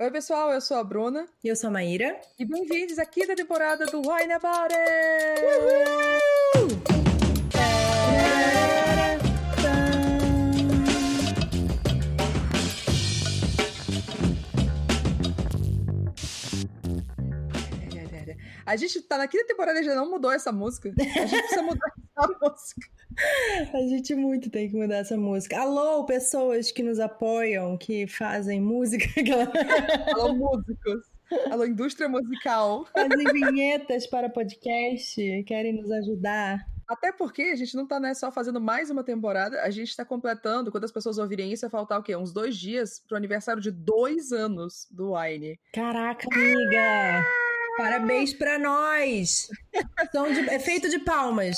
Oi, 0.00 0.10
pessoal, 0.10 0.50
eu 0.50 0.60
sou 0.60 0.76
a 0.76 0.82
Bruna. 0.82 1.24
E 1.42 1.46
eu 1.46 1.54
sou 1.54 1.68
a 1.68 1.72
Maíra. 1.72 2.20
E 2.36 2.44
bem-vindos 2.44 2.98
à 2.98 3.06
quinta 3.06 3.36
temporada 3.36 3.86
do 3.86 3.98
Wine 4.00 4.32
About 4.32 4.74
It! 4.74 5.40
Uhul! 6.56 7.04
A 18.66 18.74
gente 18.76 19.00
tá 19.02 19.16
na 19.16 19.28
quinta 19.28 19.46
temporada 19.46 19.80
e 19.80 19.84
já 19.84 19.94
não 19.94 20.10
mudou 20.10 20.32
essa 20.32 20.50
música. 20.50 20.92
A 20.98 21.26
gente 21.26 21.38
precisa 21.38 21.62
mudar 21.62 21.86
essa 22.18 22.28
música. 22.42 22.93
A 23.72 23.80
gente 23.88 24.14
muito 24.14 24.50
tem 24.50 24.68
que 24.68 24.76
mudar 24.76 24.96
essa 24.96 25.16
música. 25.16 25.60
Alô, 25.60 26.04
pessoas 26.04 26.70
que 26.70 26.82
nos 26.82 26.98
apoiam, 26.98 27.76
que 27.76 28.06
fazem 28.06 28.60
música. 28.60 29.04
Alô, 30.14 30.34
músicos. 30.34 31.10
Alô, 31.50 31.64
indústria 31.64 32.08
musical. 32.08 32.86
Fazem 32.86 33.24
vinhetas 33.32 34.06
para 34.06 34.28
podcast, 34.28 35.42
querem 35.44 35.72
nos 35.72 35.90
ajudar. 35.90 36.66
Até 36.86 37.10
porque 37.10 37.42
a 37.42 37.56
gente 37.56 37.74
não 37.74 37.86
tá 37.86 37.98
né, 37.98 38.12
só 38.12 38.30
fazendo 38.30 38.60
mais 38.60 38.90
uma 38.90 39.02
temporada, 39.02 39.62
a 39.62 39.70
gente 39.70 39.96
tá 39.96 40.04
completando, 40.04 40.70
quando 40.70 40.84
as 40.84 40.92
pessoas 40.92 41.16
ouvirem 41.16 41.50
isso, 41.50 41.62
vai 41.62 41.70
faltar 41.70 41.98
o 41.98 42.02
quê? 42.02 42.14
Uns 42.14 42.32
dois 42.32 42.56
dias 42.56 43.00
pro 43.00 43.16
aniversário 43.16 43.62
de 43.62 43.70
dois 43.70 44.32
anos 44.32 44.86
do 44.90 45.14
Wine. 45.14 45.58
Caraca, 45.72 46.26
amiga! 46.30 47.24
Parabéns 47.78 48.34
para 48.34 48.58
nós! 48.58 49.48
São 50.12 50.32
de, 50.32 50.40
é 50.50 50.58
feito 50.58 50.88
de 50.90 50.98
palmas. 50.98 51.56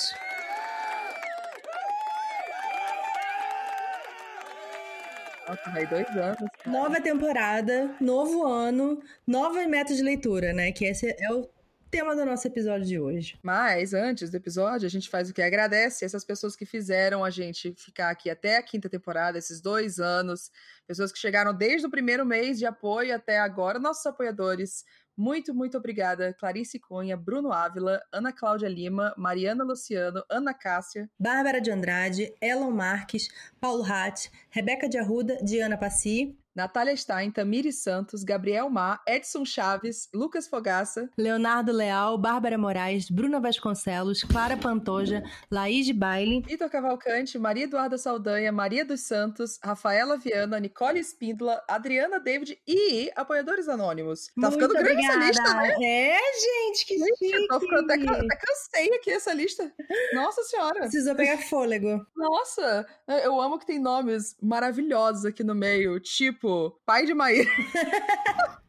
Nossa, 5.48 5.70
vai 5.70 5.86
dois 5.86 6.08
anos. 6.08 6.38
Cara. 6.38 6.50
Nova 6.66 7.00
temporada, 7.00 7.94
novo 8.00 8.44
ano, 8.44 9.00
nova 9.26 9.66
meta 9.66 9.94
de 9.94 10.02
leitura, 10.02 10.52
né? 10.52 10.72
Que 10.72 10.86
esse 10.86 11.14
é 11.18 11.32
o 11.32 11.48
tema 11.96 12.14
do 12.14 12.26
nosso 12.26 12.46
episódio 12.46 12.86
de 12.86 13.00
hoje. 13.00 13.38
Mas 13.42 13.94
antes 13.94 14.28
do 14.28 14.36
episódio, 14.36 14.84
a 14.84 14.90
gente 14.90 15.08
faz 15.08 15.30
o 15.30 15.32
que? 15.32 15.40
Agradece 15.40 16.04
essas 16.04 16.26
pessoas 16.26 16.54
que 16.54 16.66
fizeram 16.66 17.24
a 17.24 17.30
gente 17.30 17.74
ficar 17.74 18.10
aqui 18.10 18.28
até 18.28 18.58
a 18.58 18.62
quinta 18.62 18.86
temporada, 18.86 19.38
esses 19.38 19.62
dois 19.62 19.98
anos, 19.98 20.50
pessoas 20.86 21.10
que 21.10 21.18
chegaram 21.18 21.54
desde 21.54 21.86
o 21.86 21.90
primeiro 21.90 22.26
mês 22.26 22.58
de 22.58 22.66
apoio 22.66 23.14
até 23.14 23.38
agora, 23.38 23.78
nossos 23.78 24.04
apoiadores. 24.04 24.84
Muito, 25.16 25.54
muito 25.54 25.78
obrigada, 25.78 26.34
Clarice 26.34 26.78
Cunha, 26.78 27.16
Bruno 27.16 27.50
Ávila, 27.50 27.98
Ana 28.12 28.30
Cláudia 28.30 28.68
Lima, 28.68 29.14
Mariana 29.16 29.64
Luciano, 29.64 30.22
Ana 30.30 30.52
Cássia, 30.52 31.08
Bárbara 31.18 31.62
de 31.62 31.70
Andrade, 31.70 32.34
Elon 32.42 32.72
Marques, 32.72 33.30
Paulo 33.58 33.82
Hatt, 33.82 34.30
Rebeca 34.50 34.86
de 34.86 34.98
Arruda, 34.98 35.38
Diana 35.42 35.78
Passi, 35.78 36.36
Natália 36.56 36.96
Stein, 36.96 37.30
Tamires 37.30 37.82
Santos, 37.82 38.24
Gabriel 38.24 38.70
Mar, 38.70 39.02
Edson 39.06 39.44
Chaves, 39.44 40.08
Lucas 40.14 40.48
Fogaça, 40.48 41.10
Leonardo 41.18 41.70
Leal, 41.70 42.16
Bárbara 42.16 42.56
Moraes, 42.56 43.10
Bruna 43.10 43.38
Vasconcelos, 43.38 44.24
Clara 44.24 44.56
Pantoja, 44.56 45.22
Laís 45.50 45.84
de 45.84 45.92
Baile, 45.92 46.40
Vitor 46.46 46.70
Cavalcante, 46.70 47.38
Maria 47.38 47.64
Eduarda 47.64 47.98
Saldanha, 47.98 48.50
Maria 48.50 48.86
dos 48.86 49.02
Santos, 49.02 49.58
Rafaela 49.62 50.16
Viana, 50.16 50.58
Nicole 50.58 50.98
Espíndola, 50.98 51.62
Adriana 51.68 52.18
David 52.18 52.58
e 52.66 53.10
apoiadores 53.14 53.68
anônimos. 53.68 54.28
Tá 54.28 54.48
Muito 54.48 54.54
ficando 54.54 54.72
grande 54.72 54.92
obrigada. 54.92 55.18
essa 55.18 55.28
lista, 55.28 55.54
né? 55.54 55.74
É, 55.84 56.18
gente, 56.40 56.86
que 56.86 56.96
Gente, 56.98 57.18
chique. 57.18 57.32
eu 57.34 57.48
tô 57.48 57.60
ficando 57.60 57.92
até, 57.92 58.02
até 58.02 58.36
cansei 58.36 58.94
aqui 58.94 59.10
essa 59.10 59.34
lista. 59.34 59.70
Nossa 60.14 60.42
senhora. 60.44 60.80
Precisou 60.80 61.14
pegar 61.14 61.36
fôlego. 61.36 62.06
Nossa, 62.16 62.86
eu 63.06 63.38
amo 63.42 63.58
que 63.58 63.66
tem 63.66 63.78
nomes 63.78 64.34
maravilhosos 64.40 65.26
aqui 65.26 65.44
no 65.44 65.54
meio, 65.54 66.00
tipo 66.00 66.45
pai 66.84 67.06
de 67.06 67.14
Maíra. 67.14 67.50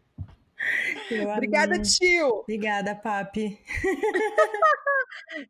Eu 1.12 1.30
Obrigada, 1.30 1.76
amei. 1.76 1.86
tio. 1.86 2.40
Obrigada, 2.42 2.96
papi. 2.96 3.58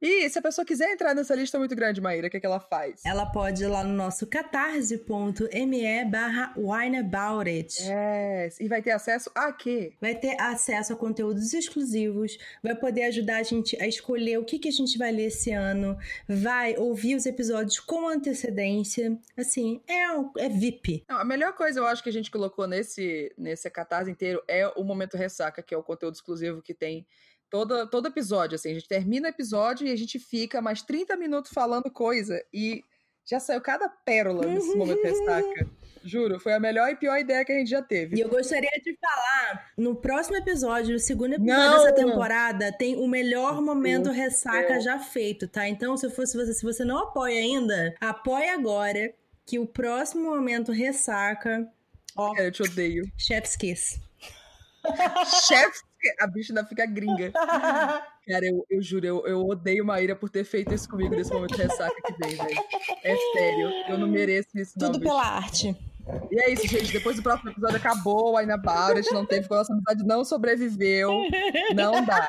E 0.02 0.30
se 0.30 0.40
a 0.40 0.42
pessoa 0.42 0.66
quiser 0.66 0.92
entrar 0.92 1.14
nessa 1.14 1.36
lista 1.36 1.58
muito 1.58 1.76
grande, 1.76 2.02
Maíra, 2.02 2.28
o 2.28 2.30
que, 2.30 2.38
é 2.38 2.39
que 2.39 2.45
ela 2.45 2.60
faz? 2.60 3.02
Ela 3.05 3.26
pode 3.26 3.64
ir 3.64 3.67
lá 3.67 3.83
no 3.83 3.94
nosso 3.94 4.26
catarse.me 4.28 6.05
barra 6.05 6.54
wineaboutit. 6.58 7.83
É, 7.89 8.50
e 8.60 8.67
vai 8.67 8.82
ter 8.82 8.92
acesso 8.92 9.32
a 9.36 9.52
quê? 9.52 9.94
Vai 10.02 10.16
ter 10.16 10.39
acesso 10.39 10.94
a 10.94 10.95
conteúdos 10.95 11.54
exclusivos, 11.54 12.38
vai 12.64 12.76
poder 12.76 13.04
ajudar 13.04 13.38
a 13.38 13.44
gente 13.44 13.82
a 13.82 13.88
escolher 13.88 14.38
o 14.38 14.45
que, 14.45 14.60
que 14.60 14.70
a 14.70 14.72
gente 14.72 14.98
vai 14.98 15.11
ler 15.11 15.28
esse 15.28 15.52
ano, 15.52 15.98
vai 16.28 16.76
ouvir 16.78 17.16
os 17.16 17.26
episódios 17.26 17.80
com 17.80 18.08
antecedência. 18.08 19.17
Assim, 19.38 19.82
é, 19.88 20.45
é 20.45 20.49
VIP. 20.49 21.04
Não, 21.08 21.17
a 21.17 21.26
melhor 21.26 21.54
coisa, 21.54 21.80
eu 21.80 21.88
acho, 21.88 22.04
que 22.04 22.10
a 22.10 22.14
gente 22.14 22.30
colocou 22.30 22.67
nesse, 22.67 23.32
nesse 23.38 23.70
catarse 23.70 24.11
inteiro 24.11 24.42
é 24.48 24.67
o 24.67 24.84
Momento 24.84 25.07
Ressaca, 25.16 25.62
que 25.62 25.73
é 25.73 25.78
o 25.78 25.84
conteúdo 25.84 26.16
exclusivo 26.16 26.62
que 26.62 26.73
tem 26.73 27.06
todo, 27.50 27.88
todo 27.90 28.08
episódio. 28.08 28.56
Assim, 28.56 28.72
a 28.72 28.73
gente 28.73 28.88
termina 28.88 29.28
o 29.28 29.32
episódio 29.32 29.88
e 29.88 29.92
a 29.92 29.95
gente 29.95 30.20
fica 30.20 30.62
mais 30.62 30.82
30 30.82 31.16
minutos 31.16 31.52
falando 31.54 31.90
coisa. 31.92 32.44
E 32.52 32.84
já 33.26 33.40
saiu 33.40 33.62
cada 33.62 33.88
pérola 33.88 34.46
nesse 34.46 34.76
Momento 34.76 35.04
Ressaca. 35.04 35.70
Juro, 36.04 36.40
foi 36.40 36.54
a 36.54 36.60
melhor 36.60 36.90
e 36.90 36.96
pior 36.96 37.17
ideia 37.20 37.44
que 37.44 37.52
a 37.52 37.58
gente 37.58 37.70
já 37.70 37.80
E 37.80 37.84
teve. 37.84 38.20
eu 38.22 38.30
gostaria 38.30 38.70
de 38.82 38.98
falar, 38.98 39.72
no 39.78 39.94
próximo 39.98 40.38
episódio, 40.38 40.94
no 40.94 41.00
segundo 41.00 41.34
episódio 41.34 41.54
Não! 41.54 41.84
dessa 41.84 41.94
temporada, 41.94 42.72
tem 42.72 42.96
o 42.96 43.06
melhor 43.08 43.62
momento 43.62 44.06
Deus 44.06 44.16
ressaca 44.16 44.67
céu. 44.76 44.82
já 44.82 45.00
feito, 45.00 45.48
tá? 45.50 45.67
Então, 45.67 45.98
se 45.98 46.10
fosse 46.10 46.38
você, 46.38 46.54
se 46.54 46.64
você 46.64 46.86
não 46.86 46.98
apoia 47.00 47.40
ainda, 47.40 47.94
apoie 48.00 48.48
agora, 48.50 49.14
que 49.46 49.60
o 49.60 49.67
próximo 49.67 50.23
momento 50.30 50.72
ressaca, 50.72 51.67
ó, 52.16 52.34
eu 52.38 52.52
te 52.54 52.64
odeio. 52.64 53.04
chef's 53.17 53.58
kiss. 53.58 54.00
Chefe, 55.48 55.81
a 56.20 56.27
bicha 56.27 56.52
ainda 56.52 56.65
fica 56.65 56.86
gringa. 56.86 57.31
Cara, 57.31 58.45
eu, 58.45 58.65
eu 58.70 58.81
juro, 58.81 59.05
eu, 59.05 59.27
eu 59.27 59.39
odeio 59.45 59.86
Maíra 59.86 60.15
por 60.15 60.30
ter 60.30 60.43
feito 60.43 60.73
isso 60.73 60.89
comigo 60.89 61.15
nesse 61.15 61.31
momento 61.33 61.55
de 61.55 61.61
ressaca 61.61 61.95
que 62.05 62.14
vem, 62.14 62.36
velho. 62.36 62.64
É 63.03 63.15
sério, 63.33 63.70
eu 63.89 63.98
não 63.98 64.08
mereço 64.08 64.49
isso, 64.55 64.73
não. 64.77 64.87
Tudo 64.87 64.99
bicho. 64.99 65.09
pela 65.11 65.25
arte. 65.25 65.75
E 66.32 66.40
é 66.42 66.50
isso, 66.52 66.68
gente. 66.68 66.92
Depois 66.92 67.16
do 67.18 67.23
próximo 67.23 67.52
episódio 67.52 67.78
acabou, 67.78 68.36
a 68.38 68.42
gente 68.44 69.12
não 69.14 69.26
teve, 69.26 69.42
porque 69.42 69.54
a 69.54 69.58
nossa 69.58 69.73
amizade 69.73 70.04
não 70.06 70.23
sobreviveu. 70.26 71.12
Não 71.76 72.04
dá. 72.06 72.28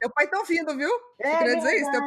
Meu 0.00 0.10
pai 0.10 0.26
tá 0.28 0.38
ouvindo, 0.38 0.76
viu? 0.76 0.90
Eu 1.18 1.38
queria 1.38 1.56
dizer 1.56 1.76
isso. 1.80 1.90
Teu- 1.90 2.02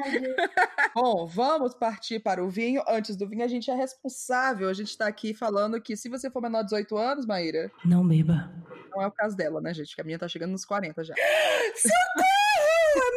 Bom, 0.95 1.25
vamos 1.25 1.73
partir 1.73 2.19
para 2.19 2.43
o 2.43 2.49
vinho. 2.49 2.83
Antes 2.87 3.15
do 3.15 3.27
vinho, 3.27 3.43
a 3.43 3.47
gente 3.47 3.71
é 3.71 3.75
responsável. 3.75 4.69
A 4.69 4.73
gente 4.73 4.95
tá 4.95 5.07
aqui 5.07 5.33
falando 5.33 5.81
que 5.81 5.97
se 5.97 6.07
você 6.07 6.29
for 6.29 6.41
menor 6.41 6.59
de 6.61 6.65
18 6.69 6.95
anos, 6.97 7.25
Maíra, 7.25 7.71
Não 7.83 8.07
beba. 8.07 8.51
não 8.91 9.01
é 9.01 9.07
o 9.07 9.11
caso 9.11 9.35
dela, 9.35 9.59
né, 9.59 9.73
gente? 9.73 9.95
Que 9.95 10.01
a 10.01 10.03
minha 10.03 10.19
tá 10.19 10.27
chegando 10.27 10.51
nos 10.51 10.65
40 10.65 11.03
já. 11.03 11.15
É 11.17 11.71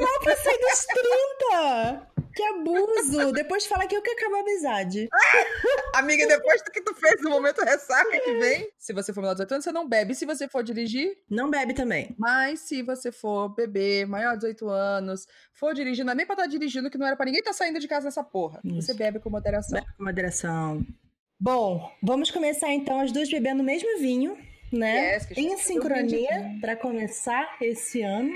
mal 0.04 0.20
pra 0.22 0.36
sair 0.36 0.58
dos 0.58 0.86
30! 0.86 2.09
Que 2.34 2.42
abuso! 2.42 3.32
Depois 3.32 3.66
fala 3.66 3.86
que 3.86 3.94
eu 3.96 4.02
que 4.02 4.10
acabo 4.10 4.36
a 4.36 4.40
amizade. 4.40 5.08
Amiga, 5.94 6.26
depois 6.26 6.62
do 6.62 6.70
que 6.70 6.80
tu 6.82 6.94
fez 6.94 7.20
no 7.22 7.30
momento 7.30 7.60
ressaca 7.62 8.20
que 8.20 8.34
vem, 8.38 8.68
se 8.78 8.92
você 8.92 9.12
for 9.12 9.20
menor 9.20 9.32
de 9.34 9.38
18 9.38 9.52
anos, 9.52 9.64
você 9.64 9.72
não 9.72 9.88
bebe. 9.88 10.14
Se 10.14 10.24
você 10.24 10.48
for 10.48 10.62
dirigir, 10.62 11.16
Não 11.28 11.50
bebe 11.50 11.74
também. 11.74 12.14
mas 12.18 12.60
se 12.60 12.82
você 12.82 13.10
for 13.10 13.48
beber, 13.48 14.06
maior 14.06 14.32
de 14.34 14.40
18 14.40 14.68
anos, 14.68 15.26
for 15.52 15.74
dirigir, 15.74 16.04
não 16.04 16.12
é 16.12 16.16
nem 16.16 16.26
pra 16.26 16.34
estar 16.34 16.46
dirigindo, 16.46 16.88
que 16.90 16.98
não 16.98 17.06
era 17.06 17.16
pra 17.16 17.26
ninguém 17.26 17.40
estar 17.40 17.52
saindo 17.52 17.80
de 17.80 17.88
casa 17.88 18.04
nessa 18.06 18.22
porra. 18.22 18.60
Isso. 18.64 18.82
Você 18.82 18.94
bebe 18.94 19.18
com 19.18 19.28
moderação. 19.30 19.78
Bebe 19.80 19.92
com 19.96 20.04
moderação. 20.04 20.86
Bom, 21.38 21.90
vamos 22.02 22.30
começar 22.30 22.70
então 22.70 23.00
as 23.00 23.10
duas 23.12 23.28
bebendo 23.30 23.62
o 23.62 23.64
mesmo 23.66 23.98
vinho, 23.98 24.36
né? 24.72 25.14
Yes, 25.14 25.26
em 25.36 25.54
um 25.54 25.58
sincronia 25.58 26.52
para 26.60 26.76
começar 26.76 27.56
esse 27.60 28.02
ano. 28.02 28.30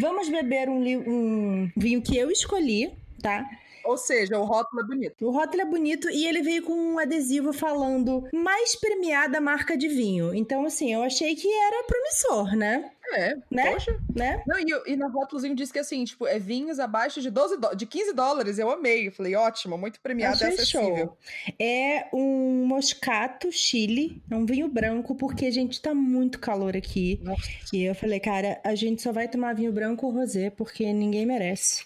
Vamos 0.00 0.28
beber 0.28 0.68
um, 0.68 0.82
um 1.06 1.70
vinho 1.76 2.02
que 2.02 2.16
eu 2.16 2.30
escolhi, 2.30 2.92
tá? 3.22 3.48
Ou 3.84 3.96
seja, 3.96 4.38
o 4.38 4.44
rótulo 4.44 4.82
é 4.82 4.84
bonito. 4.84 5.26
O 5.26 5.30
rótulo 5.30 5.62
é 5.62 5.64
bonito 5.64 6.10
e 6.10 6.26
ele 6.26 6.42
veio 6.42 6.62
com 6.62 6.74
um 6.74 6.98
adesivo 6.98 7.54
falando 7.54 8.28
mais 8.34 8.76
premiada 8.76 9.40
marca 9.40 9.78
de 9.78 9.88
vinho. 9.88 10.34
Então, 10.34 10.66
assim, 10.66 10.92
eu 10.92 11.02
achei 11.02 11.34
que 11.34 11.50
era 11.50 11.84
promissor, 11.84 12.54
né? 12.54 12.90
É, 13.14 13.36
Né? 13.50 13.70
poxa. 13.72 13.98
Né? 14.14 14.42
Não, 14.46 14.58
e, 14.58 14.92
e 14.92 14.96
na 14.96 15.08
rótulozinho 15.08 15.54
diz 15.54 15.72
que 15.72 15.78
assim, 15.78 16.04
tipo, 16.04 16.26
é 16.26 16.38
vinhos 16.38 16.78
abaixo 16.78 17.20
de 17.20 17.30
12 17.30 17.56
dó- 17.56 17.72
de 17.72 17.86
15 17.86 18.12
dólares. 18.12 18.58
Eu 18.58 18.70
amei. 18.70 19.08
Eu 19.08 19.12
falei, 19.12 19.34
ótimo, 19.34 19.78
muito 19.78 20.00
premiado 20.00 20.34
e 20.34 20.44
Achei 20.44 20.48
acessível. 20.54 20.96
show. 20.96 21.18
É 21.58 22.06
um 22.12 22.64
Moscato 22.66 23.50
Chile, 23.50 24.22
é 24.30 24.34
um 24.36 24.44
vinho 24.44 24.68
branco, 24.68 25.14
porque, 25.14 25.50
gente, 25.50 25.80
tá 25.80 25.94
muito 25.94 26.38
calor 26.38 26.76
aqui. 26.76 27.18
Nossa. 27.22 27.42
E 27.72 27.82
eu 27.84 27.94
falei, 27.94 28.20
cara, 28.20 28.60
a 28.64 28.74
gente 28.74 29.00
só 29.02 29.12
vai 29.12 29.26
tomar 29.28 29.54
vinho 29.54 29.72
branco 29.72 30.06
ou 30.06 30.12
rosé, 30.12 30.50
porque 30.50 30.92
ninguém 30.92 31.24
merece. 31.26 31.84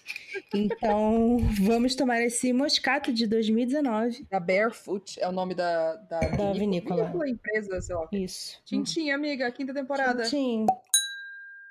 Então, 0.53 1.37
vamos 1.61 1.95
tomar 1.95 2.21
esse 2.21 2.51
Moscato 2.53 3.13
de 3.13 3.25
2019. 3.27 4.25
Da 4.29 4.39
Barefoot 4.39 5.19
é 5.21 5.27
o 5.27 5.31
nome 5.31 5.53
da, 5.55 5.95
da, 5.95 6.19
vinícola. 6.53 7.03
vinícola, 7.05 7.29
empresa, 7.29 7.81
sei 7.81 7.95
lá. 7.95 8.07
Isso. 8.11 8.61
Tintim, 8.65 9.09
amiga, 9.11 9.49
quinta 9.51 9.73
temporada. 9.73 10.23
Tintim. 10.23 10.65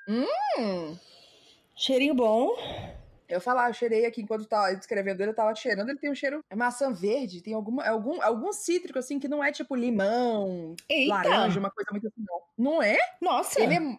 Hum, 0.09 0.97
Cheirinho 1.77 2.15
bom. 2.15 2.57
Eu 3.29 3.41
falar, 3.41 3.71
eu 3.71 3.75
cheirei 3.75 4.05
aqui 4.05 4.21
enquanto 4.21 4.45
tava 4.45 4.75
descrevendo 4.75 5.23
ele, 5.23 5.31
eu 5.31 5.35
tava 5.35 5.55
cheirando, 5.55 5.89
ele 5.89 5.99
tem 5.99 6.11
um 6.11 6.15
cheiro. 6.15 6.45
É 6.51 6.55
maçã 6.55 6.93
verde, 6.93 7.41
tem 7.41 7.55
alguma, 7.55 7.89
algum, 7.89 8.21
algum 8.21 8.53
cítrico, 8.53 8.99
assim, 8.99 9.19
que 9.19 9.27
não 9.27 9.43
é 9.43 9.51
tipo 9.51 9.75
limão, 9.75 10.77
Eita. 10.89 11.15
laranja, 11.15 11.59
uma 11.59 11.71
coisa 11.71 11.91
muito 11.91 12.07
assim, 12.07 12.23
não. 12.29 12.43
Não 12.59 12.83
é? 12.83 12.99
Nossa! 13.21 13.61
Ele 13.61 13.75
é. 13.75 13.99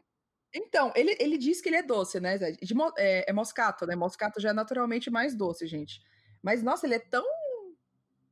Então, 0.55 0.93
ele, 0.95 1.17
ele 1.19 1.37
diz 1.37 1.61
que 1.61 1.69
ele 1.69 1.77
é 1.77 1.81
doce, 1.81 2.19
né? 2.19 2.37
Zé? 2.37 2.51
De 2.51 2.75
é, 2.97 3.29
é 3.29 3.33
moscato, 3.33 3.87
né? 3.87 3.95
Moscato 3.95 4.39
já 4.39 4.49
é 4.49 4.53
naturalmente 4.53 5.09
mais 5.09 5.35
doce, 5.35 5.65
gente. 5.65 5.99
Mas, 6.43 6.61
nossa, 6.61 6.85
ele 6.85 6.95
é 6.95 6.99
tão. 6.99 7.25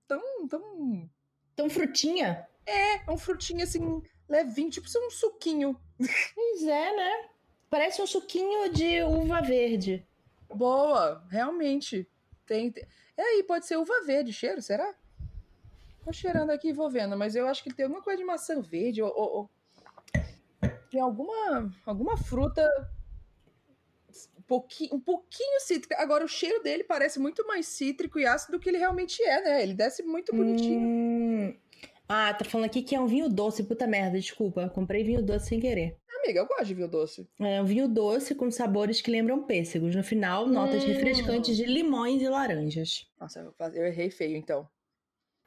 tão. 0.07 0.47
tão. 0.47 1.09
Tão 1.55 1.69
frutinha? 1.69 2.47
É 2.65 3.11
um 3.11 3.17
frutinho 3.17 3.63
assim, 3.63 4.01
levinho, 4.29 4.69
tipo 4.69 4.87
um 4.87 5.09
suquinho. 5.09 5.75
Pois 6.35 6.63
é, 6.63 6.95
né? 6.95 7.29
Parece 7.71 8.01
um 8.01 8.05
suquinho 8.05 8.69
de 8.73 9.01
uva 9.01 9.41
verde. 9.41 10.05
Boa, 10.53 11.23
realmente. 11.29 12.05
Tem, 12.45 12.69
tem... 12.69 12.85
E 13.17 13.21
aí, 13.21 13.43
pode 13.43 13.65
ser 13.65 13.77
uva 13.77 14.03
verde, 14.05 14.33
cheiro, 14.33 14.61
será? 14.61 14.93
Tô 16.03 16.11
cheirando 16.11 16.49
aqui 16.49 16.67
e 16.67 16.73
vou 16.73 16.89
vendo, 16.89 17.15
mas 17.17 17.33
eu 17.33 17.47
acho 17.47 17.63
que 17.63 17.73
tem 17.73 17.85
alguma 17.85 18.03
coisa 18.03 18.17
de 18.17 18.25
maçã 18.25 18.59
verde 18.59 19.01
ou, 19.01 19.09
ou- 19.15 19.31
ou- 19.33 19.49
tem 20.91 20.99
alguma 20.99 21.73
alguma 21.85 22.17
fruta 22.17 22.67
um 24.37 24.41
pouquinho, 24.41 24.95
um 24.95 24.99
pouquinho 24.99 25.61
cítrica. 25.61 25.95
Agora 25.97 26.25
o 26.25 26.27
cheiro 26.27 26.61
dele 26.61 26.83
parece 26.83 27.19
muito 27.19 27.47
mais 27.47 27.67
cítrico 27.67 28.19
e 28.19 28.25
ácido 28.25 28.57
do 28.57 28.59
que 28.59 28.67
ele 28.67 28.79
realmente 28.79 29.23
é, 29.23 29.41
né? 29.41 29.63
Ele 29.63 29.73
desce 29.73 30.03
muito 30.03 30.35
bonitinho. 30.35 30.81
Hum. 30.81 31.57
Ah, 32.13 32.33
tá 32.33 32.43
falando 32.43 32.65
aqui 32.65 32.81
que 32.81 32.93
é 32.93 32.99
um 32.99 33.07
vinho 33.07 33.29
doce. 33.29 33.63
Puta 33.63 33.87
merda, 33.87 34.19
desculpa. 34.19 34.67
Comprei 34.69 35.01
vinho 35.01 35.21
doce 35.23 35.47
sem 35.47 35.61
querer. 35.61 35.95
Amiga, 36.21 36.41
eu 36.41 36.45
gosto 36.45 36.65
de 36.65 36.73
vinho 36.73 36.89
doce. 36.89 37.25
É 37.39 37.61
um 37.61 37.65
vinho 37.65 37.87
doce 37.87 38.35
com 38.35 38.51
sabores 38.51 39.01
que 39.01 39.09
lembram 39.09 39.43
pêssegos. 39.43 39.95
No 39.95 40.03
final, 40.03 40.45
notas 40.45 40.83
Hum. 40.83 40.87
refrescantes 40.87 41.55
de 41.55 41.65
limões 41.65 42.21
e 42.21 42.27
laranjas. 42.27 43.09
Nossa, 43.17 43.49
eu 43.73 43.85
errei 43.85 44.09
feio 44.11 44.35
então. 44.35 44.67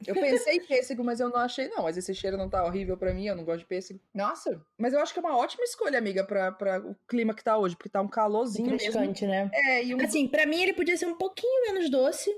Eu 0.07 0.15
pensei 0.15 0.57
em 0.57 0.65
pêssego, 0.67 1.05
mas 1.05 1.21
eu 1.21 1.29
não 1.29 1.37
achei, 1.37 1.69
não. 1.69 1.83
Mas 1.83 1.99
esse 1.99 2.15
cheiro 2.15 2.39
não 2.39 2.49
tá 2.49 2.65
horrível 2.65 2.97
pra 2.97 3.13
mim, 3.13 3.27
eu 3.27 3.37
não 3.37 3.45
gosto 3.45 3.61
de 3.61 3.67
pêssego. 3.67 4.01
Nossa, 4.15 4.59
mas 4.79 4.95
eu 4.95 5.01
acho 5.01 5.13
que 5.13 5.19
é 5.19 5.23
uma 5.23 5.37
ótima 5.37 5.65
escolha, 5.65 5.99
amiga, 5.99 6.25
pra, 6.25 6.51
pra 6.51 6.81
o 6.81 6.97
clima 7.07 7.35
que 7.35 7.45
tá 7.45 7.59
hoje, 7.59 7.77
porque 7.77 7.91
tá 7.91 8.01
um 8.01 8.09
calorzinho 8.09 8.71
mesmo. 8.71 8.87
Refrescante, 8.87 9.27
né? 9.27 9.51
É, 9.53 9.85
e 9.85 9.95
um. 9.95 10.01
Assim, 10.01 10.27
pra 10.27 10.47
mim 10.47 10.63
ele 10.63 10.73
podia 10.73 10.97
ser 10.97 11.07
um 11.07 11.17
pouquinho 11.17 11.63
menos 11.67 11.91
doce, 11.91 12.35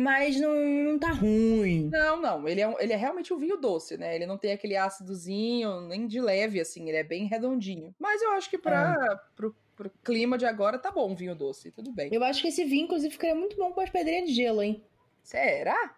mas 0.00 0.38
não, 0.40 0.54
não 0.54 0.98
tá 0.98 1.12
ruim. 1.12 1.88
Não, 1.92 2.20
não, 2.20 2.48
ele 2.48 2.60
é, 2.60 2.68
um- 2.68 2.78
ele 2.80 2.92
é 2.92 2.96
realmente 2.96 3.32
um 3.32 3.38
vinho 3.38 3.56
doce, 3.56 3.96
né? 3.96 4.14
Ele 4.16 4.26
não 4.26 4.38
tem 4.38 4.52
aquele 4.52 4.76
ácidozinho, 4.76 5.82
nem 5.82 6.06
de 6.06 6.20
leve, 6.20 6.60
assim, 6.60 6.88
ele 6.88 6.96
é 6.98 7.04
bem 7.04 7.26
redondinho. 7.26 7.94
Mas 7.98 8.22
eu 8.22 8.30
acho 8.32 8.48
que 8.50 8.58
pra, 8.58 9.20
pro, 9.36 9.54
pro 9.76 9.90
clima 10.04 10.36
de 10.38 10.46
agora 10.46 10.78
tá 10.78 10.90
bom 10.90 11.10
um 11.10 11.14
vinho 11.14 11.34
doce, 11.34 11.70
tudo 11.70 11.92
bem. 11.92 12.08
Eu 12.12 12.24
acho 12.24 12.42
que 12.42 12.48
esse 12.48 12.64
vinho, 12.64 12.84
inclusive, 12.84 13.12
ficaria 13.12 13.34
muito 13.34 13.56
bom 13.56 13.72
com 13.72 13.80
as 13.80 13.90
pedrinhas 13.90 14.28
de 14.28 14.34
gelo, 14.34 14.62
hein? 14.62 14.82
Será? 15.22 15.94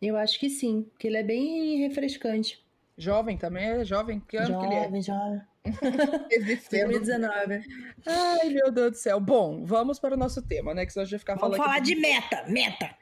Eu 0.00 0.16
acho 0.16 0.38
que 0.38 0.48
sim, 0.48 0.84
porque 0.90 1.06
ele 1.08 1.18
é 1.18 1.22
bem 1.22 1.78
refrescante. 1.86 2.64
Jovem 2.96 3.36
também 3.36 3.64
é 3.64 3.84
jovem? 3.84 4.20
Que 4.20 4.36
ano 4.36 4.60
que 4.60 4.66
ele 4.66 4.74
é? 4.74 4.84
Jovem, 4.84 5.02
jovem. 5.02 5.40
Existendo. 6.30 6.92
2019. 6.92 7.62
Ai, 8.06 8.48
meu 8.50 8.70
Deus 8.70 8.90
do 8.92 8.96
céu. 8.96 9.20
Bom, 9.20 9.64
vamos 9.64 9.98
para 9.98 10.14
o 10.14 10.18
nosso 10.18 10.40
tema, 10.46 10.72
né? 10.74 10.84
Que 10.86 10.92
senão 10.92 11.02
a 11.02 11.04
gente 11.04 11.12
vai 11.12 11.18
ficar 11.18 11.34
Vamos 11.34 11.56
falando. 11.56 11.66
falar 11.66 11.78
aqui- 11.82 11.94
de 11.94 12.00
meta, 12.00 12.44
meta. 12.48 12.96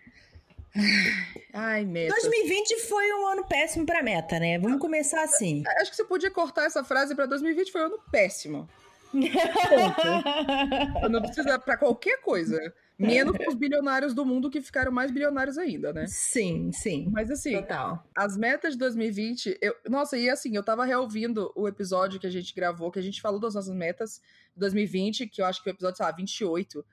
Ai, 1.52 1.84
meta. 1.84 2.14
2020 2.14 2.80
foi 2.80 3.12
um 3.14 3.26
ano 3.26 3.44
péssimo 3.46 3.84
pra 3.84 4.02
meta, 4.02 4.38
né? 4.38 4.58
Vamos 4.58 4.78
começar 4.78 5.22
assim. 5.22 5.62
Acho 5.80 5.90
que 5.90 5.96
você 5.96 6.04
podia 6.04 6.30
cortar 6.30 6.64
essa 6.64 6.84
frase 6.84 7.14
para 7.14 7.26
2020 7.26 7.72
foi 7.72 7.82
um 7.82 7.86
ano 7.86 7.98
péssimo. 8.10 8.68
Não 11.10 11.22
precisa 11.22 11.58
para 11.58 11.76
qualquer 11.76 12.20
coisa. 12.20 12.58
Menos 12.98 13.36
os 13.46 13.54
bilionários 13.54 14.12
do 14.12 14.26
mundo 14.26 14.50
que 14.50 14.60
ficaram 14.60 14.90
mais 14.90 15.12
bilionários 15.12 15.56
ainda, 15.56 15.92
né? 15.92 16.06
sim, 16.08 16.72
sim. 16.72 17.08
Mas 17.12 17.30
assim, 17.30 17.52
Total. 17.52 18.04
as 18.14 18.36
metas 18.36 18.72
de 18.72 18.78
2020, 18.80 19.56
eu, 19.62 19.74
nossa, 19.88 20.18
e 20.18 20.28
assim, 20.28 20.56
eu 20.56 20.64
tava 20.64 20.84
reouvindo 20.84 21.52
o 21.54 21.68
episódio 21.68 22.18
que 22.18 22.26
a 22.26 22.30
gente 22.30 22.52
gravou, 22.52 22.90
que 22.90 22.98
a 22.98 23.02
gente 23.02 23.20
falou 23.20 23.38
das 23.38 23.54
nossas 23.54 23.72
metas 23.74 24.20
de 24.52 24.58
2020, 24.58 25.28
que 25.28 25.40
eu 25.40 25.46
acho 25.46 25.62
que 25.62 25.70
o 25.70 25.72
episódio, 25.72 25.96
sei 25.96 26.06
lá, 26.06 26.12
28. 26.12 26.84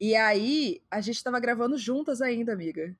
E 0.00 0.16
aí, 0.16 0.80
a 0.90 1.00
gente 1.02 1.22
tava 1.22 1.38
gravando 1.38 1.76
juntas 1.76 2.22
ainda, 2.22 2.54
amiga. 2.54 2.96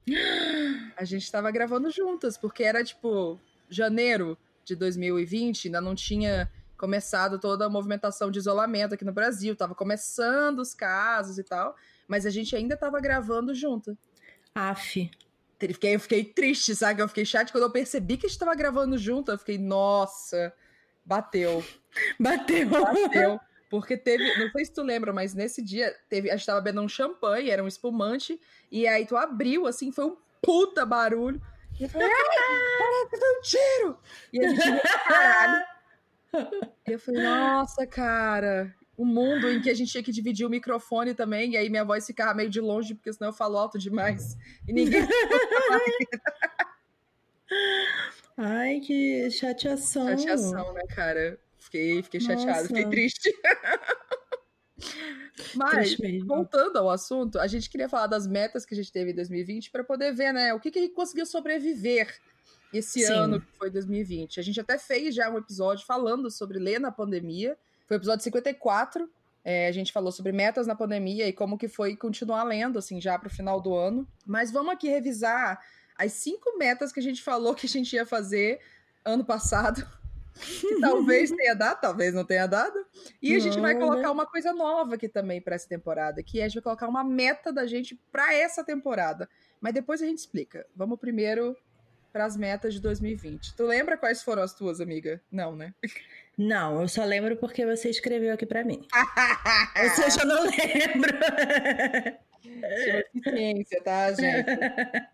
A 0.97 1.05
gente 1.05 1.33
tava 1.33 1.51
gravando 1.51 1.91
juntas, 1.91 2.37
porque 2.37 2.63
era 2.63 2.85
tipo 2.85 3.41
janeiro 3.71 4.37
de 4.65 4.77
2020, 4.77 5.69
ainda 5.69 5.81
não 5.81 5.95
tinha 5.95 6.51
começado 6.77 7.39
toda 7.39 7.67
a 7.67 7.71
movimentação 7.71 8.31
de 8.31 8.39
isolamento 8.39 8.95
aqui 8.95 9.05
no 9.05 9.13
Brasil, 9.13 9.57
tava 9.57 9.75
começando 9.75 10.61
os 10.61 10.75
casos 10.75 11.39
e 11.39 11.45
tal, 11.45 11.75
mas 12.07 12.27
a 12.27 12.31
gente 12.31 12.55
ainda 12.55 12.77
tava 12.77 13.01
gravando 13.01 13.55
junto. 13.55 13.97
Aff. 14.55 15.11
Eu 15.61 15.75
fiquei, 15.75 15.95
eu 15.95 16.01
fiquei 16.01 16.25
triste, 16.25 16.75
sabe? 16.75 17.03
Eu 17.03 17.09
fiquei 17.09 17.25
chateada 17.25 17.53
quando 17.53 17.65
eu 17.65 17.71
percebi 17.71 18.17
que 18.17 18.27
a 18.27 18.29
gente 18.29 18.39
tava 18.39 18.55
gravando 18.55 18.97
junto. 18.97 19.31
Eu 19.31 19.39
fiquei, 19.39 19.59
nossa, 19.59 20.53
bateu, 21.05 21.63
Bateu. 22.19 22.69
bateu. 22.69 23.41
Porque 23.71 23.97
teve, 23.97 24.37
não 24.37 24.51
sei 24.51 24.65
se 24.65 24.73
tu 24.73 24.83
lembra, 24.83 25.13
mas 25.13 25.33
nesse 25.33 25.63
dia 25.63 25.95
teve, 26.09 26.29
a 26.29 26.37
gente 26.37 26.45
tava 26.45 26.61
bebendo 26.61 26.83
um 26.83 26.89
champanhe, 26.89 27.51
era 27.51 27.63
um 27.63 27.69
espumante, 27.69 28.39
e 28.71 28.87
aí 28.89 29.07
tu 29.07 29.17
abriu, 29.17 29.69
assim, 29.69 29.93
foi 29.93 30.07
um 30.07 30.17
puta 30.43 30.85
barulho. 30.85 31.41
E 31.79 31.85
eu 31.85 31.89
falei, 31.89 32.11
que 33.09 33.17
foi 33.17 33.39
um 33.39 33.41
tiro! 33.43 33.99
E 34.33 34.45
a 34.45 34.49
gente 34.49 34.63
caralho. 35.07 35.65
E 36.89 36.93
eu 36.93 36.99
falei, 36.99 37.23
nossa, 37.23 37.87
cara, 37.87 38.75
o 38.97 39.05
mundo 39.05 39.49
em 39.49 39.63
que 39.63 39.71
a 39.71 39.75
gente 39.75 39.93
tinha 39.93 40.03
que 40.03 40.11
dividir 40.11 40.45
o 40.45 40.51
microfone 40.51 41.15
também, 41.15 41.53
e 41.53 41.57
aí 41.57 41.71
minha 41.71 41.85
voz 41.85 42.05
ficava 42.05 42.35
meio 42.35 42.51
de 42.51 42.61
longe, 42.61 42.95
porque 42.95 43.13
senão 43.13 43.29
eu 43.31 43.35
falo 43.35 43.57
alto 43.57 43.79
demais. 43.79 44.37
E 44.67 44.73
ninguém 44.73 45.03
Ai, 48.37 48.81
que 48.81 49.31
chateação. 49.31 50.09
Chateação, 50.09 50.73
né, 50.73 50.83
cara? 50.95 51.39
Fiquei, 51.71 52.03
fiquei 52.03 52.19
chateada, 52.19 52.67
fiquei 52.67 52.85
triste. 52.87 53.33
Mas, 55.55 55.97
voltando 56.27 56.79
ao 56.79 56.91
assunto, 56.91 57.39
a 57.39 57.47
gente 57.47 57.71
queria 57.71 57.89
falar 57.89 58.09
das 58.09 58.27
metas 58.27 58.67
que 58.67 58.75
a 58.75 58.77
gente 58.77 58.91
teve 58.91 59.13
em 59.13 59.15
2020 59.15 59.71
para 59.71 59.85
poder 59.85 60.13
ver, 60.13 60.33
né, 60.33 60.53
o 60.53 60.59
que, 60.59 60.71
que 60.71 60.81
a 60.81 60.83
gente 60.83 60.95
conseguiu 60.95 61.25
sobreviver 61.25 62.19
esse 62.73 63.07
Sim. 63.07 63.13
ano 63.13 63.41
que 63.41 63.47
foi 63.57 63.71
2020. 63.71 64.41
A 64.41 64.43
gente 64.43 64.61
até 64.61 64.79
fez 64.79 65.15
já 65.15 65.31
um 65.31 65.39
episódio 65.39 65.87
falando 65.87 66.29
sobre 66.29 66.59
ler 66.59 66.81
na 66.81 66.91
pandemia. 66.91 67.57
Foi 67.87 67.97
o 67.97 67.99
episódio 67.99 68.25
54. 68.25 69.09
É, 69.45 69.69
a 69.69 69.73
gente 69.73 69.93
falou 69.93 70.11
sobre 70.11 70.33
metas 70.33 70.67
na 70.67 70.75
pandemia 70.75 71.29
e 71.29 71.33
como 71.33 71.57
que 71.57 71.69
foi 71.69 71.97
continuar 71.97 72.43
lendo, 72.43 72.79
assim, 72.79 73.01
já 73.01 73.17
pro 73.17 73.31
final 73.31 73.61
do 73.61 73.75
ano. 73.75 74.09
Mas 74.27 74.51
vamos 74.51 74.73
aqui 74.73 74.89
revisar 74.89 75.61
as 75.97 76.15
cinco 76.15 76.59
metas 76.59 76.93
que 76.93 76.99
a 76.99 77.03
gente 77.03 77.23
falou 77.23 77.55
que 77.55 77.67
a 77.67 77.69
gente 77.69 77.95
ia 77.95 78.05
fazer 78.05 78.61
ano 79.05 79.25
passado. 79.25 79.87
Que 80.35 80.81
talvez 80.81 81.31
tenha 81.31 81.55
dado, 81.55 81.81
talvez 81.81 82.15
não 82.15 82.25
tenha 82.25 82.47
dado. 82.47 82.75
E 83.21 83.35
a 83.35 83.39
gente 83.39 83.61
vai 83.61 83.75
Não, 83.75 83.81
colocar 83.81 84.03
né? 84.03 84.11
uma 84.11 84.27
coisa 84.27 84.53
nova 84.53 84.95
aqui 84.95 85.09
também 85.09 85.41
para 85.41 85.55
essa 85.55 85.69
temporada, 85.69 86.23
que 86.23 86.41
é 86.41 86.45
a 86.45 86.49
gente 86.49 86.57
vai 86.57 86.63
colocar 86.63 86.89
uma 86.89 87.05
meta 87.05 87.53
da 87.53 87.67
gente 87.67 88.01
para 88.11 88.33
essa 88.35 88.65
temporada. 88.65 89.29
Mas 89.61 89.75
depois 89.75 90.01
a 90.03 90.07
gente 90.07 90.19
explica. 90.19 90.67
Vamos 90.75 90.99
primeiro 90.99 91.57
para 92.13 92.25
as 92.25 92.37
metas 92.37 92.75
de 92.75 92.81
2020. 92.81 93.55
Tu 93.55 93.63
lembra 93.65 93.97
quais 93.97 94.23
foram 94.23 94.43
as 94.43 94.55
tuas, 94.55 94.81
amiga? 94.81 95.23
Não, 95.31 95.55
né? 95.55 95.75
Não, 96.37 96.81
eu 96.81 96.89
só 96.89 97.05
lembro 97.05 97.37
porque 97.37 97.65
você 97.67 97.91
escreveu 97.91 98.35
aqui 98.35 98.47
pra 98.47 98.65
mim. 98.65 98.87
Ou 99.83 99.91
seja, 99.91 100.23
eu 100.23 100.27
não 100.27 100.43
lembro. 100.45 101.11
Chama 102.43 103.05
eficiência, 103.15 103.83
tá, 103.83 104.13
gente? 104.13 104.47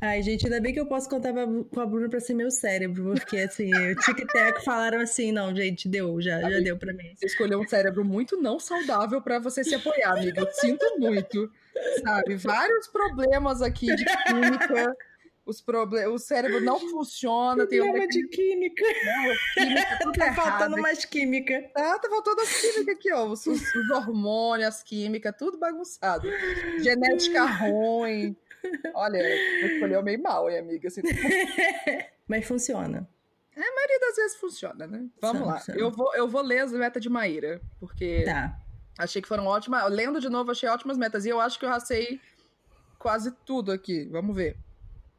Ai, 0.00 0.22
gente, 0.22 0.46
ainda 0.46 0.60
bem 0.60 0.72
que 0.72 0.80
eu 0.80 0.86
posso 0.86 1.08
contar 1.08 1.32
pra- 1.32 1.46
com 1.46 1.80
a 1.80 1.86
Bruna 1.86 2.08
pra 2.08 2.20
ser 2.20 2.34
meu 2.34 2.50
cérebro, 2.50 3.14
porque 3.14 3.36
assim, 3.38 3.70
o 3.72 3.94
tic-tac 4.00 4.64
falaram 4.64 5.00
assim, 5.00 5.30
não, 5.32 5.54
gente, 5.54 5.88
deu, 5.88 6.20
já, 6.20 6.40
já 6.40 6.60
deu 6.60 6.76
pra 6.78 6.92
mim. 6.92 7.12
Você 7.14 7.26
escolheu 7.26 7.60
um 7.60 7.66
cérebro 7.68 8.04
muito 8.04 8.40
não 8.40 8.58
saudável 8.58 9.20
para 9.20 9.38
você 9.38 9.62
se 9.62 9.74
apoiar, 9.74 10.12
amiga. 10.12 10.40
Eu 10.40 10.50
sinto 10.52 10.98
muito. 10.98 11.50
Sabe? 12.04 12.36
Vários 12.36 12.86
problemas 12.88 13.60
aqui 13.60 13.86
de 13.94 14.04
química. 14.04 14.96
Os 15.46 15.60
proble 15.60 16.06
o 16.06 16.18
cérebro 16.18 16.58
não 16.60 16.78
funciona, 16.90 17.66
tem 17.66 17.80
Problema 17.80 18.06
de 18.08 18.26
química. 18.28 18.82
química 19.54 19.98
tudo 20.02 20.12
Tá 20.18 20.32
faltando 20.34 20.78
mais 20.78 21.04
química. 21.04 21.70
Tá, 21.74 21.98
tá 21.98 22.08
faltando 22.08 22.40
as 22.40 22.60
químicas 22.60 22.88
aqui, 22.96 23.12
ó. 23.12 23.26
Os, 23.26 23.46
os- 23.46 23.74
os 23.74 23.90
hormônios, 23.90 24.68
as 24.68 24.82
químicas, 24.82 25.34
tudo 25.38 25.58
bagunçado. 25.58 26.28
Genética 26.80 27.44
ruim. 27.68 28.34
Olha, 28.94 29.18
escolheu 29.66 30.02
meio 30.02 30.22
mal, 30.22 30.48
hein, 30.48 30.58
amiga? 30.60 30.88
Assim, 30.88 31.02
a 31.02 31.04
Mas 32.26 32.46
funciona. 32.46 33.06
maioria 33.54 34.00
das 34.00 34.16
vezes 34.16 34.36
funciona, 34.38 34.86
né? 34.86 35.06
Vamos 35.20 35.38
Funciona, 35.40 35.44
lá. 35.46 35.58
funciona. 35.58 35.80
Eu 35.80 35.90
vou, 35.90 36.14
eu 36.14 36.26
vou 36.26 36.40
ler 36.40 36.60
as 36.60 36.72
metas 36.72 37.02
de 37.02 37.10
Maíra, 37.10 37.60
porque 37.78 38.22
Tá. 38.24 38.56
achei 38.98 39.20
que 39.20 39.28
foram 39.28 39.44
ótimas. 39.46 39.86
Lendo 39.92 40.18
de 40.22 40.30
novo, 40.30 40.50
achei 40.50 40.66
ótimas 40.70 40.96
metas. 40.96 41.26
E 41.26 41.28
eu 41.28 41.38
acho 41.38 41.58
que 41.58 41.66
eu 41.66 41.68
racei 41.68 42.18
quase 42.98 43.30
tudo 43.44 43.70
aqui. 43.70 44.06
Vamos 44.06 44.34
ver. 44.34 44.56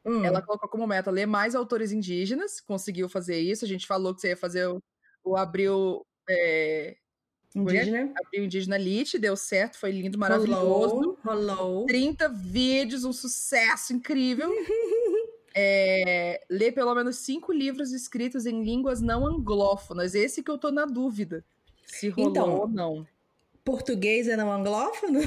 Hum. 0.05 0.23
Ela 0.23 0.41
colocou 0.41 0.69
como 0.69 0.85
meta 0.85 1.09
ler 1.09 1.25
mais 1.25 1.55
autores 1.55 1.91
indígenas, 1.91 2.61
conseguiu 2.61 3.09
fazer 3.09 3.39
isso. 3.39 3.65
A 3.65 3.67
gente 3.67 3.87
falou 3.87 4.13
que 4.13 4.21
você 4.21 4.29
ia 4.29 4.37
fazer 4.37 4.67
o, 4.67 4.81
o 5.23 5.35
abril 5.35 6.05
é, 6.29 6.95
Indígena. 7.55 8.13
Abriu 8.25 8.43
Indígena 8.43 8.77
Lit, 8.77 9.17
deu 9.17 9.37
certo, 9.37 9.77
foi 9.77 9.91
lindo, 9.91 10.17
maravilhoso. 10.17 10.95
Rolou, 10.95 11.17
rolou. 11.23 11.85
30 11.85 12.27
vídeos, 12.27 13.05
um 13.05 13.13
sucesso 13.13 13.93
incrível. 13.93 14.49
é, 15.55 16.45
ler 16.49 16.73
pelo 16.73 16.93
menos 16.93 17.15
cinco 17.17 17.53
livros 17.53 17.93
escritos 17.93 18.45
em 18.45 18.61
línguas 18.61 18.99
não 18.99 19.25
anglófonas. 19.25 20.13
Esse 20.13 20.43
que 20.43 20.51
eu 20.51 20.57
tô 20.57 20.69
na 20.69 20.85
dúvida. 20.85 21.45
Se 21.85 22.09
rolou 22.09 22.29
Então, 22.29 22.55
ou 22.57 22.67
não. 22.67 23.07
Português 23.65 24.27
é 24.27 24.37
não 24.37 24.51
anglófono? 24.51 25.19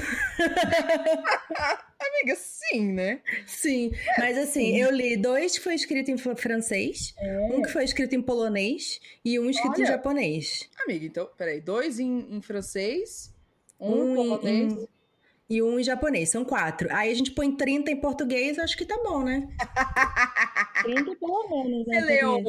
Amiga, 1.99 2.35
sim, 2.37 2.93
né? 2.93 3.21
Sim, 3.45 3.91
mas 4.17 4.37
assim, 4.37 4.77
eu 4.77 4.89
li 4.91 5.17
dois 5.17 5.57
que 5.57 5.63
foi 5.63 5.75
escrito 5.75 6.09
em 6.09 6.17
fr- 6.17 6.35
francês, 6.35 7.13
um 7.51 7.61
que 7.61 7.69
foi 7.69 7.83
escrito 7.83 8.15
em 8.15 8.21
polonês 8.21 8.99
e 9.23 9.37
um 9.39 9.49
escrito 9.49 9.79
em 9.79 9.83
Olha. 9.83 9.91
japonês. 9.93 10.69
Amiga, 10.85 11.05
então, 11.05 11.29
peraí. 11.37 11.59
Dois 11.59 11.99
em, 11.99 12.37
em 12.37 12.41
francês, 12.41 13.31
um, 13.79 13.91
Um 13.93 14.11
em- 14.11 14.15
polonês. 14.15 14.73
em- 14.73 14.87
E 15.49 15.61
um 15.63 15.79
em 15.79 15.83
japonês, 15.83 16.29
são 16.29 16.45
quatro. 16.45 16.87
Aí 16.95 17.11
a 17.11 17.15
gente 17.15 17.31
põe 17.31 17.51
30 17.55 17.91
em 17.91 17.97
português, 17.99 18.57
acho 18.59 18.77
que 18.77 18.85
tá 18.85 18.97
bom, 19.03 19.21
né? 19.23 19.49
30 20.83 21.15
pelo 21.17 21.49
menos, 21.49 21.87
né? 21.87 21.99
Você 21.99 22.05
leu 22.05 22.37
em. 22.37 22.43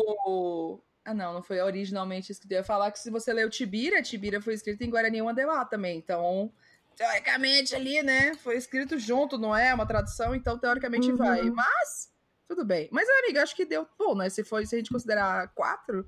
Ah, 1.04 1.14
não, 1.14 1.32
não 1.34 1.42
foi 1.42 1.60
originalmente 1.60 2.30
escrito. 2.30 2.52
Eu 2.52 2.58
ia 2.58 2.64
falar 2.64 2.90
que 2.90 2.98
se 2.98 3.10
você 3.10 3.32
leu 3.32 3.48
Tibira, 3.48 4.02
Tibira 4.02 4.40
foi 4.40 4.54
escrito 4.54 4.82
em 4.82 4.90
Guarani 4.90 5.22
Mandeuá 5.22 5.64
também. 5.64 5.96
Então, 5.98 6.52
teoricamente 6.94 7.74
ali, 7.74 8.02
né? 8.02 8.34
Foi 8.36 8.56
escrito 8.56 8.98
junto, 8.98 9.38
não 9.38 9.56
é? 9.56 9.72
Uma 9.72 9.86
tradução, 9.86 10.34
então 10.34 10.58
teoricamente 10.58 11.10
Uhum. 11.10 11.16
vai. 11.16 11.42
Mas, 11.50 12.12
tudo 12.46 12.64
bem. 12.64 12.88
Mas, 12.92 13.08
amiga, 13.24 13.42
acho 13.42 13.56
que 13.56 13.64
deu 13.64 13.86
bom, 13.98 14.14
né? 14.14 14.28
Se, 14.28 14.44
foi, 14.44 14.66
se 14.66 14.74
a 14.74 14.78
gente 14.78 14.90
considerar 14.90 15.48
quatro, 15.54 16.06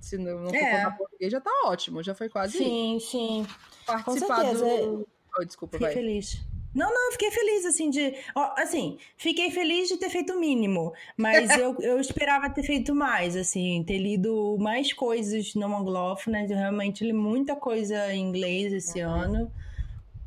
se 0.00 0.16
não, 0.16 0.40
não 0.40 0.50
for 0.50 0.56
É. 0.56 0.70
contar 0.76 0.96
português, 0.96 1.30
já 1.30 1.40
tá 1.40 1.50
ótimo. 1.66 2.02
Já 2.02 2.14
foi 2.14 2.28
quase 2.30 2.56
Sim, 2.56 2.98
sim. 3.00 3.46
participar 3.86 4.36
certeza. 4.40 4.64
do. 4.64 5.08
Oh, 5.38 5.44
desculpa, 5.44 5.72
Fiquei 5.76 5.88
vai. 5.88 5.94
feliz. 5.94 6.38
Não, 6.74 6.92
não, 6.92 7.06
eu 7.06 7.12
fiquei 7.12 7.30
feliz, 7.30 7.64
assim, 7.64 7.88
de. 7.88 8.14
Assim, 8.56 8.98
fiquei 9.16 9.50
feliz 9.50 9.88
de 9.88 9.96
ter 9.96 10.10
feito 10.10 10.32
o 10.32 10.40
mínimo. 10.40 10.92
Mas 11.16 11.56
eu, 11.56 11.76
eu 11.80 12.00
esperava 12.00 12.50
ter 12.50 12.64
feito 12.64 12.94
mais, 12.94 13.36
assim, 13.36 13.82
ter 13.86 13.98
lido 13.98 14.56
mais 14.58 14.92
coisas 14.92 15.54
não 15.54 15.76
anglófonas. 15.76 16.50
Eu 16.50 16.56
realmente 16.56 17.04
li 17.04 17.12
muita 17.12 17.54
coisa 17.54 18.12
em 18.12 18.20
inglês 18.20 18.72
esse 18.72 18.98
ano. 19.00 19.50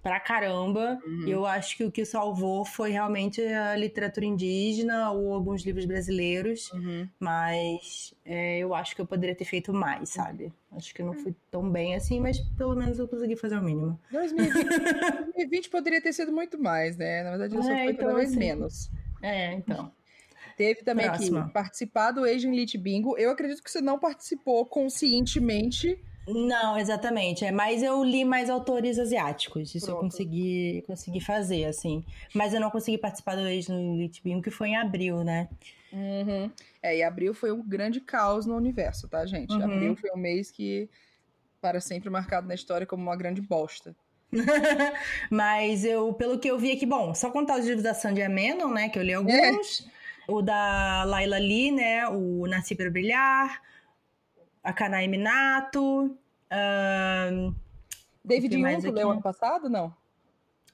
Pra 0.01 0.21
caramba. 0.21 0.97
Uhum. 1.05 1.27
Eu 1.27 1.45
acho 1.45 1.75
que 1.75 1.83
o 1.83 1.91
que 1.91 2.05
salvou 2.05 2.63
foi 2.63 2.91
realmente 2.91 3.41
a 3.41 3.75
literatura 3.75 4.25
indígena 4.25 5.11
ou 5.11 5.33
alguns 5.33 5.65
livros 5.65 5.83
brasileiros. 5.83 6.71
Uhum. 6.71 7.09
Mas 7.19 8.13
é, 8.23 8.59
eu 8.59 8.73
acho 8.73 8.95
que 8.95 9.01
eu 9.01 9.05
poderia 9.05 9.35
ter 9.35 9.43
feito 9.43 9.73
mais, 9.73 10.09
sabe? 10.09 10.53
Acho 10.77 10.93
que 10.93 11.01
eu 11.01 11.05
não 11.05 11.13
fui 11.13 11.35
tão 11.51 11.69
bem 11.69 11.95
assim, 11.95 12.19
mas 12.19 12.39
pelo 12.39 12.75
menos 12.75 12.99
eu 12.99 13.07
consegui 13.07 13.35
fazer 13.35 13.57
o 13.57 13.61
mínimo. 13.63 13.99
2020, 14.11 14.53
2020 15.25 15.69
poderia 15.71 16.01
ter 16.01 16.13
sido 16.13 16.31
muito 16.31 16.57
mais, 16.61 16.95
né? 16.97 17.23
Na 17.23 17.31
verdade, 17.31 17.55
ele 17.55 17.63
só 17.63 17.71
É, 17.71 17.83
foi 17.83 17.93
então, 17.93 18.05
cada 18.05 18.15
vez 18.17 18.29
assim, 18.29 18.39
menos. 18.39 18.91
É, 19.21 19.53
então. 19.53 19.91
Teve 20.55 20.81
também 20.83 21.05
Próxima. 21.05 21.41
aqui, 21.41 21.53
participar 21.53 22.11
do 22.11 22.23
Asian 22.23 22.51
Lit 22.51 22.77
Bingo. 22.77 23.15
Eu 23.17 23.29
acredito 23.29 23.61
que 23.63 23.69
você 23.69 23.79
não 23.81 23.99
participou 23.99 24.65
conscientemente. 24.65 25.99
Não, 26.27 26.77
exatamente. 26.77 27.45
É, 27.45 27.51
mas 27.51 27.81
eu 27.81 28.03
li 28.03 28.25
mais 28.25 28.49
autores 28.49 28.99
asiáticos. 28.99 29.73
Isso 29.75 29.85
eu 29.85 29.97
Pronto. 29.97 30.11
consegui, 30.11 30.83
consegui 30.85 31.21
fazer, 31.21 31.65
assim. 31.65 32.03
Mas 32.33 32.53
eu 32.53 32.59
não 32.59 32.69
consegui 32.69 32.97
participar 32.97 33.35
do 33.35 33.41
Asian 33.41 33.79
Elite 33.79 34.21
Beam, 34.23 34.41
que 34.41 34.51
foi 34.51 34.69
em 34.69 34.75
abril, 34.77 35.23
né? 35.23 35.47
Uhum. 35.91 36.51
É, 36.81 36.97
e 36.97 37.03
abril 37.03 37.33
foi 37.33 37.51
um 37.51 37.61
grande 37.61 38.01
caos 38.01 38.45
no 38.45 38.55
universo, 38.55 39.07
tá, 39.07 39.25
gente? 39.25 39.53
Uhum. 39.53 39.63
Abril 39.63 39.95
foi 39.95 40.11
um 40.11 40.17
mês 40.17 40.51
que, 40.51 40.89
para 41.61 41.79
sempre 41.79 42.09
marcado 42.09 42.47
na 42.47 42.55
história 42.55 42.85
como 42.85 43.03
uma 43.03 43.15
grande 43.15 43.41
bosta. 43.41 43.95
Mas 45.31 45.85
eu, 45.85 46.13
pelo 46.13 46.39
que 46.39 46.49
eu 46.49 46.59
vi 46.59 46.71
aqui, 46.71 46.85
bom, 46.85 47.13
só 47.13 47.29
contar 47.31 47.57
os 47.57 47.65
livros 47.65 47.83
da 47.83 47.93
Sandy 47.93 48.27
Menon, 48.27 48.69
né? 48.69 48.89
Que 48.89 48.99
eu 48.99 49.03
li 49.03 49.13
alguns. 49.13 49.87
O 50.27 50.41
da 50.41 51.05
Laila 51.05 51.37
Lee, 51.37 51.71
né? 51.71 52.07
O 52.09 52.45
Nasci 52.47 52.75
para 52.75 52.89
Brilhar. 52.89 53.61
A 54.61 54.73
Kanai 54.73 55.07
Minato. 55.07 56.17
ahn, 56.51 57.53
David 58.23 58.55
Young 58.55 58.91
leu 58.91 59.11
ano 59.11 59.21
passado? 59.21 59.69
Não. 59.69 59.95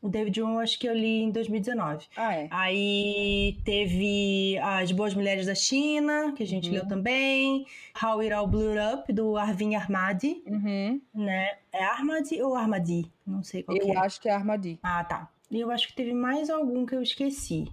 O 0.03 0.09
David 0.09 0.37
Young, 0.37 0.57
acho 0.59 0.77
que 0.77 0.85
eu 0.87 0.93
li 0.93 1.21
em 1.23 1.31
2019. 1.31 2.05
Ah, 2.17 2.35
é. 2.35 2.47
Aí 2.51 3.57
teve 3.63 4.57
As 4.61 4.91
Boas 4.91 5.13
Mulheres 5.13 5.45
da 5.45 5.55
China, 5.55 6.33
que 6.35 6.43
a 6.43 6.45
gente 6.45 6.67
Uhum. 6.67 6.73
leu 6.75 6.87
também. 6.87 7.65
How 8.03 8.19
It 8.19 8.33
All 8.33 8.45
Blew 8.45 8.73
Up, 8.93 9.11
do 9.13 9.37
Arvin 9.37 9.75
Armadi, 9.75 10.43
Uhum. 10.45 10.99
né? 11.15 11.47
É 11.71 11.83
Armadi 11.85 12.41
ou 12.41 12.53
Armadi? 12.53 13.09
Não 13.25 13.41
sei 13.41 13.63
qual 13.63 13.77
que 13.79 13.83
Eu 13.87 13.93
é. 13.93 13.97
acho 13.97 14.19
que 14.21 14.27
é 14.27 14.33
Armadi. 14.33 14.77
Ah, 14.83 15.03
tá. 15.05 15.29
E 15.49 15.59
eu 15.59 15.71
acho 15.71 15.87
que 15.87 15.93
teve 15.95 16.13
mais 16.13 16.49
algum 16.49 16.85
que 16.85 16.93
eu 16.95 17.01
esqueci. 17.01 17.71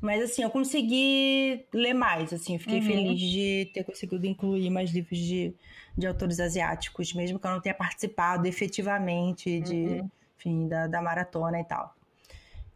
Mas 0.00 0.22
assim, 0.22 0.42
eu 0.42 0.50
consegui 0.50 1.64
ler 1.72 1.92
mais, 1.92 2.32
assim, 2.32 2.54
eu 2.54 2.60
fiquei 2.60 2.78
Uhum. 2.78 2.84
feliz 2.86 3.20
de 3.20 3.70
ter 3.74 3.84
conseguido 3.84 4.24
incluir 4.26 4.70
mais 4.70 4.90
livros 4.90 5.18
de, 5.18 5.52
de 5.98 6.06
autores 6.06 6.38
asiáticos, 6.40 7.12
mesmo 7.12 7.38
que 7.38 7.46
eu 7.46 7.50
não 7.50 7.60
tenha 7.60 7.74
participado 7.74 8.46
efetivamente 8.46 9.60
de, 9.60 9.74
Uhum. 9.74 10.10
Enfim, 10.38 10.68
da, 10.68 10.86
da 10.86 11.02
maratona 11.02 11.60
e 11.60 11.64
tal. 11.64 11.94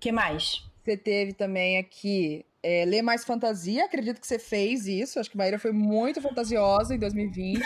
que 0.00 0.10
mais? 0.10 0.64
Você 0.84 0.96
teve 0.96 1.32
também 1.32 1.78
aqui 1.78 2.44
é, 2.62 2.84
Ler 2.84 3.02
Mais 3.02 3.24
Fantasia. 3.24 3.84
Acredito 3.84 4.20
que 4.20 4.26
você 4.26 4.38
fez 4.38 4.86
isso. 4.86 5.20
Acho 5.20 5.30
que 5.30 5.36
Maíra 5.36 5.58
foi 5.58 5.72
muito 5.72 6.20
fantasiosa 6.20 6.94
em 6.94 6.98
2020. 6.98 7.60
e 7.60 7.62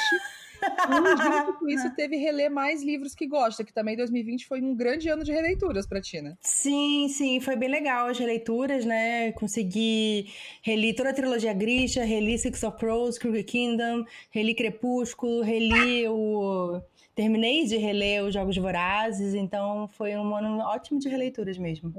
com 1.59 1.69
isso, 1.69 1.95
teve 1.95 2.17
Reler 2.17 2.51
Mais 2.51 2.83
Livros 2.83 3.15
que 3.15 3.27
Gosta, 3.27 3.65
que 3.65 3.73
também 3.73 3.97
2020 3.97 4.47
foi 4.47 4.61
um 4.61 4.75
grande 4.75 5.09
ano 5.09 5.25
de 5.25 5.33
releituras 5.33 5.87
pra 5.87 6.01
Tina. 6.01 6.37
Sim, 6.41 7.09
sim, 7.09 7.41
foi 7.41 7.57
bem 7.57 7.69
legal 7.69 8.09
as 8.09 8.19
releituras, 8.19 8.85
né? 8.85 9.33
Consegui 9.33 10.27
reler 10.63 10.95
toda 10.95 11.11
a 11.11 11.15
trilogia 11.15 11.53
Grisha, 11.53 12.05
reli 12.05 12.39
Six 12.39 12.63
of 12.63 12.79
Crows, 12.79 13.19
Crooked 13.19 13.45
Kingdom, 13.45 14.05
reli 14.31 14.55
Crepúsculo, 14.55 15.43
reli 15.43 16.07
o... 16.09 16.81
Terminei 17.17 17.65
de 17.65 17.79
reler 17.79 18.25
os 18.25 18.35
Jogos 18.35 18.59
Vorazes, 18.59 19.33
então 19.33 19.89
foi 19.89 20.15
um 20.19 20.37
ano 20.37 20.59
ótimo 20.59 21.01
de 21.01 21.09
releituras 21.09 21.57
mesmo. 21.57 21.91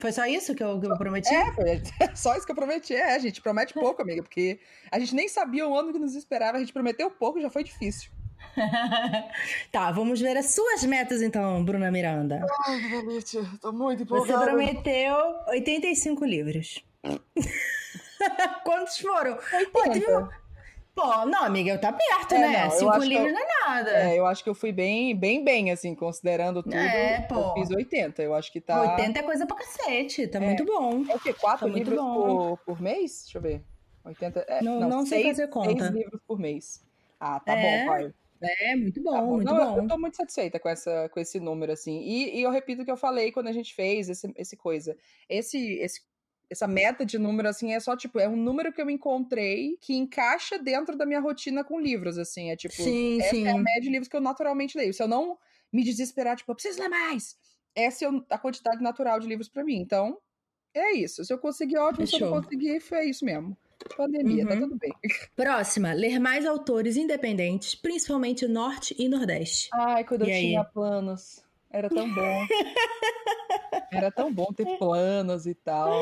Foi 0.00 0.10
só 0.10 0.24
isso 0.24 0.54
que 0.54 0.64
eu, 0.64 0.80
que 0.80 0.86
eu 0.86 0.96
prometi? 0.96 1.34
É, 1.34 1.52
foi 1.52 1.82
só 2.16 2.34
isso 2.34 2.46
que 2.46 2.52
eu 2.52 2.56
prometi. 2.56 2.94
É, 2.94 3.14
a 3.14 3.18
gente 3.18 3.42
promete 3.42 3.74
pouco, 3.74 4.00
amiga, 4.00 4.22
porque 4.22 4.58
a 4.90 4.98
gente 4.98 5.14
nem 5.14 5.28
sabia 5.28 5.68
o 5.68 5.78
ano 5.78 5.92
que 5.92 5.98
nos 5.98 6.14
esperava, 6.14 6.56
a 6.56 6.60
gente 6.60 6.72
prometeu 6.72 7.10
pouco, 7.10 7.38
já 7.38 7.50
foi 7.50 7.62
difícil. 7.62 8.10
tá, 9.70 9.92
vamos 9.92 10.18
ver 10.18 10.34
as 10.38 10.46
suas 10.46 10.82
metas 10.82 11.20
então, 11.20 11.62
Bruna 11.62 11.90
Miranda. 11.90 12.40
Ai, 12.66 12.80
que 12.80 12.88
delícia, 12.88 13.44
tô 13.60 13.70
muito 13.70 14.06
Você 14.06 14.32
prometeu 14.32 15.14
85 15.48 16.24
livros. 16.24 16.82
Quantos 18.64 18.96
foram? 18.96 19.36
Pô, 19.70 19.82
teve 19.82 20.06
Pô, 21.00 21.26
não, 21.26 21.44
amiga, 21.44 21.78
tá 21.78 21.92
perto, 21.92 22.34
É, 22.34 22.38
né? 22.40 22.52
não, 22.58 22.64
eu 22.64 22.70
Cinco 22.72 22.98
livros 22.98 23.28
eu- 23.28 23.32
não 23.32 23.40
é 23.40 23.46
nada. 23.68 23.90
É, 23.90 24.18
eu 24.18 24.26
acho 24.26 24.42
que 24.42 24.50
eu 24.50 24.54
fui 24.54 24.72
bem, 24.72 25.14
bem, 25.16 25.44
bem, 25.44 25.70
assim, 25.70 25.94
considerando 25.94 26.60
tudo. 26.62 26.74
É, 26.74 27.18
Eu 27.18 27.28
pô. 27.28 27.54
fiz 27.54 27.70
80, 27.70 28.22
eu 28.22 28.34
acho 28.34 28.50
que 28.52 28.60
tá. 28.60 28.80
80 28.80 29.20
é 29.20 29.22
coisa 29.22 29.46
pra 29.46 29.56
cacete, 29.56 30.26
tá 30.26 30.40
muito 30.40 30.64
bom. 30.64 31.04
É 31.08 31.14
o 31.14 31.20
quê? 31.20 31.32
Quatro 31.32 31.68
Tá 31.68 31.72
livros 31.72 31.96
por, 32.00 32.58
por 32.66 32.80
mês? 32.82 33.22
Deixa 33.22 33.38
eu 33.38 33.42
ver. 33.42 33.62
80. 34.04 34.44
É, 34.48 34.60
Não- 34.62 34.80
não, 34.80 34.88
não 34.88 35.06
sei 35.06 35.22
seis, 35.22 35.36
fazer 35.36 35.48
conta. 35.48 35.68
Seis 35.70 35.94
livros 35.94 36.20
por 36.26 36.38
mês. 36.38 36.82
Ah, 37.20 37.38
tá 37.38 37.56
É, 37.56 37.80
bom, 37.80 37.86
pai. 37.86 38.12
É, 38.40 38.76
muito 38.76 39.02
bom, 39.02 39.12
Tá 39.12 39.20
bom. 39.20 39.26
muito 39.34 39.44
Não, 39.44 39.56
eu- 39.58 39.66
bom. 39.74 39.78
Eu 39.82 39.88
tô 39.88 39.98
muito 39.98 40.16
satisfeita 40.16 40.60
com, 40.60 40.68
essa, 40.68 41.08
com 41.10 41.18
esse 41.20 41.40
número, 41.40 41.72
assim. 41.72 42.00
E, 42.02 42.38
e 42.38 42.42
eu 42.42 42.50
repito 42.50 42.82
o 42.82 42.84
que 42.84 42.90
eu 42.90 42.96
falei 42.96 43.32
quando 43.32 43.48
a 43.48 43.52
gente 43.52 43.74
fez 43.74 44.08
esse, 44.08 44.32
esse 44.36 44.56
coisa. 44.56 44.96
Esse, 45.28 45.58
esse, 45.80 46.00
essa 46.50 46.66
meta 46.66 47.04
de 47.04 47.18
número, 47.18 47.48
assim, 47.48 47.72
é 47.74 47.80
só, 47.80 47.96
tipo, 47.96 48.18
é 48.18 48.28
um 48.28 48.36
número 48.36 48.72
que 48.72 48.80
eu 48.80 48.88
encontrei 48.90 49.76
que 49.80 49.94
encaixa 49.94 50.58
dentro 50.58 50.96
da 50.96 51.04
minha 51.06 51.20
rotina 51.20 51.62
com 51.64 51.78
livros, 51.80 52.18
assim. 52.18 52.50
É 52.50 52.56
tipo, 52.56 52.74
Sim, 52.74 53.18
essa 53.18 53.30
sim. 53.30 53.46
é 53.46 53.50
a 53.52 53.62
média 53.62 53.82
de 53.82 53.90
livros 53.90 54.08
que 54.08 54.16
eu 54.16 54.20
naturalmente 54.20 54.76
leio. 54.78 54.92
Se 54.94 55.02
eu 55.02 55.08
não 55.08 55.38
me 55.72 55.84
desesperar, 55.84 56.36
tipo, 56.36 56.50
eu 56.50 56.54
preciso 56.54 56.80
ler 56.80 56.88
mais, 56.88 57.36
essa 57.74 58.06
é 58.06 58.08
a 58.30 58.38
quantidade 58.38 58.82
natural 58.82 59.20
de 59.20 59.26
livros 59.28 59.48
pra 59.48 59.64
mim. 59.64 59.76
Então, 59.76 60.18
é 60.74 60.92
isso. 60.94 61.24
Se 61.24 61.32
eu 61.32 61.38
conseguir, 61.38 61.78
ótimo. 61.78 62.06
Se 62.06 62.14
eu 62.16 62.20
não 62.20 62.28
Fechou. 62.28 62.42
conseguir, 62.42 62.80
foi 62.80 63.06
isso 63.10 63.24
mesmo. 63.24 63.56
Pandemia, 63.96 64.46
tá 64.46 64.54
Uhum. 64.54 64.60
tudo 64.60 64.78
bem. 64.78 64.92
Próxima, 65.36 65.92
ler 65.92 66.18
mais 66.18 66.46
autores 66.46 66.96
independentes, 66.96 67.74
principalmente 67.74 68.46
Norte 68.46 68.94
e 68.98 69.08
Nordeste. 69.08 69.68
Ai, 69.72 70.04
quando 70.04 70.24
E 70.24 70.30
eu 70.30 70.34
aí? 70.34 70.40
tinha 70.50 70.64
planos. 70.64 71.44
Era 71.70 71.88
tão 71.90 72.12
bom. 72.12 72.46
Era 73.90 74.10
tão 74.10 74.32
bom 74.32 74.52
ter 74.52 74.66
planos 74.78 75.46
e 75.46 75.54
tal, 75.54 75.92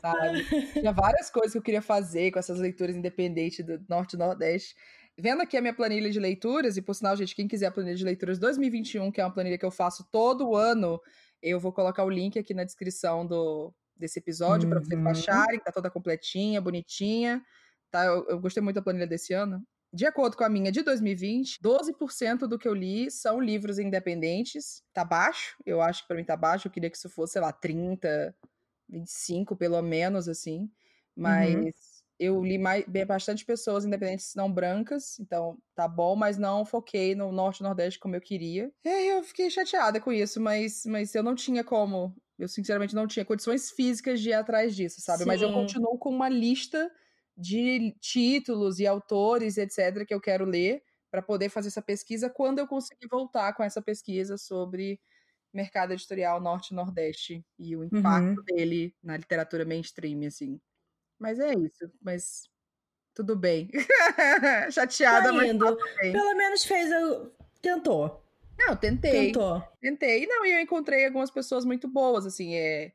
sabe? 0.00 0.44
Tinha 0.72 0.92
várias 0.92 1.30
coisas 1.30 1.52
que 1.52 1.58
eu 1.58 1.62
queria 1.62 1.82
fazer 1.82 2.30
com 2.30 2.38
essas 2.38 2.58
leituras 2.58 2.96
independentes 2.96 3.64
do 3.64 3.84
Norte 3.88 4.14
e 4.14 4.18
Nordeste. 4.18 4.74
Vendo 5.18 5.42
aqui 5.42 5.56
a 5.56 5.60
minha 5.60 5.74
planilha 5.74 6.10
de 6.10 6.20
leituras, 6.20 6.76
e 6.76 6.82
por 6.82 6.94
sinal, 6.94 7.16
gente, 7.16 7.34
quem 7.34 7.48
quiser 7.48 7.66
a 7.66 7.70
planilha 7.72 7.96
de 7.96 8.04
leituras 8.04 8.38
2021, 8.38 9.10
que 9.10 9.20
é 9.20 9.24
uma 9.24 9.32
planilha 9.34 9.58
que 9.58 9.64
eu 9.64 9.70
faço 9.70 10.08
todo 10.10 10.54
ano, 10.54 11.00
eu 11.42 11.58
vou 11.58 11.72
colocar 11.72 12.04
o 12.04 12.10
link 12.10 12.38
aqui 12.38 12.54
na 12.54 12.64
descrição 12.64 13.26
do, 13.26 13.74
desse 13.96 14.18
episódio 14.20 14.68
para 14.68 14.80
vocês 14.80 14.98
Uhum. 14.98 15.04
baixarem, 15.04 15.60
tá 15.60 15.72
toda 15.72 15.90
completinha, 15.90 16.60
bonitinha. 16.60 17.42
Tá? 17.90 18.04
Eu, 18.04 18.26
eu 18.28 18.40
gostei 18.40 18.62
muito 18.62 18.76
da 18.76 18.82
planilha 18.82 19.06
desse 19.06 19.32
ano. 19.32 19.62
De 19.92 20.06
acordo 20.06 20.36
com 20.36 20.44
a 20.44 20.48
minha 20.48 20.70
de 20.70 20.82
2020, 20.82 21.58
12% 21.62 22.46
do 22.46 22.58
que 22.58 22.68
eu 22.68 22.74
li 22.74 23.10
são 23.10 23.40
livros 23.40 23.78
independentes. 23.78 24.82
Tá 24.92 25.04
baixo, 25.04 25.56
eu 25.64 25.80
acho 25.80 26.02
que 26.02 26.08
para 26.08 26.16
mim 26.16 26.24
tá 26.24 26.36
baixo. 26.36 26.68
Eu 26.68 26.72
queria 26.72 26.90
que 26.90 26.96
isso 26.96 27.08
fosse, 27.08 27.34
sei 27.34 27.42
lá, 27.42 27.52
30, 27.52 28.34
25 28.88 29.56
pelo 29.56 29.80
menos, 29.80 30.28
assim. 30.28 30.60
Uhum. 30.60 30.70
Mas 31.16 31.54
uhum. 31.54 31.70
eu 32.18 32.44
li 32.44 32.58
mais, 32.58 32.84
bastante 33.06 33.44
pessoas 33.44 33.84
independentes 33.84 34.34
não 34.34 34.52
brancas, 34.52 35.18
então 35.18 35.56
tá 35.74 35.88
bom, 35.88 36.14
mas 36.14 36.36
não 36.36 36.64
foquei 36.64 37.14
no 37.14 37.32
Norte 37.32 37.60
e 37.60 37.62
Nordeste 37.62 37.98
como 37.98 38.14
eu 38.14 38.20
queria. 38.20 38.70
É, 38.84 39.06
eu 39.06 39.22
fiquei 39.22 39.50
chateada 39.50 40.00
com 40.00 40.12
isso, 40.12 40.40
mas, 40.40 40.84
mas 40.84 41.14
eu 41.14 41.22
não 41.22 41.34
tinha 41.34 41.64
como. 41.64 42.14
Eu, 42.38 42.46
sinceramente, 42.46 42.94
não 42.94 43.06
tinha 43.06 43.24
condições 43.24 43.70
físicas 43.70 44.20
de 44.20 44.28
ir 44.28 44.34
atrás 44.34 44.76
disso, 44.76 45.00
sabe? 45.00 45.20
Sim. 45.20 45.24
Mas 45.24 45.42
eu 45.42 45.52
continuo 45.52 45.98
com 45.98 46.10
uma 46.10 46.28
lista 46.28 46.88
de 47.38 47.94
títulos 48.00 48.80
e 48.80 48.86
autores, 48.86 49.56
etc., 49.56 50.04
que 50.04 50.12
eu 50.12 50.20
quero 50.20 50.44
ler 50.44 50.82
para 51.08 51.22
poder 51.22 51.48
fazer 51.48 51.68
essa 51.68 51.80
pesquisa 51.80 52.28
quando 52.28 52.58
eu 52.58 52.66
conseguir 52.66 53.06
voltar 53.08 53.54
com 53.54 53.62
essa 53.62 53.80
pesquisa 53.80 54.36
sobre 54.36 55.00
mercado 55.54 55.92
editorial 55.92 56.40
norte 56.40 56.70
e 56.70 56.74
nordeste 56.74 57.46
e 57.58 57.76
o 57.76 57.84
impacto 57.84 58.38
uhum. 58.38 58.44
dele 58.44 58.94
na 59.02 59.16
literatura 59.16 59.64
mainstream, 59.64 60.26
assim. 60.26 60.60
Mas 61.18 61.38
é 61.38 61.52
isso, 61.54 61.90
mas 62.02 62.50
tudo 63.14 63.36
bem. 63.36 63.70
Chateada, 64.70 65.28
tá 65.28 65.32
mas 65.32 65.50
tudo 65.50 65.78
bem. 66.00 66.12
Pelo 66.12 66.34
menos 66.36 66.64
fez, 66.64 66.90
tentou. 67.62 68.22
Não, 68.58 68.76
tentei. 68.76 69.26
Tentou. 69.26 69.62
Tentei. 69.80 70.26
Não, 70.26 70.44
e 70.44 70.52
eu 70.52 70.60
encontrei 70.60 71.06
algumas 71.06 71.30
pessoas 71.30 71.64
muito 71.64 71.88
boas, 71.88 72.26
assim, 72.26 72.54
é 72.54 72.92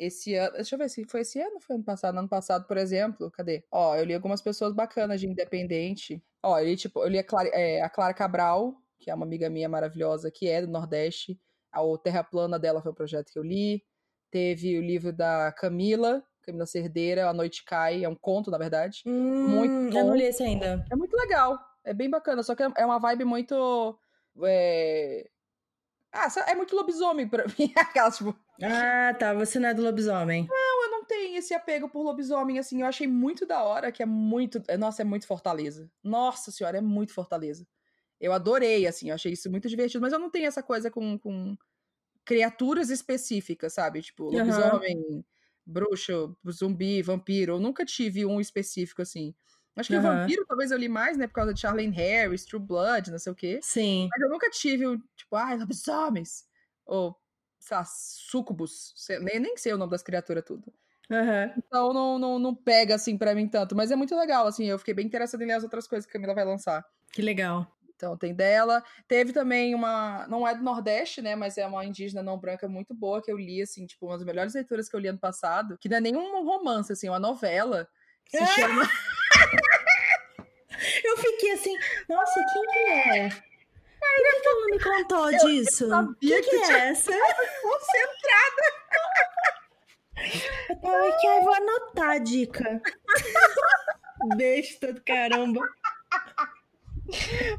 esse 0.00 0.34
ano. 0.34 0.52
Deixa 0.54 0.74
eu 0.74 0.78
ver 0.78 0.88
se 0.88 1.04
foi 1.04 1.20
esse 1.20 1.40
ano 1.40 1.54
ou 1.54 1.60
foi 1.60 1.76
ano 1.76 1.84
passado. 1.84 2.18
Ano 2.18 2.28
passado, 2.28 2.66
por 2.66 2.76
exemplo, 2.76 3.30
cadê? 3.30 3.62
Ó, 3.70 3.94
eu 3.94 4.04
li 4.04 4.14
algumas 4.14 4.40
pessoas 4.40 4.72
bacanas 4.72 5.20
de 5.20 5.26
independente. 5.28 6.22
Ó, 6.42 6.58
eu 6.58 6.64
li, 6.64 6.76
tipo, 6.76 7.02
eu 7.02 7.08
li 7.08 7.18
a 7.18 7.24
Clara, 7.24 7.48
é, 7.52 7.82
a 7.82 7.90
Clara 7.90 8.14
Cabral, 8.14 8.74
que 8.98 9.10
é 9.10 9.14
uma 9.14 9.26
amiga 9.26 9.50
minha 9.50 9.68
maravilhosa, 9.68 10.30
que 10.30 10.48
é 10.48 10.62
do 10.62 10.68
Nordeste. 10.68 11.38
A 11.70 11.82
o 11.82 11.98
Terra 11.98 12.24
Plana 12.24 12.58
dela 12.58 12.82
foi 12.82 12.90
um 12.90 12.94
projeto 12.94 13.30
que 13.30 13.38
eu 13.38 13.42
li. 13.42 13.84
Teve 14.30 14.78
o 14.78 14.82
livro 14.82 15.12
da 15.12 15.52
Camila, 15.52 16.24
Camila 16.42 16.66
Cerdeira, 16.66 17.28
A 17.28 17.32
Noite 17.32 17.64
Cai, 17.64 18.04
é 18.04 18.08
um 18.08 18.14
conto, 18.14 18.50
na 18.50 18.58
verdade. 18.58 19.02
Hum, 19.06 19.48
muito 19.48 19.92
bom. 19.92 19.98
Eu 19.98 20.06
não 20.06 20.16
li 20.16 20.24
esse 20.24 20.42
ainda. 20.42 20.84
É 20.90 20.96
muito 20.96 21.14
legal. 21.16 21.58
É 21.84 21.92
bem 21.92 22.08
bacana, 22.08 22.42
só 22.42 22.54
que 22.54 22.62
é 22.62 22.86
uma 22.86 22.98
vibe 22.98 23.24
muito. 23.24 23.98
É... 24.44 25.28
Ah, 26.12 26.28
é 26.48 26.54
muito 26.54 26.74
lobisomem 26.74 27.28
pra 27.28 27.44
mim. 27.58 27.72
Aquelas, 27.76 28.16
tipo. 28.16 28.36
Ah, 28.62 29.14
tá. 29.14 29.34
Você 29.34 29.58
não 29.58 29.68
é 29.68 29.74
do 29.74 29.82
lobisomem. 29.82 30.46
Não, 30.48 30.84
eu 30.84 30.90
não 30.90 31.04
tenho 31.04 31.38
esse 31.38 31.54
apego 31.54 31.88
por 31.88 32.02
lobisomem, 32.02 32.58
assim. 32.58 32.80
Eu 32.80 32.86
achei 32.86 33.06
muito 33.06 33.46
da 33.46 33.62
hora, 33.62 33.90
que 33.90 34.02
é 34.02 34.06
muito. 34.06 34.62
Nossa, 34.78 35.02
é 35.02 35.04
muito 35.04 35.26
Fortaleza. 35.26 35.90
Nossa 36.02 36.50
senhora, 36.50 36.78
é 36.78 36.80
muito 36.80 37.12
Fortaleza. 37.12 37.66
Eu 38.20 38.32
adorei, 38.32 38.86
assim, 38.86 39.08
eu 39.08 39.14
achei 39.14 39.32
isso 39.32 39.50
muito 39.50 39.68
divertido, 39.68 40.02
mas 40.02 40.12
eu 40.12 40.18
não 40.18 40.30
tenho 40.30 40.46
essa 40.46 40.62
coisa 40.62 40.90
com, 40.90 41.18
com 41.18 41.56
criaturas 42.24 42.90
específicas, 42.90 43.72
sabe? 43.72 44.02
Tipo, 44.02 44.24
lobisomem, 44.24 44.96
uhum. 44.96 45.24
bruxo, 45.64 46.36
zumbi, 46.50 47.00
vampiro. 47.00 47.54
Eu 47.54 47.60
nunca 47.60 47.84
tive 47.84 48.26
um 48.26 48.38
específico, 48.38 49.00
assim. 49.00 49.34
Acho 49.76 49.88
que 49.88 49.94
uhum. 49.94 50.00
o 50.00 50.02
Vampiro 50.02 50.44
talvez 50.46 50.70
eu 50.70 50.78
li 50.78 50.88
mais, 50.88 51.16
né? 51.16 51.26
Por 51.26 51.34
causa 51.34 51.54
de 51.54 51.60
Charlene 51.60 51.94
Harris, 51.94 52.44
True 52.44 52.60
Blood, 52.60 53.10
não 53.10 53.18
sei 53.18 53.32
o 53.32 53.36
quê. 53.36 53.60
Sim. 53.62 54.08
Mas 54.10 54.20
eu 54.20 54.28
nunca 54.28 54.50
tive 54.50 54.86
o, 54.86 54.98
tipo, 55.16 55.36
ai, 55.36 55.56
lobisomens. 55.56 56.44
Ou, 56.84 57.16
sei 57.60 57.76
lá, 57.76 57.84
sucubus. 57.84 58.94
Nem, 59.20 59.38
nem 59.38 59.56
sei 59.56 59.72
o 59.72 59.78
nome 59.78 59.90
das 59.90 60.02
criaturas 60.02 60.44
tudo. 60.44 60.72
Uhum. 61.10 61.52
Então 61.58 61.92
não, 61.92 62.18
não, 62.18 62.38
não 62.38 62.54
pega, 62.54 62.94
assim, 62.94 63.18
para 63.18 63.34
mim 63.34 63.46
tanto. 63.46 63.76
Mas 63.76 63.90
é 63.90 63.96
muito 63.96 64.16
legal, 64.16 64.46
assim. 64.46 64.66
Eu 64.66 64.78
fiquei 64.78 64.94
bem 64.94 65.06
interessada 65.06 65.42
em 65.44 65.46
ler 65.46 65.54
as 65.54 65.62
outras 65.62 65.86
coisas 65.86 66.06
que 66.06 66.10
a 66.10 66.14
Camila 66.14 66.34
vai 66.34 66.44
lançar. 66.44 66.84
Que 67.12 67.20
legal. 67.20 67.66
Então 67.94 68.16
tem 68.16 68.32
dela. 68.32 68.82
Teve 69.06 69.32
também 69.32 69.74
uma. 69.74 70.26
Não 70.28 70.48
é 70.48 70.54
do 70.54 70.62
Nordeste, 70.62 71.20
né? 71.20 71.36
Mas 71.36 71.58
é 71.58 71.66
uma 71.66 71.84
indígena 71.84 72.22
não 72.22 72.38
branca 72.38 72.66
muito 72.66 72.94
boa 72.94 73.20
que 73.20 73.30
eu 73.30 73.36
li, 73.36 73.60
assim, 73.60 73.86
tipo, 73.86 74.06
uma 74.06 74.16
das 74.16 74.24
melhores 74.24 74.54
leituras 74.54 74.88
que 74.88 74.96
eu 74.96 75.00
li 75.00 75.08
ano 75.08 75.18
passado. 75.18 75.76
Que 75.78 75.88
não 75.88 75.98
é 75.98 76.00
nenhum 76.00 76.44
romance, 76.44 76.92
assim, 76.92 77.08
é 77.08 77.10
uma 77.10 77.20
novela. 77.20 77.86
Que 78.24 78.38
se 78.38 78.46
chama. 78.54 78.82
Eu 81.04 81.16
fiquei 81.18 81.52
assim, 81.52 81.76
nossa, 82.08 82.40
quem 82.52 82.66
que 82.66 83.18
é? 83.18 83.28
Por 84.00 84.24
que, 84.24 84.40
que 84.40 84.48
ela 84.48 84.60
não 84.60 84.70
me 84.70 84.80
contou 84.80 85.30
eu, 85.30 85.38
disso? 85.38 85.84
Eu 85.84 86.14
quem 86.16 86.42
que, 86.42 86.50
que 86.50 86.56
é 86.56 86.88
essa? 86.88 87.12
Concentrada. 87.62 88.80
Eu 90.68 90.80
tava 90.80 91.08
aqui, 91.08 91.26
ai, 91.26 91.40
vou 91.42 91.54
anotar 91.54 92.10
a 92.10 92.18
dica. 92.18 92.82
Besta 94.36 94.92
do 94.92 95.02
caramba. 95.02 95.60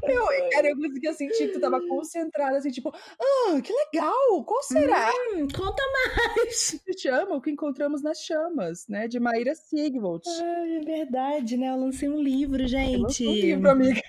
Meu, 0.06 0.26
cara, 0.50 0.70
eu 0.70 0.76
conseguia 0.76 1.12
sentir 1.12 1.48
que 1.48 1.52
tu 1.54 1.60
tava 1.60 1.80
concentrada, 1.86 2.56
assim, 2.56 2.70
tipo, 2.70 2.90
ah, 2.90 3.60
que 3.60 3.72
legal, 3.72 4.44
qual 4.44 4.62
será? 4.62 5.10
Hum, 5.10 5.46
conta 5.54 5.82
mais. 5.92 6.56
Se 6.82 6.98
chama 6.98 7.34
O 7.34 7.40
que 7.40 7.50
Encontramos 7.50 8.02
nas 8.02 8.18
Chamas, 8.18 8.86
né, 8.88 9.06
de 9.06 9.20
Maíra 9.20 9.54
Sigvold. 9.54 10.24
Ah, 10.26 10.66
é 10.66 10.80
verdade, 10.80 11.56
né, 11.56 11.70
eu 11.70 11.76
lancei 11.76 12.08
um 12.08 12.20
livro, 12.20 12.66
gente. 12.66 13.24
Eu 13.24 13.30
um 13.30 13.34
livro, 13.34 13.70
amiga. 13.70 14.00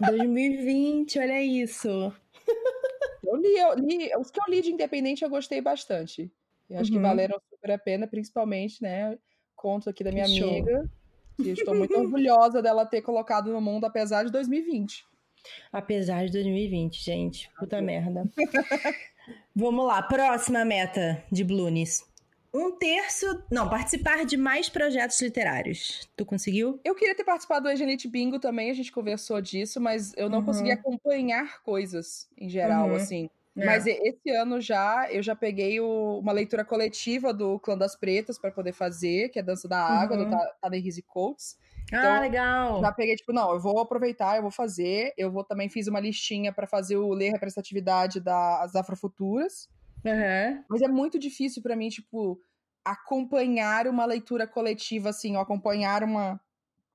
2020, 0.00 1.18
olha 1.18 1.42
isso. 1.42 2.12
Eu 3.24 3.36
li, 3.36 3.58
eu 3.58 3.74
li, 3.74 4.16
os 4.16 4.30
que 4.30 4.40
eu 4.40 4.44
li 4.48 4.62
de 4.62 4.72
independente 4.72 5.22
eu 5.22 5.30
gostei 5.30 5.60
bastante. 5.60 6.30
Eu 6.68 6.80
acho 6.80 6.90
uhum. 6.90 6.96
que 6.96 7.02
valeram 7.02 7.40
super 7.50 7.72
a 7.72 7.78
pena, 7.78 8.06
principalmente, 8.06 8.82
né, 8.82 9.18
conto 9.56 9.90
aqui 9.90 10.04
da 10.04 10.12
minha 10.12 10.26
Show. 10.26 10.48
amiga 10.48 10.90
que 11.42 11.50
estou 11.50 11.74
muito 11.74 11.96
orgulhosa 11.96 12.60
dela 12.60 12.84
ter 12.84 13.02
colocado 13.02 13.52
no 13.52 13.60
mundo, 13.60 13.84
apesar 13.84 14.24
de 14.24 14.32
2020. 14.32 15.04
Apesar 15.72 16.26
de 16.26 16.32
2020, 16.32 17.02
gente. 17.02 17.50
Puta 17.58 17.80
merda. 17.80 18.24
Vamos 19.54 19.86
lá, 19.86 20.02
próxima 20.02 20.64
meta 20.64 21.22
de 21.30 21.44
Blunes. 21.44 22.07
Um 22.52 22.72
terço. 22.72 23.26
Não, 23.50 23.68
participar 23.68 24.24
de 24.24 24.36
mais 24.36 24.68
projetos 24.68 25.20
literários. 25.20 26.08
Tu 26.16 26.24
conseguiu? 26.24 26.80
Eu 26.84 26.94
queria 26.94 27.14
ter 27.14 27.24
participado 27.24 27.64
do 27.64 27.70
Egenite 27.70 28.08
Bingo 28.08 28.38
também, 28.38 28.70
a 28.70 28.74
gente 28.74 28.90
conversou 28.90 29.40
disso, 29.40 29.80
mas 29.80 30.12
eu 30.16 30.28
não 30.28 30.38
uhum. 30.38 30.44
consegui 30.46 30.70
acompanhar 30.70 31.62
coisas 31.62 32.28
em 32.36 32.48
geral, 32.48 32.88
uhum. 32.88 32.96
assim. 32.96 33.30
É. 33.56 33.66
Mas 33.66 33.86
esse 33.86 34.30
ano 34.30 34.60
já, 34.60 35.08
eu 35.10 35.22
já 35.22 35.34
peguei 35.34 35.80
o, 35.80 36.20
uma 36.20 36.32
leitura 36.32 36.64
coletiva 36.64 37.34
do 37.34 37.58
Clã 37.58 37.76
das 37.76 37.96
Pretas 37.96 38.38
para 38.38 38.52
poder 38.52 38.72
fazer, 38.72 39.28
que 39.30 39.38
é 39.38 39.42
Dança 39.42 39.66
da 39.68 39.78
Água, 39.78 40.16
uhum. 40.16 40.30
do 40.30 40.36
Tadei 40.60 40.82
Coates. 41.06 41.58
Então, 41.88 42.16
ah, 42.16 42.20
legal. 42.20 42.80
Já 42.80 42.92
peguei, 42.92 43.16
tipo, 43.16 43.32
não, 43.32 43.52
eu 43.52 43.58
vou 43.58 43.80
aproveitar, 43.80 44.36
eu 44.36 44.42
vou 44.42 44.50
fazer. 44.50 45.12
Eu 45.16 45.30
vou 45.32 45.42
também 45.42 45.68
fiz 45.68 45.88
uma 45.88 46.00
listinha 46.00 46.52
para 46.52 46.66
fazer 46.66 46.96
o 46.96 47.12
Ler 47.12 47.32
Representatividade 47.32 48.20
das 48.20 48.76
Afrofuturas. 48.76 49.68
Uhum. 50.04 50.64
Mas 50.68 50.82
é 50.82 50.88
muito 50.88 51.18
difícil 51.18 51.62
para 51.62 51.76
mim, 51.76 51.88
tipo, 51.88 52.40
acompanhar 52.84 53.86
uma 53.86 54.04
leitura 54.04 54.46
coletiva, 54.46 55.10
assim, 55.10 55.36
ou 55.36 55.42
acompanhar 55.42 56.02
uma, 56.02 56.40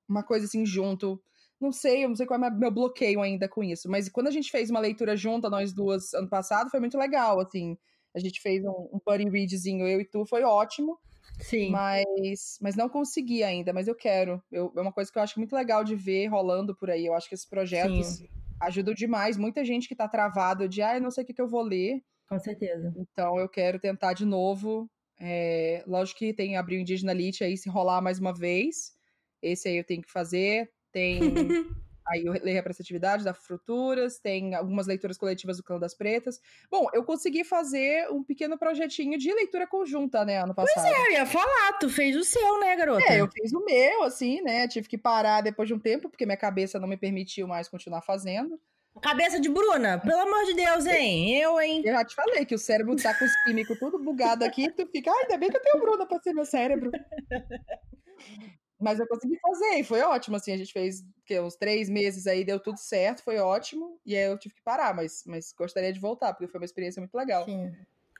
uma 0.07 0.23
coisa 0.23 0.45
assim 0.45 0.65
junto. 0.65 1.21
Não 1.59 1.71
sei, 1.71 2.03
eu 2.03 2.09
não 2.09 2.15
sei 2.15 2.25
qual 2.25 2.43
é 2.43 2.49
meu 2.49 2.71
bloqueio 2.71 3.21
ainda 3.21 3.47
com 3.47 3.63
isso. 3.63 3.89
Mas 3.89 4.09
quando 4.09 4.27
a 4.27 4.31
gente 4.31 4.51
fez 4.51 4.69
uma 4.69 4.79
leitura 4.79 5.15
junta, 5.15 5.49
nós 5.49 5.73
duas, 5.73 6.13
ano 6.13 6.29
passado, 6.29 6.69
foi 6.69 6.79
muito 6.79 6.97
legal, 6.97 7.39
assim. 7.39 7.77
A 8.15 8.19
gente 8.19 8.41
fez 8.41 8.63
um, 8.63 8.89
um 8.93 8.99
buddy 9.05 9.29
readzinho, 9.29 9.87
eu 9.87 10.01
e 10.01 10.05
tu, 10.05 10.25
foi 10.25 10.43
ótimo. 10.43 10.99
Sim. 11.39 11.71
Mas, 11.71 12.57
mas 12.61 12.75
não 12.75 12.89
consegui 12.89 13.43
ainda, 13.43 13.73
mas 13.73 13.87
eu 13.87 13.95
quero. 13.95 14.41
Eu, 14.51 14.71
é 14.75 14.81
uma 14.81 14.91
coisa 14.91 15.11
que 15.11 15.17
eu 15.17 15.23
acho 15.23 15.39
muito 15.39 15.55
legal 15.55 15.83
de 15.83 15.95
ver 15.95 16.27
rolando 16.27 16.75
por 16.75 16.89
aí. 16.89 17.05
Eu 17.05 17.13
acho 17.13 17.27
que 17.27 17.35
esses 17.35 17.47
projetos 17.47 18.07
Sim. 18.07 18.27
ajudam 18.61 18.93
demais. 18.93 19.37
Muita 19.37 19.63
gente 19.63 19.87
que 19.87 19.95
tá 19.95 20.07
travado 20.07 20.67
de, 20.67 20.81
ah, 20.81 20.95
eu 20.95 21.01
não 21.01 21.11
sei 21.11 21.23
o 21.23 21.27
que, 21.27 21.33
que 21.33 21.41
eu 21.41 21.47
vou 21.47 21.61
ler. 21.61 22.03
Com 22.33 22.39
certeza. 22.39 22.91
Então 22.97 23.37
eu 23.37 23.47
quero 23.47 23.79
tentar 23.79 24.13
de 24.13 24.25
novo. 24.25 24.89
É, 25.19 25.83
lógico 25.85 26.19
que 26.19 26.33
tem 26.33 26.57
Abril 26.57 26.79
Indígena 26.79 27.13
Lit 27.13 27.43
aí, 27.43 27.55
se 27.55 27.69
rolar 27.69 28.01
mais 28.01 28.17
uma 28.19 28.33
vez. 28.33 28.91
Esse 29.39 29.67
aí 29.67 29.77
eu 29.77 29.83
tenho 29.83 30.01
que 30.01 30.11
fazer. 30.11 30.71
Tem 30.91 31.19
aí 32.07 32.27
o 32.27 32.31
Lei 32.31 32.55
Representatividade 32.55 33.23
da 33.23 33.35
Fruturas, 33.35 34.17
tem 34.19 34.55
algumas 34.55 34.87
leituras 34.87 35.15
coletivas 35.15 35.57
do 35.57 35.63
Clã 35.63 35.77
das 35.79 35.93
Pretas. 35.93 36.39
Bom, 36.71 36.87
eu 36.91 37.03
consegui 37.03 37.43
fazer 37.43 38.09
um 38.09 38.23
pequeno 38.23 38.57
projetinho 38.57 39.17
de 39.17 39.31
leitura 39.31 39.67
conjunta, 39.67 40.25
né, 40.25 40.41
ano 40.41 40.55
passado. 40.55 40.83
Pois 40.83 40.85
é, 40.85 41.07
eu 41.07 41.11
ia 41.11 41.25
falar, 41.27 41.73
tu 41.79 41.87
fez 41.87 42.15
o 42.15 42.23
seu, 42.23 42.59
né, 42.59 42.75
garota? 42.75 43.05
É, 43.05 43.21
eu 43.21 43.29
fiz 43.29 43.53
o 43.53 43.63
meu, 43.63 44.03
assim, 44.03 44.41
né, 44.41 44.67
tive 44.67 44.87
que 44.87 44.97
parar 44.97 45.41
depois 45.41 45.67
de 45.67 45.73
um 45.73 45.79
tempo, 45.79 46.09
porque 46.09 46.25
minha 46.25 46.37
cabeça 46.37 46.79
não 46.79 46.87
me 46.87 46.97
permitiu 46.97 47.47
mais 47.47 47.69
continuar 47.69 48.01
fazendo. 48.01 48.59
Cabeça 49.01 49.39
de 49.39 49.49
Bruna, 49.49 49.99
pelo 49.99 50.21
amor 50.21 50.45
de 50.45 50.53
Deus, 50.53 50.85
hein? 50.85 51.35
Eu, 51.35 51.59
hein? 51.59 51.81
Eu 51.83 51.93
já 51.93 52.05
te 52.05 52.15
falei 52.15 52.45
que 52.45 52.55
o 52.55 52.59
cérebro 52.59 52.95
tá 52.95 53.13
com 53.17 53.25
os 53.25 53.31
químicos 53.43 53.77
tudo 53.79 53.99
bugado 53.99 54.45
aqui, 54.45 54.69
tu 54.71 54.87
fica, 54.87 55.11
ai, 55.11 55.23
ainda 55.23 55.37
bem 55.37 55.49
que 55.49 55.57
eu 55.57 55.61
tenho 55.61 55.79
Bruna 55.83 56.05
pra 56.05 56.19
ser 56.19 56.33
meu 56.33 56.45
cérebro. 56.45 56.91
Mas 58.79 58.99
eu 58.99 59.07
consegui 59.07 59.37
fazer 59.39 59.79
e 59.79 59.83
foi 59.83 60.01
ótimo, 60.01 60.35
assim, 60.35 60.51
a 60.51 60.57
gente 60.57 60.71
fez 60.71 61.03
que, 61.25 61.39
uns 61.39 61.55
três 61.55 61.89
meses 61.89 62.27
aí, 62.27 62.43
deu 62.43 62.59
tudo 62.59 62.77
certo, 62.77 63.23
foi 63.23 63.37
ótimo, 63.37 63.99
e 64.05 64.15
aí 64.15 64.25
eu 64.25 64.37
tive 64.37 64.55
que 64.55 64.61
parar, 64.61 64.93
mas, 64.93 65.23
mas 65.25 65.53
gostaria 65.57 65.91
de 65.91 65.99
voltar, 65.99 66.33
porque 66.33 66.47
foi 66.47 66.59
uma 66.59 66.65
experiência 66.65 66.99
muito 66.99 67.15
legal. 67.15 67.45
Sim. 67.45 67.71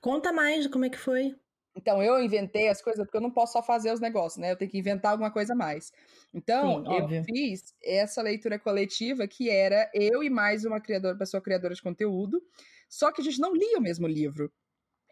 Conta 0.02 0.32
mais 0.34 0.68
como 0.68 0.86
é 0.86 0.90
que 0.90 0.98
foi. 0.98 1.36
Então 1.76 2.02
eu 2.04 2.20
inventei 2.24 2.68
as 2.70 2.82
coisas 2.82 3.04
porque 3.06 3.18
eu 3.18 3.22
não 3.22 3.32
posso 3.32 3.54
só 3.54 3.64
fazer 3.64 3.92
os 3.92 4.00
negócios, 4.00 4.38
né? 4.42 4.52
Eu 4.52 4.58
tenho 4.58 4.70
que 4.72 4.78
inventar 4.78 5.12
alguma 5.12 5.32
coisa 5.32 5.54
a 5.54 5.56
mais. 5.56 5.92
Então, 6.34 6.80
Sim, 6.80 6.86
eu 6.88 7.04
óbvio. 7.04 7.26
fiz 7.26 7.74
essa 7.84 8.22
leitura 8.22 8.60
coletiva 8.60 9.28
que 9.28 9.50
era 9.50 9.90
eu 9.94 10.24
e 10.24 10.30
mais 10.30 10.66
uma 10.66 10.80
criadora, 10.82 11.18
pessoa 11.18 11.42
criadora 11.42 11.74
de 11.74 11.82
conteúdo, 11.82 12.42
só 12.90 13.12
que 13.12 13.22
a 13.22 13.24
gente 13.24 13.40
não 13.40 13.54
lia 13.56 13.78
o 13.80 13.82
mesmo 13.82 14.08
livro. 14.08 14.52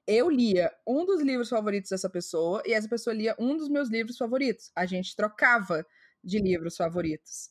Eu 0.07 0.29
lia 0.29 0.71
um 0.87 1.05
dos 1.05 1.21
livros 1.21 1.49
favoritos 1.49 1.89
dessa 1.91 2.09
pessoa 2.09 2.61
e 2.65 2.73
essa 2.73 2.89
pessoa 2.89 3.13
lia 3.15 3.35
um 3.39 3.55
dos 3.57 3.69
meus 3.69 3.89
livros 3.89 4.17
favoritos. 4.17 4.71
A 4.75 4.85
gente 4.85 5.15
trocava 5.15 5.85
de 6.23 6.39
livros 6.39 6.75
favoritos. 6.77 7.49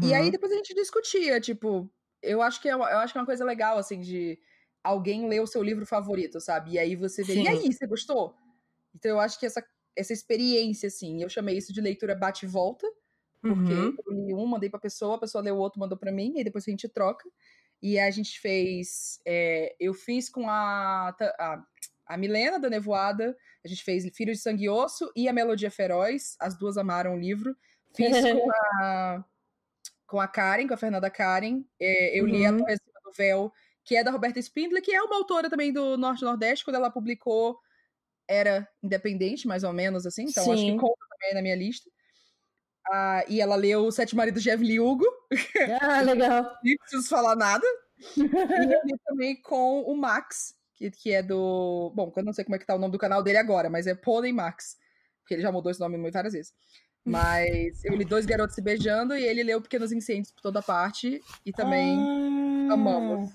E 0.00 0.14
aí 0.14 0.30
Uhum. 0.30 0.30
depois 0.30 0.52
a 0.52 0.56
gente 0.56 0.74
discutia, 0.74 1.40
tipo, 1.40 1.92
eu 2.22 2.42
acho 2.42 2.60
que 2.60 2.68
é, 2.68 2.76
uma- 2.76 2.90
eu 2.90 2.98
acho 2.98 3.12
que 3.12 3.18
é 3.18 3.22
uma 3.22 3.26
coisa 3.26 3.44
legal, 3.44 3.78
assim, 3.78 4.00
de 4.00 4.38
alguém 4.82 5.28
ler 5.28 5.40
o 5.40 5.46
seu 5.46 5.62
livro 5.62 5.86
favorito, 5.86 6.40
sabe? 6.40 6.72
E 6.72 6.78
aí 6.78 6.96
você 6.96 7.22
vê, 7.24 7.34
e 7.36 7.36
Sim. 7.36 7.48
aí, 7.48 7.72
você 7.72 7.86
gostou? 7.86 8.34
Então 8.94 9.12
eu 9.12 9.20
acho 9.20 9.38
que 9.40 9.46
essa, 9.46 9.64
essa 9.96 10.12
experiência, 10.12 10.88
assim, 10.88 11.22
eu 11.22 11.28
chamei 11.28 11.56
isso 11.58 11.72
de 11.72 11.80
leitura 11.80 12.14
bate 12.14 12.46
e 12.46 12.48
volta, 12.48 12.86
porque 13.46 13.74
Uhum. 13.74 13.96
eu 14.06 14.12
li 14.14 14.34
um, 14.34 14.46
mandei 14.46 14.70
pra 14.70 14.80
pessoa, 14.80 15.16
a 15.16 15.20
pessoa 15.20 15.42
leu 15.42 15.56
o 15.56 15.58
outro, 15.58 15.80
mandou 15.80 15.98
pra 15.98 16.12
mim, 16.12 16.34
e 16.38 16.44
depois 16.44 16.66
a 16.66 16.70
gente 16.70 16.88
troca. 16.88 17.28
E 17.82 17.98
a 17.98 18.10
gente 18.10 18.40
fez, 18.40 19.20
é, 19.26 19.74
eu 19.80 19.94
fiz 19.94 20.28
com 20.30 20.48
a, 20.50 21.10
a, 21.20 21.64
a 22.06 22.16
Milena 22.18 22.58
da 22.60 22.68
Nevoada, 22.70 23.36
a 23.64 23.68
gente 23.68 23.82
fez 23.84 24.04
Filho 24.16 24.32
de 24.34 24.38
Sangue 24.38 24.64
e 24.64 24.68
Osso 24.68 25.10
e 25.16 25.28
a 25.28 25.32
Melodia 25.32 25.70
Feroz, 25.70 26.36
as 26.40 26.58
duas 26.58 26.76
amaram 26.76 27.14
o 27.14 27.18
livro. 27.18 27.56
Fiz 27.94 28.08
com 28.26 28.50
a, 28.82 29.24
com 30.06 30.20
a 30.20 30.28
Karen, 30.28 30.66
com 30.68 30.74
a 30.74 30.76
Fernanda 30.76 31.10
Karen, 31.10 31.64
é, 31.80 32.18
eu 32.20 32.26
li 32.26 32.44
a 32.46 32.50
Uhum. 32.50 32.58
Torre 32.58 32.74
Acima 32.74 33.00
do 33.04 33.12
Véu, 33.12 33.52
que 33.84 33.96
é 33.96 34.04
da 34.04 34.10
Roberta 34.10 34.38
Spindler, 34.38 34.82
que 34.82 34.92
é 34.92 35.02
uma 35.02 35.16
autora 35.16 35.48
também 35.50 35.72
do 35.72 35.96
Norte 35.96 36.20
e 36.22 36.24
Nordeste, 36.24 36.64
quando 36.64 36.76
ela 36.76 36.90
publicou 36.90 37.58
era 38.28 38.68
independente, 38.82 39.48
mais 39.48 39.64
ou 39.64 39.72
menos, 39.72 40.06
assim, 40.06 40.24
então 40.28 40.44
acho 40.52 40.62
que 40.62 40.70
Sim. 40.70 40.76
conta 40.76 41.04
também 41.10 41.34
na 41.34 41.42
minha 41.42 41.56
lista. 41.56 41.90
Ah, 42.92 43.24
e 43.28 43.40
ela 43.40 43.56
leu 43.56 43.90
Sete 43.90 44.14
Maridos 44.16 44.42
de 44.42 44.50
Evelyn 44.50 44.78
Hugo, 44.80 45.04
Ah, 45.80 46.00
legal. 46.02 46.50
nem 46.64 46.76
preciso 46.78 47.08
falar 47.08 47.34
nada. 47.36 47.66
E 48.16 48.20
eu 48.20 48.80
li 48.86 48.98
também 49.04 49.40
com 49.42 49.82
o 49.82 49.96
Max, 49.96 50.54
que, 50.74 50.90
que 50.90 51.12
é 51.12 51.22
do. 51.22 51.92
Bom, 51.94 52.12
eu 52.16 52.24
não 52.24 52.32
sei 52.32 52.44
como 52.44 52.54
é 52.56 52.58
que 52.58 52.66
tá 52.66 52.74
o 52.74 52.78
nome 52.78 52.92
do 52.92 52.98
canal 52.98 53.22
dele 53.22 53.38
agora, 53.38 53.68
mas 53.68 53.86
é 53.86 53.94
Pônei 53.94 54.32
Max. 54.32 54.78
Porque 55.20 55.34
ele 55.34 55.42
já 55.42 55.52
mudou 55.52 55.70
esse 55.70 55.80
nome 55.80 56.10
várias 56.10 56.32
vezes. 56.32 56.52
Mas 57.04 57.84
eu 57.84 57.94
li 57.94 58.04
Dois 58.04 58.26
Garotos 58.26 58.54
Se 58.54 58.62
Beijando 58.62 59.14
e 59.16 59.24
ele 59.24 59.42
leu 59.42 59.60
Pequenos 59.60 59.90
Incêndios 59.92 60.32
por 60.32 60.40
toda 60.40 60.62
parte. 60.62 61.20
E 61.44 61.52
também 61.52 61.96
Ah. 62.70 62.74
amamos. 62.74 63.30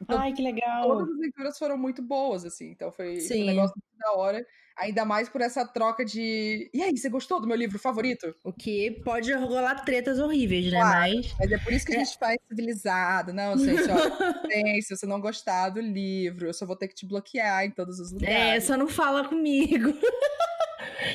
Então, 0.00 0.18
Ai, 0.18 0.32
que 0.32 0.42
legal. 0.42 0.82
todas 0.88 1.10
as 1.10 1.18
leituras 1.18 1.58
foram 1.58 1.76
muito 1.76 2.02
boas, 2.02 2.44
assim. 2.44 2.70
Então 2.70 2.90
foi, 2.90 3.20
foi 3.20 3.42
um 3.42 3.46
negócio 3.46 3.74
muito 3.76 3.98
da 3.98 4.12
hora. 4.20 4.46
Ainda 4.78 5.04
mais 5.04 5.28
por 5.28 5.42
essa 5.42 5.66
troca 5.66 6.02
de. 6.06 6.70
E 6.72 6.82
aí, 6.82 6.96
você 6.96 7.10
gostou 7.10 7.38
do 7.38 7.46
meu 7.46 7.56
livro 7.56 7.78
favorito? 7.78 8.34
O 8.42 8.50
que 8.50 8.90
pode 9.04 9.30
rolar 9.34 9.84
tretas 9.84 10.18
horríveis, 10.18 10.72
né? 10.72 10.78
Claro. 10.80 11.00
Mas. 11.12 11.34
Mas 11.38 11.52
é 11.52 11.58
por 11.58 11.72
isso 11.72 11.84
que 11.84 11.94
a 11.94 11.98
gente 11.98 12.16
faz 12.16 12.38
civilizado. 12.48 13.30
Não, 13.30 13.56
gente, 13.58 13.82
ó. 13.90 14.48
Tem, 14.48 14.80
se 14.80 14.96
você 14.96 15.04
não 15.04 15.20
gostar 15.20 15.68
do 15.68 15.80
livro, 15.82 16.46
eu 16.46 16.54
só 16.54 16.64
vou 16.64 16.76
ter 16.76 16.88
que 16.88 16.94
te 16.94 17.04
bloquear 17.06 17.64
em 17.66 17.70
todos 17.70 18.00
os 18.00 18.10
É, 18.12 18.14
lugares. 18.14 18.64
só 18.64 18.74
não 18.78 18.88
fala 18.88 19.28
comigo. 19.28 19.92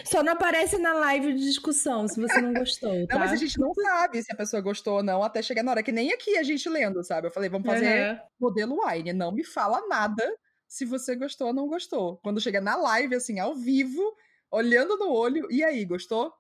Só 0.04 0.24
não 0.24 0.34
aparece 0.34 0.78
na 0.78 0.94
live 0.94 1.34
de 1.34 1.44
discussão 1.44 2.08
se 2.08 2.20
você 2.20 2.40
não 2.42 2.54
gostou, 2.54 3.08
tá? 3.08 3.16
Não, 3.16 3.20
mas 3.20 3.34
a 3.34 3.36
gente 3.36 3.60
não 3.60 3.74
sabe 3.74 4.24
se 4.24 4.32
a 4.32 4.36
pessoa 4.36 4.62
gostou 4.62 4.98
ou 4.98 5.04
não 5.04 5.24
até 5.24 5.42
chegar 5.42 5.64
na 5.64 5.72
hora, 5.72 5.84
que 5.84 5.92
nem 5.92 6.12
aqui 6.12 6.38
a 6.38 6.44
gente 6.44 6.68
lendo, 6.70 7.04
sabe? 7.04 7.28
Eu 7.28 7.32
falei, 7.32 7.50
vamos 7.50 7.68
fazer 7.68 7.88
Aham. 7.88 8.20
modelo 8.40 8.78
wine. 8.86 9.14
Não 9.14 9.32
me 9.32 9.44
fala 9.44 9.88
nada 9.88 10.24
se 10.68 10.86
você 10.86 11.16
gostou 11.16 11.48
ou 11.48 11.54
não 11.54 11.68
gostou. 11.68 12.18
Quando 12.18 12.42
chega 12.42 12.60
na 12.62 12.76
live, 12.76 13.16
assim, 13.16 13.40
ao 13.40 13.56
vivo, 13.56 14.02
olhando 14.52 14.98
no 14.98 15.12
olho, 15.12 15.48
e 15.52 15.64
aí, 15.64 15.86
gostou? 15.86 16.34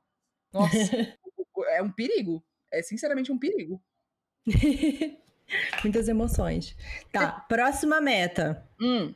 Nossa, 0.53 0.91
é 1.69 1.81
um 1.81 1.91
perigo. 1.91 2.43
É 2.71 2.81
sinceramente 2.81 3.31
um 3.31 3.37
perigo. 3.37 3.81
Muitas 5.83 6.07
emoções. 6.07 6.75
Tá, 7.11 7.31
próxima 7.47 8.01
meta. 8.01 8.67
Hum, 8.81 9.13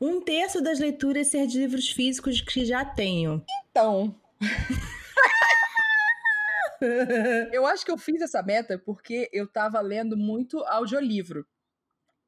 Um 0.00 0.20
terço 0.20 0.62
das 0.62 0.78
leituras 0.78 1.28
ser 1.28 1.46
de 1.46 1.58
livros 1.58 1.90
físicos 1.90 2.40
que 2.40 2.64
já 2.64 2.84
tenho. 2.84 3.44
então, 3.70 4.14
eu 7.52 7.66
acho 7.66 7.84
que 7.84 7.90
eu 7.90 7.98
fiz 7.98 8.22
essa 8.22 8.42
meta 8.42 8.78
porque 8.78 9.28
eu 9.32 9.46
tava 9.46 9.80
lendo 9.80 10.16
muito 10.16 10.58
audiolivro. 10.64 11.46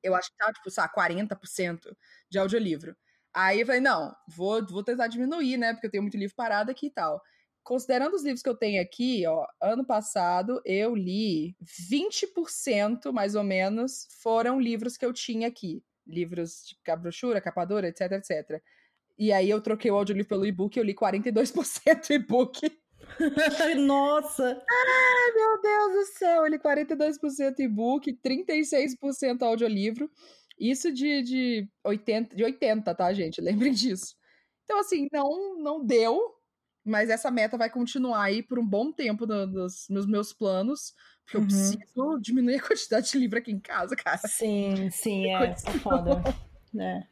Eu 0.02 0.14
acho 0.14 0.30
que 0.30 0.36
tava, 0.36 0.52
tipo, 0.52 0.70
sabe, 0.70 0.92
40% 0.94 1.96
de 2.28 2.38
audiolivro. 2.38 2.96
Aí 3.32 3.60
eu 3.60 3.66
falei, 3.66 3.80
não, 3.80 4.14
vou, 4.26 4.66
vou 4.66 4.82
tentar 4.82 5.06
diminuir, 5.06 5.56
né? 5.56 5.72
Porque 5.72 5.86
eu 5.86 5.90
tenho 5.90 6.02
muito 6.02 6.16
livro 6.16 6.34
parado 6.34 6.70
aqui 6.70 6.86
e 6.86 6.90
tal. 6.90 7.22
Considerando 7.62 8.14
os 8.14 8.24
livros 8.24 8.42
que 8.42 8.48
eu 8.48 8.56
tenho 8.56 8.82
aqui, 8.82 9.24
ó, 9.26 9.46
ano 9.60 9.84
passado 9.84 10.60
eu 10.64 10.96
li 10.96 11.54
20% 11.62 13.12
mais 13.12 13.34
ou 13.34 13.44
menos 13.44 14.08
foram 14.22 14.58
livros 14.58 14.96
que 14.96 15.04
eu 15.04 15.12
tinha 15.12 15.46
aqui. 15.46 15.84
Livros 16.10 16.62
de 16.66 16.96
brochura, 16.96 17.40
capa 17.40 17.64
dura, 17.64 17.88
etc, 17.88 18.12
etc. 18.12 18.62
E 19.18 19.32
aí 19.32 19.50
eu 19.50 19.60
troquei 19.60 19.90
o 19.90 19.96
audiolivro 19.96 20.28
pelo 20.28 20.46
e-book 20.46 20.76
e 20.76 20.80
eu 20.80 20.84
li 20.84 20.94
42% 20.94 22.10
e-book. 22.10 22.70
Nossa! 23.78 24.62
Meu 25.34 25.60
Deus 25.60 25.92
do 25.92 26.18
céu, 26.18 26.46
ele 26.46 26.58
42% 26.58 27.58
e-book, 27.58 28.12
36% 28.22 29.42
audiolivro. 29.42 30.10
Isso 30.58 30.92
de, 30.92 31.22
de, 31.22 31.68
80, 31.84 32.36
de 32.36 32.44
80, 32.44 32.94
tá, 32.94 33.12
gente? 33.12 33.40
Lembrem 33.40 33.72
disso. 33.72 34.14
Então, 34.64 34.80
assim, 34.80 35.06
não, 35.12 35.58
não 35.58 35.84
deu, 35.84 36.20
mas 36.84 37.10
essa 37.10 37.30
meta 37.30 37.58
vai 37.58 37.70
continuar 37.70 38.22
aí 38.22 38.42
por 38.42 38.58
um 38.58 38.66
bom 38.66 38.92
tempo 38.92 39.26
no- 39.26 39.46
nos, 39.46 39.86
nos 39.88 40.06
meus 40.06 40.32
planos, 40.32 40.92
porque 41.30 41.36
eu 41.36 41.40
Uhum. 41.42 41.46
preciso 41.46 42.18
diminuir 42.20 42.56
a 42.56 42.62
quantidade 42.62 43.10
de 43.10 43.18
livro 43.18 43.38
aqui 43.38 43.52
em 43.52 43.60
casa, 43.60 43.94
cara. 43.94 44.18
Sim, 44.26 44.90
sim, 44.90 45.26
é, 45.30 45.44
é 45.50 45.54
foda. 45.78 46.22
né? 46.74 47.06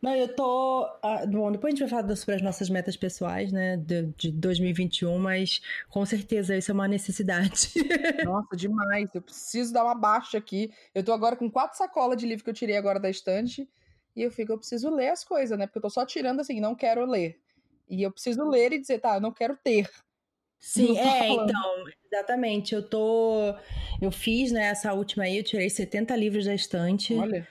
Não, 0.00 0.14
eu 0.14 0.28
tô. 0.34 0.86
ah, 1.02 1.24
bom, 1.26 1.50
depois 1.50 1.72
a 1.72 1.76
gente 1.76 1.88
vai 1.88 2.02
falar 2.02 2.14
sobre 2.14 2.34
as 2.36 2.42
nossas 2.42 2.68
metas 2.68 2.94
pessoais, 2.96 3.50
né, 3.50 3.78
de, 3.78 4.02
de 4.18 4.30
2021, 4.32 5.18
mas 5.18 5.60
com 5.88 6.04
certeza 6.04 6.56
isso 6.56 6.70
é 6.70 6.74
uma 6.74 6.86
necessidade. 6.86 7.72
Nossa, 8.22 8.54
demais. 8.54 9.08
Eu 9.14 9.22
preciso 9.22 9.72
dar 9.72 9.82
uma 9.82 9.94
baixa 9.94 10.36
aqui. 10.38 10.70
Eu 10.94 11.02
tô 11.02 11.12
agora 11.12 11.36
com 11.36 11.50
quatro 11.50 11.76
sacolas 11.78 12.18
de 12.18 12.26
livro 12.26 12.44
que 12.44 12.50
eu 12.50 12.54
tirei 12.54 12.76
agora 12.76 13.00
da 13.00 13.08
estante. 13.08 13.68
E 14.14 14.22
eu 14.22 14.30
fico, 14.30 14.52
eu 14.52 14.58
preciso 14.58 14.90
ler 14.94 15.08
as 15.08 15.24
coisas, 15.24 15.58
né? 15.58 15.66
Porque 15.66 15.78
eu 15.78 15.82
tô 15.82 15.90
só 15.90 16.04
tirando 16.04 16.40
assim, 16.40 16.60
não 16.60 16.74
quero 16.74 17.04
ler. 17.06 17.40
E 17.88 18.02
eu 18.02 18.12
preciso 18.12 18.44
ler 18.48 18.72
e 18.72 18.78
dizer, 18.80 18.98
tá, 19.00 19.14
eu 19.16 19.20
não 19.20 19.32
quero 19.32 19.56
ter. 19.56 19.88
Sim, 20.66 20.94
Não 20.94 20.98
é, 20.98 21.28
falando. 21.28 21.50
então, 21.50 21.84
exatamente. 22.10 22.74
Eu 22.74 22.82
tô. 22.82 23.54
Eu 24.00 24.10
fiz, 24.10 24.50
né, 24.50 24.68
essa 24.68 24.94
última 24.94 25.24
aí, 25.24 25.36
eu 25.36 25.44
tirei 25.44 25.68
70 25.68 26.16
livros 26.16 26.46
da 26.46 26.54
estante. 26.54 27.12
Olha. 27.14 27.46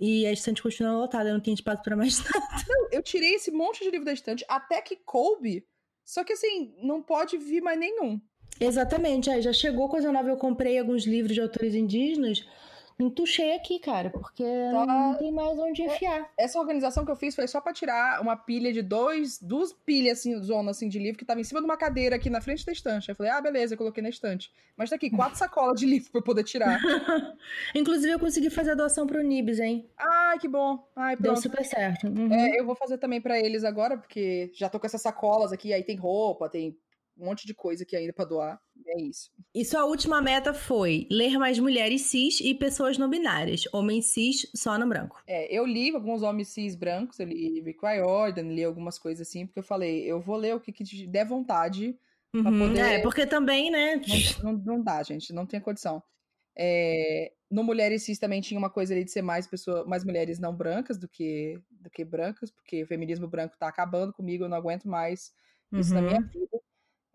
E 0.00 0.26
a 0.26 0.32
estante 0.32 0.60
continua 0.60 0.92
lotada, 0.98 1.28
eu 1.28 1.34
não 1.34 1.40
tenho 1.40 1.54
espaço 1.54 1.80
pra 1.80 1.94
mais 1.96 2.18
nada. 2.26 2.64
Eu 2.90 3.04
tirei 3.04 3.34
esse 3.34 3.52
monte 3.52 3.84
de 3.84 3.90
livro 3.90 4.04
da 4.04 4.12
estante 4.12 4.44
até 4.48 4.82
que 4.82 4.96
coube. 4.96 5.64
Só 6.04 6.24
que 6.24 6.32
assim, 6.32 6.74
não 6.82 7.00
pode 7.00 7.38
vir 7.38 7.62
mais 7.62 7.78
nenhum. 7.78 8.20
Exatamente, 8.60 9.30
aí 9.30 9.40
já 9.40 9.52
chegou 9.52 9.88
coisa 9.88 10.10
nova. 10.10 10.28
Eu 10.28 10.36
comprei 10.36 10.76
alguns 10.76 11.06
livros 11.06 11.34
de 11.34 11.40
autores 11.40 11.72
indígenas. 11.74 12.44
Entuchei 12.98 13.54
aqui, 13.54 13.78
cara, 13.78 14.08
porque 14.08 14.42
Tá. 14.42 14.86
não 14.86 15.14
tem 15.16 15.30
mais 15.30 15.58
onde 15.58 15.82
enfiar. 15.82 16.30
Essa 16.38 16.58
organização 16.58 17.04
que 17.04 17.10
eu 17.10 17.16
fiz 17.16 17.34
foi 17.34 17.46
só 17.46 17.60
pra 17.60 17.72
tirar 17.72 18.22
uma 18.22 18.36
pilha 18.36 18.72
de 18.72 18.80
dois, 18.80 19.38
duas 19.40 19.72
pilhas 19.72 20.18
assim, 20.20 20.42
zona 20.42 20.70
assim 20.70 20.88
de 20.88 20.98
livro 20.98 21.18
que 21.18 21.24
tava 21.24 21.40
em 21.40 21.44
cima 21.44 21.60
de 21.60 21.66
uma 21.66 21.76
cadeira 21.76 22.16
aqui 22.16 22.30
na 22.30 22.40
frente 22.40 22.64
da 22.64 22.72
estante. 22.72 23.10
Aí 23.10 23.12
eu 23.12 23.16
falei, 23.16 23.32
ah, 23.32 23.40
beleza, 23.40 23.74
eu 23.74 23.78
coloquei 23.78 24.02
na 24.02 24.08
estante. 24.08 24.50
Mas 24.76 24.88
tá 24.90 24.96
aqui, 24.96 25.10
quatro 25.10 25.38
sacolas 25.38 25.78
de 25.78 25.84
livro 25.86 26.10
pra 26.10 26.20
eu 26.20 26.24
poder 26.24 26.44
tirar. 26.44 26.80
Inclusive, 27.74 28.12
eu 28.14 28.18
consegui 28.18 28.48
fazer 28.50 28.70
a 28.72 28.74
doação 28.74 29.06
pro 29.06 29.22
Nibs, 29.22 29.58
hein? 29.60 29.88
Ai, 29.98 30.38
que 30.38 30.48
bom. 30.48 30.86
Ai, 30.96 31.16
Deu 31.16 31.32
pronto. 31.32 31.42
super 31.42 31.64
certo. 31.64 32.06
Uhum. 32.06 32.32
É, 32.32 32.58
eu 32.58 32.64
vou 32.64 32.74
fazer 32.74 32.98
também 32.98 33.20
pra 33.20 33.38
eles 33.38 33.64
agora, 33.64 33.96
porque 33.98 34.50
já 34.54 34.68
tô 34.68 34.80
com 34.80 34.86
essas 34.86 35.02
sacolas 35.02 35.52
aqui, 35.52 35.72
aí 35.72 35.82
tem 35.82 35.96
roupa, 35.96 36.48
tem 36.48 36.76
um 37.18 37.24
monte 37.24 37.46
de 37.46 37.54
coisa 37.54 37.82
aqui 37.82 37.96
ainda 37.96 38.12
pra 38.12 38.24
doar. 38.24 38.60
É 38.86 39.00
isso. 39.00 39.30
E 39.54 39.64
sua 39.64 39.84
última 39.84 40.20
meta 40.20 40.52
foi 40.52 41.06
ler 41.10 41.38
mais 41.38 41.58
mulheres 41.58 42.02
cis 42.02 42.40
e 42.40 42.54
pessoas 42.54 42.98
não 42.98 43.08
binárias. 43.08 43.62
Homens 43.72 44.12
cis 44.12 44.46
só 44.54 44.78
no 44.78 44.86
branco. 44.86 45.22
É, 45.26 45.52
eu 45.56 45.64
li 45.64 45.94
alguns 45.94 46.22
homens 46.22 46.48
cis 46.48 46.74
brancos, 46.76 47.18
eu 47.18 47.26
li 47.26 47.60
Rick 47.62 47.80
Riordan, 47.84 48.42
li 48.52 48.62
algumas 48.62 48.98
coisas 48.98 49.26
assim, 49.26 49.46
porque 49.46 49.58
eu 49.58 49.62
falei, 49.64 50.04
eu 50.04 50.20
vou 50.20 50.36
ler 50.36 50.54
o 50.54 50.60
que, 50.60 50.72
que 50.72 51.06
der 51.06 51.26
vontade. 51.26 51.98
Pra 52.32 52.50
Uhum. 52.50 52.58
poder- 52.58 52.80
É, 52.80 52.98
porque 53.02 53.26
também, 53.26 53.70
né? 53.70 54.00
Não, 54.42 54.52
não, 54.52 54.62
não 54.76 54.82
dá, 54.82 55.02
gente, 55.02 55.32
não 55.32 55.46
tem 55.46 55.58
condição. 55.60 56.02
É, 56.58 57.32
no 57.50 57.62
Mulheres 57.62 58.02
Cis 58.04 58.18
também 58.18 58.40
tinha 58.40 58.58
uma 58.58 58.70
coisa 58.70 58.92
ali 58.94 59.04
de 59.04 59.10
ser 59.10 59.22
mais 59.22 59.46
pessoa, 59.46 59.84
mais 59.86 60.04
mulheres 60.04 60.38
não 60.38 60.54
brancas 60.54 60.98
do 60.98 61.08
que, 61.08 61.58
do 61.70 61.90
que 61.90 62.04
brancas, 62.04 62.50
porque 62.50 62.82
o 62.82 62.86
feminismo 62.86 63.28
branco 63.28 63.56
tá 63.58 63.68
acabando 63.68 64.12
comigo, 64.12 64.44
eu 64.44 64.48
não 64.48 64.56
aguento 64.56 64.88
mais 64.88 65.32
isso 65.72 65.94
na 65.94 66.00
minha 66.02 66.20
Uhum. 66.20 66.26
vida. 66.28 66.58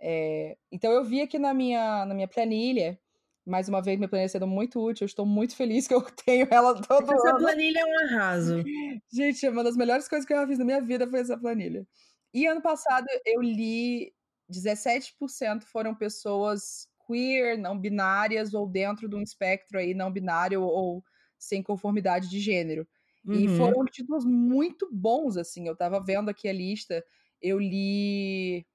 É, 0.02 0.58
então 0.72 0.92
eu 0.92 1.04
vi 1.04 1.22
aqui 1.22 1.38
na 1.38 1.54
minha, 1.54 2.06
na 2.06 2.14
minha 2.16 2.28
planilha 2.28 3.00
mais 3.46 3.68
uma 3.68 3.82
vez, 3.82 3.98
minha 3.98 4.08
planilha 4.08 4.30
sendo 4.30 4.48
muito 4.48 4.80
útil. 4.80 5.04
Eu 5.04 5.08
estou 5.08 5.26
muito 5.26 5.56
feliz 5.56 5.88
que 5.88 5.94
eu 5.94 6.02
tenho 6.26 6.48
ela 6.50 6.80
todo 6.82 7.12
Essa 7.12 7.30
ano. 7.30 7.40
planilha 7.40 7.80
é 7.80 7.86
um 7.86 8.00
arraso. 8.00 8.64
Gente, 9.12 9.48
uma 9.48 9.64
das 9.64 9.76
melhores 9.76 10.08
coisas 10.08 10.26
que 10.26 10.34
eu 10.34 10.38
já 10.38 10.48
fiz 10.48 10.60
na 10.60 10.66
minha 10.66 10.82
vida 10.82 11.08
foi 11.08 11.20
essa 11.20 11.38
planilha. 11.38 11.86
E 12.34 12.46
ano 12.46 12.62
passado 12.62 13.06
eu 13.26 13.42
li 13.42 14.14
17% 14.50 15.64
foram 15.64 15.96
pessoas 15.96 16.88
queer, 17.08 17.58
não 17.58 17.78
binárias 17.78 18.54
ou 18.54 18.68
dentro 18.68 19.10
de 19.10 19.16
um 19.16 19.22
espectro 19.22 19.80
aí 19.80 19.94
não 19.94 20.12
binário 20.12 20.62
ou 20.62 21.04
sem 21.38 21.64
conformidade 21.64 22.30
de 22.30 22.40
gênero. 22.40 22.88
Uhum. 23.26 23.34
E 23.34 23.48
foram 23.58 23.86
títulos 23.86 24.24
muito 24.26 24.88
bons, 24.92 25.36
assim. 25.38 25.68
Eu 25.68 25.76
tava 25.76 26.04
vendo 26.04 26.30
aqui 26.30 26.48
a 26.48 26.54
lista. 26.54 27.04
Eu 27.42 27.60
li. 27.60 28.66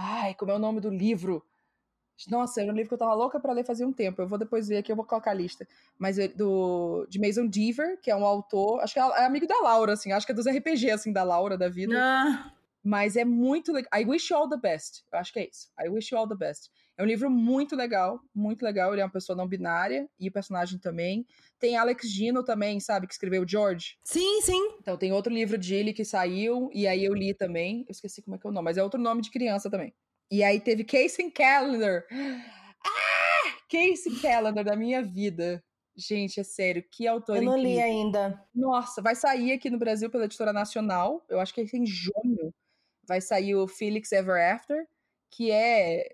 Ai, 0.00 0.34
como 0.34 0.52
é 0.52 0.54
o 0.54 0.60
nome 0.60 0.80
do 0.80 0.90
livro? 0.90 1.44
Nossa, 2.28 2.62
era 2.62 2.72
um 2.72 2.74
livro 2.74 2.88
que 2.88 2.94
eu 2.94 2.98
tava 2.98 3.14
louca 3.14 3.40
para 3.40 3.52
ler 3.52 3.64
fazia 3.64 3.86
um 3.86 3.92
tempo. 3.92 4.22
Eu 4.22 4.28
vou 4.28 4.38
depois 4.38 4.68
ver 4.68 4.78
aqui, 4.78 4.92
eu 4.92 4.96
vou 4.96 5.04
colocar 5.04 5.32
a 5.32 5.34
lista. 5.34 5.66
Mas 5.98 6.16
do 6.36 7.04
de 7.08 7.18
Mason 7.18 7.46
Deaver, 7.46 8.00
que 8.00 8.10
é 8.10 8.14
um 8.14 8.24
autor, 8.24 8.80
acho 8.80 8.94
que 8.94 9.00
é, 9.00 9.02
é 9.02 9.24
amigo 9.24 9.46
da 9.46 9.60
Laura, 9.60 9.92
assim, 9.92 10.12
acho 10.12 10.24
que 10.24 10.32
é 10.32 10.34
dos 10.34 10.46
RPG, 10.46 10.90
assim, 10.90 11.12
da 11.12 11.24
Laura, 11.24 11.58
da 11.58 11.68
vida. 11.68 11.94
Ah. 11.96 12.52
Mas 12.82 13.16
é 13.16 13.24
muito 13.24 13.72
legal. 13.72 13.90
I 13.92 14.04
Wish 14.04 14.32
You 14.32 14.38
All 14.38 14.48
the 14.48 14.56
Best. 14.56 15.04
Eu 15.12 15.18
acho 15.18 15.32
que 15.32 15.40
é 15.40 15.48
isso. 15.48 15.68
I 15.80 15.88
Wish 15.88 16.14
You 16.14 16.18
All 16.20 16.28
the 16.28 16.36
Best. 16.36 16.70
É 16.98 17.02
um 17.02 17.06
livro 17.06 17.30
muito 17.30 17.76
legal, 17.76 18.20
muito 18.34 18.62
legal. 18.64 18.92
Ele 18.92 19.00
é 19.00 19.04
uma 19.04 19.10
pessoa 19.10 19.36
não 19.36 19.46
binária 19.46 20.10
e 20.18 20.28
o 20.28 20.32
personagem 20.32 20.80
também. 20.80 21.24
Tem 21.56 21.76
Alex 21.76 22.10
Gino 22.10 22.42
também, 22.42 22.80
sabe, 22.80 23.06
que 23.06 23.12
escreveu 23.12 23.46
George. 23.48 23.96
Sim, 24.02 24.40
sim. 24.42 24.76
Então 24.80 24.96
tem 24.98 25.12
outro 25.12 25.32
livro 25.32 25.56
de 25.56 25.76
ele 25.76 25.92
que 25.92 26.04
saiu 26.04 26.68
e 26.74 26.88
aí 26.88 27.04
eu 27.04 27.14
li 27.14 27.32
também. 27.34 27.84
Eu 27.88 27.92
esqueci 27.92 28.20
como 28.20 28.34
é 28.34 28.38
que 28.40 28.44
é 28.44 28.50
o 28.50 28.52
nome, 28.52 28.64
mas 28.64 28.76
é 28.76 28.82
outro 28.82 29.00
nome 29.00 29.22
de 29.22 29.30
criança 29.30 29.70
também. 29.70 29.94
E 30.28 30.42
aí 30.42 30.58
teve 30.58 30.82
Casey 30.82 31.30
Calendar. 31.30 32.04
Ah! 32.10 33.58
Casey 33.70 34.18
Calendar 34.20 34.64
da 34.64 34.74
minha 34.74 35.00
vida. 35.00 35.62
Gente, 35.96 36.40
é 36.40 36.44
sério, 36.44 36.84
que 36.90 37.06
autor 37.06 37.36
Eu 37.36 37.42
não 37.42 37.58
incrível. 37.58 37.76
li 37.76 37.82
ainda. 37.82 38.44
Nossa, 38.54 39.00
vai 39.00 39.14
sair 39.14 39.52
aqui 39.52 39.70
no 39.70 39.78
Brasil 39.78 40.10
pela 40.10 40.24
editora 40.24 40.52
nacional. 40.52 41.24
Eu 41.28 41.38
acho 41.38 41.54
que 41.54 41.60
é 41.60 41.64
em 41.74 41.86
junho. 41.86 42.52
Vai 43.06 43.20
sair 43.20 43.54
o 43.54 43.68
Felix 43.68 44.10
Ever 44.12 44.52
After, 44.52 44.84
que 45.30 45.50
é 45.50 46.08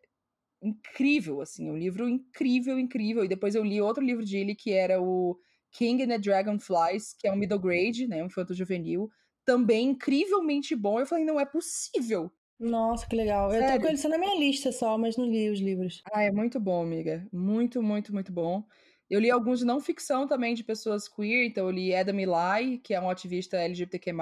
incrível, 0.64 1.40
assim, 1.40 1.70
um 1.70 1.76
livro 1.76 2.08
incrível, 2.08 2.78
incrível. 2.78 3.24
E 3.24 3.28
depois 3.28 3.54
eu 3.54 3.62
li 3.62 3.80
outro 3.80 4.02
livro 4.02 4.24
de 4.24 4.36
ele 4.36 4.54
que 4.54 4.72
era 4.72 5.00
o 5.00 5.38
King 5.70 6.02
and 6.02 6.08
the 6.08 6.18
Dragonflies, 6.18 7.14
que 7.18 7.28
é 7.28 7.32
um 7.32 7.36
middle 7.36 7.58
grade, 7.58 8.06
né, 8.06 8.22
um 8.22 8.26
infanto 8.26 8.54
juvenil, 8.54 9.10
também 9.44 9.90
incrivelmente 9.90 10.74
bom. 10.74 10.98
Eu 10.98 11.06
falei, 11.06 11.24
não 11.24 11.38
é 11.38 11.44
possível. 11.44 12.32
Nossa, 12.58 13.06
que 13.06 13.16
legal. 13.16 13.50
Sério? 13.50 13.66
Eu 13.66 13.74
tô 13.74 13.80
com 13.82 13.88
ele 13.88 13.98
só 13.98 14.08
na 14.08 14.18
minha 14.18 14.38
lista 14.38 14.72
só, 14.72 14.96
mas 14.96 15.16
não 15.16 15.26
li 15.26 15.50
os 15.50 15.60
livros. 15.60 16.02
Ah, 16.12 16.22
é 16.22 16.30
muito 16.30 16.58
bom, 16.58 16.82
amiga. 16.82 17.26
Muito, 17.32 17.82
muito, 17.82 18.12
muito 18.12 18.32
bom. 18.32 18.64
Eu 19.10 19.20
li 19.20 19.30
alguns 19.30 19.58
de 19.58 19.66
não 19.66 19.80
ficção 19.80 20.26
também 20.26 20.54
de 20.54 20.64
pessoas 20.64 21.08
queer, 21.08 21.44
então 21.44 21.66
eu 21.66 21.70
li 21.70 21.94
Adam 21.94 22.18
Eli, 22.18 22.78
que 22.78 22.94
é 22.94 23.00
um 23.00 23.10
ativista 23.10 23.58
LGBTQ+, 23.58 24.12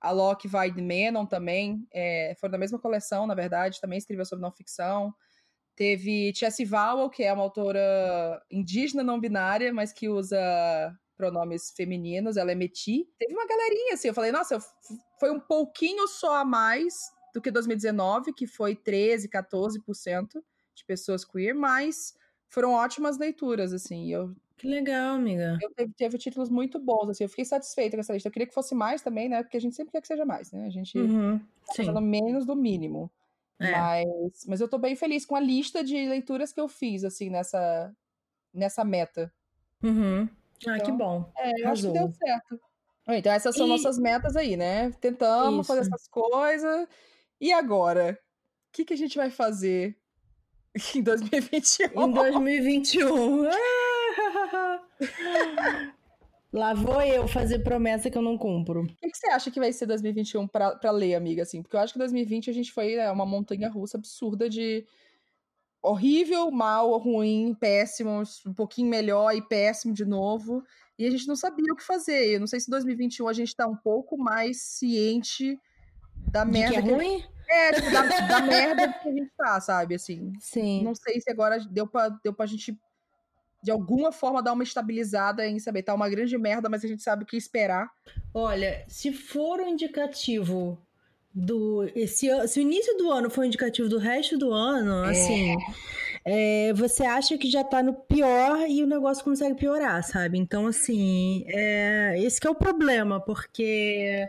a 0.00 0.10
Locke 0.12 0.48
Weidemann 0.48 1.26
também, 1.26 1.86
é, 1.92 2.34
foram 2.38 2.52
da 2.52 2.58
mesma 2.58 2.78
coleção, 2.78 3.26
na 3.26 3.34
verdade, 3.34 3.80
também 3.80 3.98
escreveu 3.98 4.24
sobre 4.24 4.42
não 4.42 4.52
ficção. 4.52 5.12
Teve 5.78 6.32
Chessie 6.34 6.64
Vowell, 6.64 7.08
que 7.08 7.22
é 7.22 7.32
uma 7.32 7.44
autora 7.44 8.42
indígena 8.50 9.04
não 9.04 9.20
binária, 9.20 9.72
mas 9.72 9.92
que 9.92 10.08
usa 10.08 10.36
pronomes 11.16 11.70
femininos, 11.70 12.36
ela 12.36 12.50
é 12.50 12.54
meti. 12.56 13.08
Teve 13.16 13.32
uma 13.32 13.46
galerinha, 13.46 13.94
assim, 13.94 14.08
eu 14.08 14.14
falei, 14.14 14.32
nossa, 14.32 14.58
foi 15.20 15.30
um 15.30 15.38
pouquinho 15.38 16.08
só 16.08 16.40
a 16.40 16.44
mais 16.44 17.12
do 17.32 17.40
que 17.40 17.48
2019, 17.48 18.32
que 18.32 18.44
foi 18.44 18.74
13, 18.74 19.28
14% 19.28 20.42
de 20.74 20.84
pessoas 20.84 21.24
queer, 21.24 21.54
mas 21.54 22.12
foram 22.48 22.72
ótimas 22.72 23.16
leituras, 23.16 23.72
assim, 23.72 24.12
eu... 24.12 24.34
Que 24.56 24.66
legal, 24.66 25.14
amiga. 25.14 25.60
Eu 25.62 25.70
teve, 25.76 25.92
teve, 25.96 26.18
títulos 26.18 26.48
muito 26.48 26.80
bons, 26.80 27.10
assim, 27.10 27.22
eu 27.22 27.28
fiquei 27.30 27.44
satisfeita 27.44 27.96
com 27.96 28.00
essa 28.00 28.12
lista. 28.12 28.28
Eu 28.28 28.32
queria 28.32 28.48
que 28.48 28.54
fosse 28.54 28.74
mais 28.74 29.00
também, 29.00 29.28
né, 29.28 29.44
porque 29.44 29.56
a 29.56 29.60
gente 29.60 29.76
sempre 29.76 29.92
quer 29.92 30.00
que 30.00 30.08
seja 30.08 30.24
mais, 30.24 30.50
né, 30.50 30.66
a 30.66 30.70
gente 30.70 30.98
uhum, 30.98 31.40
tá 31.94 32.00
menos 32.00 32.44
do 32.44 32.56
mínimo. 32.56 33.08
É. 33.60 33.72
Mas, 33.72 34.44
mas 34.46 34.60
eu 34.60 34.68
tô 34.68 34.78
bem 34.78 34.94
feliz 34.94 35.26
com 35.26 35.34
a 35.34 35.40
lista 35.40 35.82
de 35.82 36.08
leituras 36.08 36.52
que 36.52 36.60
eu 36.60 36.68
fiz, 36.68 37.04
assim, 37.04 37.28
nessa, 37.28 37.92
nessa 38.54 38.84
meta. 38.84 39.32
Uhum. 39.82 40.28
Ah, 40.66 40.76
então, 40.76 40.78
que 40.78 40.92
bom. 40.92 41.32
É, 41.36 41.62
eu 41.62 41.68
acho 41.68 41.86
que 41.86 41.92
deu 41.92 42.12
certo. 42.12 42.60
Então, 43.08 43.32
essas 43.32 43.56
são 43.56 43.66
e... 43.66 43.70
nossas 43.70 43.98
metas 43.98 44.36
aí, 44.36 44.56
né? 44.56 44.92
Tentamos 45.00 45.60
Isso. 45.60 45.68
fazer 45.68 45.80
essas 45.80 46.06
coisas. 46.08 46.86
E 47.40 47.52
agora? 47.52 48.18
O 48.68 48.72
que, 48.72 48.84
que 48.84 48.94
a 48.94 48.96
gente 48.96 49.16
vai 49.16 49.30
fazer 49.30 49.96
em 50.94 51.02
2021? 51.02 52.02
Em 52.02 52.12
2021. 52.12 53.48
Lá 56.52 56.72
vou 56.72 57.02
eu 57.02 57.28
fazer 57.28 57.58
promessa 57.58 58.10
que 58.10 58.16
eu 58.16 58.22
não 58.22 58.38
cumpro. 58.38 58.82
O 58.82 58.86
que, 58.86 59.10
que, 59.10 59.16
você 59.16 59.28
acha 59.28 59.50
que 59.50 59.60
vai 59.60 59.72
ser 59.72 59.86
2021 59.86 60.48
pra, 60.48 60.74
pra 60.76 60.90
ler, 60.90 61.14
amiga? 61.14 61.42
Assim, 61.42 61.62
porque 61.62 61.76
eu 61.76 61.80
acho 61.80 61.92
que 61.92 61.98
2020 61.98 62.48
a 62.48 62.52
gente 62.52 62.72
foi 62.72 62.96
né, 62.96 63.10
uma 63.10 63.26
montanha 63.26 63.68
russa 63.68 63.98
absurda 63.98 64.48
de 64.48 64.86
horrível, 65.82 66.50
mal, 66.50 66.96
ruim, 66.96 67.54
péssimo, 67.58 68.22
um 68.46 68.54
pouquinho 68.54 68.88
melhor 68.88 69.34
e 69.34 69.42
péssimo 69.42 69.92
de 69.92 70.06
novo. 70.06 70.64
E 70.98 71.06
a 71.06 71.10
gente 71.10 71.28
não 71.28 71.36
sabia 71.36 71.72
o 71.72 71.76
que 71.76 71.84
fazer. 71.84 72.34
Eu 72.34 72.40
não 72.40 72.46
sei 72.46 72.60
se 72.60 72.70
2021 72.70 73.28
a 73.28 73.32
gente 73.32 73.54
tá 73.54 73.66
um 73.66 73.76
pouco 73.76 74.16
mais 74.16 74.62
ciente 74.62 75.60
da 76.32 76.44
de 76.44 76.50
merda. 76.50 76.82
Que 76.82 76.88
é 76.88 76.92
ruim? 76.92 77.24
É, 77.48 77.72
tipo, 77.72 77.90
da, 77.90 78.02
da 78.02 78.40
merda 78.40 78.92
que 78.92 79.08
a 79.08 79.12
gente 79.12 79.32
tá, 79.36 79.60
sabe? 79.60 79.94
Assim. 79.94 80.32
Sim. 80.40 80.82
Não 80.82 80.94
sei 80.94 81.20
se 81.20 81.30
agora 81.30 81.58
deu 81.70 81.86
pra, 81.86 82.08
deu 82.08 82.32
pra 82.32 82.46
gente 82.46 82.78
de 83.62 83.70
alguma 83.70 84.12
forma 84.12 84.42
dar 84.42 84.52
uma 84.52 84.62
estabilizada 84.62 85.46
em 85.46 85.58
saber, 85.58 85.82
tá 85.82 85.94
uma 85.94 86.08
grande 86.08 86.36
merda, 86.38 86.68
mas 86.68 86.84
a 86.84 86.88
gente 86.88 87.02
sabe 87.02 87.24
o 87.24 87.26
que 87.26 87.36
esperar. 87.36 87.90
Olha, 88.32 88.84
se 88.86 89.12
for 89.12 89.60
um 89.60 89.68
indicativo 89.68 90.78
do 91.34 91.88
esse 91.94 92.26
se 92.48 92.58
o 92.58 92.62
início 92.62 92.96
do 92.96 93.12
ano 93.12 93.30
for 93.30 93.42
um 93.42 93.44
indicativo 93.44 93.88
do 93.88 93.98
resto 93.98 94.36
do 94.38 94.52
ano, 94.52 95.04
é. 95.04 95.10
assim, 95.10 95.56
é, 96.24 96.72
você 96.72 97.04
acha 97.04 97.36
que 97.38 97.50
já 97.50 97.64
tá 97.64 97.82
no 97.82 97.94
pior 97.94 98.66
e 98.68 98.82
o 98.82 98.86
negócio 98.86 99.24
consegue 99.24 99.54
piorar, 99.54 100.02
sabe? 100.02 100.38
Então, 100.38 100.66
assim, 100.66 101.44
é, 101.48 102.16
esse 102.18 102.44
é 102.46 102.50
o 102.50 102.54
problema, 102.54 103.20
porque 103.20 104.28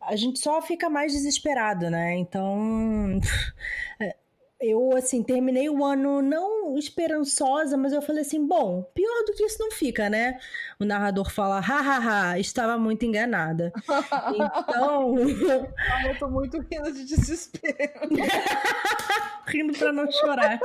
a 0.00 0.16
gente 0.16 0.38
só 0.38 0.60
fica 0.60 0.90
mais 0.90 1.12
desesperado, 1.12 1.90
né? 1.90 2.16
Então, 2.16 3.20
eu, 4.62 4.96
assim, 4.96 5.22
terminei 5.22 5.68
o 5.68 5.84
ano 5.84 6.22
não 6.22 6.78
esperançosa, 6.78 7.76
mas 7.76 7.92
eu 7.92 8.00
falei 8.00 8.22
assim: 8.22 8.46
bom, 8.46 8.82
pior 8.94 9.24
do 9.26 9.32
que 9.34 9.44
isso 9.44 9.58
não 9.58 9.72
fica, 9.72 10.08
né? 10.08 10.38
O 10.78 10.84
narrador 10.84 11.30
fala: 11.30 11.58
hahaha, 11.58 12.38
estava 12.38 12.78
muito 12.78 13.04
enganada. 13.04 13.72
então. 14.32 15.18
Eu 15.18 16.18
tô 16.18 16.28
muito 16.28 16.58
rindo 16.60 16.92
de 16.92 17.04
desespero. 17.04 17.92
rindo 19.48 19.76
pra 19.76 19.92
não 19.92 20.10
chorar. 20.10 20.60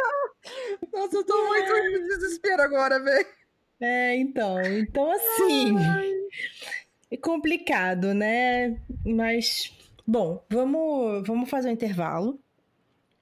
Nossa, 0.94 1.18
eu 1.18 1.26
tô 1.26 1.48
muito 1.48 1.74
rindo 1.74 2.04
de 2.04 2.08
desespero 2.08 2.62
agora, 2.62 3.00
velho. 3.04 3.28
É, 3.82 4.16
então. 4.16 4.62
Então, 4.62 5.12
assim. 5.12 5.76
Ai. 5.78 6.12
É 7.10 7.18
complicado, 7.18 8.14
né? 8.14 8.80
Mas. 9.06 9.74
Bom, 10.06 10.46
vamos, 10.50 11.28
vamos 11.28 11.50
fazer 11.50 11.70
um 11.70 11.74
intervalo. 11.74 12.40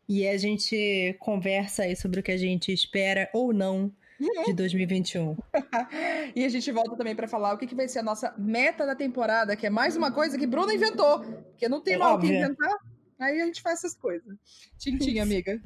E 0.08 0.28
a 0.28 0.38
gente 0.38 1.16
conversa 1.20 1.84
aí 1.84 1.96
sobre 1.96 2.20
o 2.20 2.24
que 2.24 2.32
a 2.32 2.38
gente 2.38 2.72
espera 2.72 3.30
ou 3.34 3.52
não 3.52 3.92
de 4.46 4.54
2021. 4.54 5.36
e 6.36 6.46
a 6.46 6.50
gente 6.50 6.72
volta 6.72 6.96
também 6.96 7.16
para 7.16 7.28
falar 7.28 7.54
o 7.54 7.58
que, 7.58 7.68
que 7.68 7.76
vai 7.76 7.88
ser 7.88 8.00
a 8.00 8.04
nossa 8.04 8.34
meta 8.38 8.86
da 8.86 8.96
temporada, 8.96 9.56
que 9.56 9.66
é 9.66 9.70
mais 9.70 9.96
uma 9.96 10.12
coisa 10.12 10.38
que 10.38 10.48
Bruna 10.48 10.74
inventou, 10.74 11.20
porque 11.20 11.68
não 11.68 11.82
tem 11.82 11.96
é 11.96 11.98
mal 11.98 12.16
o 12.16 12.20
que 12.20 12.28
inventar, 12.28 12.78
aí 13.20 13.42
a 13.42 13.46
gente 13.46 13.62
faz 13.62 13.80
essas 13.80 13.96
coisas. 13.96 14.38
Tintim, 14.78 15.20
amiga. 15.20 15.62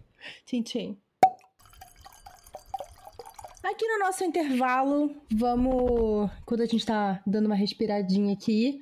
Tintim. 0.46 0.98
Aqui 3.62 3.86
no 3.88 4.00
nosso 4.00 4.24
intervalo, 4.24 5.16
vamos, 5.30 6.32
quando 6.46 6.62
a 6.62 6.66
gente 6.66 6.86
tá 6.86 7.22
dando 7.28 7.46
uma 7.46 7.56
respiradinha 7.56 8.34
aqui, 8.34 8.82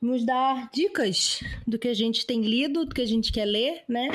vamos 0.00 0.24
dar 0.24 0.68
dicas 0.72 1.40
do 1.66 1.78
que 1.78 1.88
a 1.88 1.94
gente 1.94 2.26
tem 2.26 2.40
lido, 2.40 2.86
do 2.86 2.94
que 2.94 3.02
a 3.02 3.06
gente 3.06 3.30
quer 3.30 3.44
ler, 3.44 3.84
né? 3.86 4.08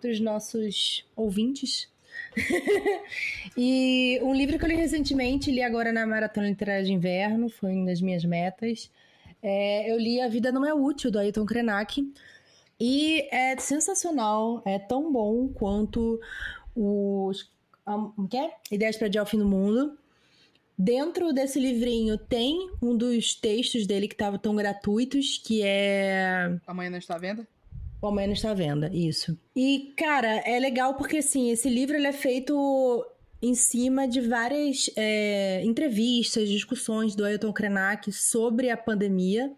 Dos 0.00 0.20
nossos 0.20 1.04
ouvintes. 1.16 1.88
e 3.56 4.18
um 4.22 4.34
livro 4.34 4.58
que 4.58 4.64
eu 4.64 4.68
li 4.68 4.74
recentemente, 4.74 5.50
li 5.50 5.62
agora 5.62 5.92
na 5.92 6.06
Maratona 6.06 6.48
Literária 6.48 6.84
de 6.84 6.92
Inverno, 6.92 7.48
foi 7.48 7.72
uma 7.72 7.86
das 7.86 8.00
minhas 8.00 8.24
metas. 8.24 8.90
É, 9.42 9.90
eu 9.90 9.98
li 9.98 10.20
A 10.20 10.28
Vida 10.28 10.50
Não 10.50 10.64
É 10.64 10.74
Útil, 10.74 11.10
do 11.10 11.18
Ayrton 11.18 11.46
Krenak. 11.46 12.02
E 12.80 13.28
é 13.34 13.56
sensacional, 13.58 14.62
é 14.64 14.78
tão 14.78 15.12
bom 15.12 15.48
quanto 15.48 16.20
os. 16.74 17.50
Um, 17.86 18.26
que 18.26 18.36
é? 18.36 18.52
Ideias 18.70 18.96
para 18.96 19.06
Adiar 19.06 19.24
o 19.24 19.28
Fim 19.28 19.38
do 19.38 19.46
Mundo. 19.46 19.98
Dentro 20.78 21.32
desse 21.32 21.58
livrinho 21.58 22.16
tem 22.16 22.70
um 22.80 22.96
dos 22.96 23.34
textos 23.34 23.84
dele 23.84 24.06
que 24.06 24.14
estavam 24.14 24.38
tão 24.38 24.54
gratuitos, 24.54 25.38
que 25.38 25.60
é. 25.64 26.56
Amanhã 26.66 26.90
não 26.90 26.98
está 26.98 27.16
à 27.16 27.18
venda? 27.18 27.48
O 28.00 28.06
Amanhã 28.06 28.32
está 28.32 28.52
à 28.52 28.54
venda, 28.54 28.90
isso. 28.92 29.36
E, 29.56 29.92
cara, 29.96 30.28
é 30.46 30.58
legal 30.58 30.94
porque, 30.94 31.16
assim, 31.16 31.50
esse 31.50 31.68
livro 31.68 31.96
ele 31.96 32.06
é 32.06 32.12
feito 32.12 33.04
em 33.42 33.54
cima 33.54 34.06
de 34.06 34.20
várias 34.20 34.90
é, 34.96 35.62
entrevistas, 35.64 36.48
discussões 36.48 37.14
do 37.14 37.24
Ailton 37.24 37.52
Krenak 37.52 38.12
sobre 38.12 38.70
a 38.70 38.76
pandemia. 38.76 39.52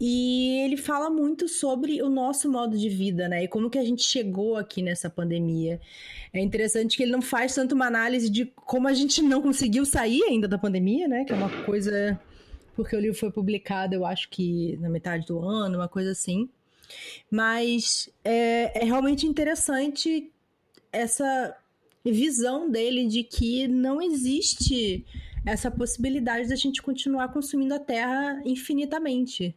E 0.00 0.60
ele 0.64 0.76
fala 0.76 1.08
muito 1.08 1.48
sobre 1.48 2.02
o 2.02 2.08
nosso 2.08 2.50
modo 2.50 2.76
de 2.76 2.88
vida, 2.88 3.28
né? 3.28 3.44
E 3.44 3.48
como 3.48 3.70
que 3.70 3.78
a 3.78 3.84
gente 3.84 4.02
chegou 4.02 4.56
aqui 4.56 4.82
nessa 4.82 5.08
pandemia. 5.08 5.80
É 6.32 6.40
interessante 6.40 6.96
que 6.96 7.04
ele 7.04 7.12
não 7.12 7.22
faz 7.22 7.54
tanto 7.54 7.74
uma 7.74 7.86
análise 7.86 8.28
de 8.28 8.44
como 8.44 8.88
a 8.88 8.92
gente 8.92 9.22
não 9.22 9.40
conseguiu 9.40 9.86
sair 9.86 10.22
ainda 10.24 10.48
da 10.48 10.58
pandemia, 10.58 11.06
né? 11.06 11.24
Que 11.24 11.32
é 11.32 11.36
uma 11.36 11.64
coisa. 11.64 12.20
Porque 12.74 12.94
o 12.96 13.00
livro 13.00 13.16
foi 13.16 13.30
publicado, 13.30 13.94
eu 13.94 14.04
acho 14.04 14.28
que 14.28 14.76
na 14.78 14.88
metade 14.88 15.26
do 15.26 15.38
ano, 15.38 15.78
uma 15.78 15.88
coisa 15.88 16.10
assim. 16.10 16.48
Mas 17.30 18.08
é, 18.24 18.82
é 18.82 18.84
realmente 18.84 19.26
interessante 19.26 20.30
essa 20.92 21.56
visão 22.04 22.70
dele 22.70 23.06
de 23.06 23.24
que 23.24 23.66
não 23.66 24.00
existe 24.00 25.04
essa 25.46 25.70
possibilidade 25.70 26.48
da 26.48 26.56
gente 26.56 26.82
continuar 26.82 27.28
consumindo 27.32 27.74
a 27.74 27.78
Terra 27.78 28.40
infinitamente, 28.44 29.54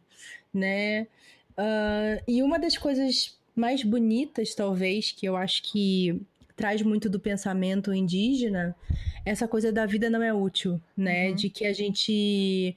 né? 0.52 1.06
Uh, 1.52 2.22
e 2.26 2.42
uma 2.42 2.58
das 2.58 2.76
coisas 2.76 3.36
mais 3.54 3.82
bonitas, 3.82 4.54
talvez, 4.54 5.12
que 5.12 5.26
eu 5.26 5.36
acho 5.36 5.62
que 5.64 6.20
traz 6.54 6.82
muito 6.82 7.08
do 7.08 7.20
pensamento 7.20 7.94
indígena, 7.94 8.76
essa 9.24 9.46
coisa 9.46 9.72
da 9.72 9.86
vida 9.86 10.10
não 10.10 10.22
é 10.22 10.32
útil, 10.32 10.80
né? 10.96 11.28
Uhum. 11.28 11.34
De 11.34 11.50
que 11.50 11.64
a 11.64 11.72
gente. 11.72 12.76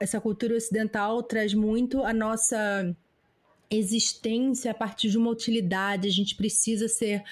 Essa 0.00 0.20
cultura 0.20 0.54
ocidental 0.54 1.22
traz 1.22 1.54
muito 1.54 2.02
a 2.02 2.12
nossa 2.12 2.94
existência 3.70 4.70
a 4.70 4.74
partir 4.74 5.10
de 5.10 5.18
uma 5.18 5.30
utilidade, 5.30 6.08
a 6.08 6.10
gente 6.10 6.34
precisa 6.34 6.88
ser 6.88 7.22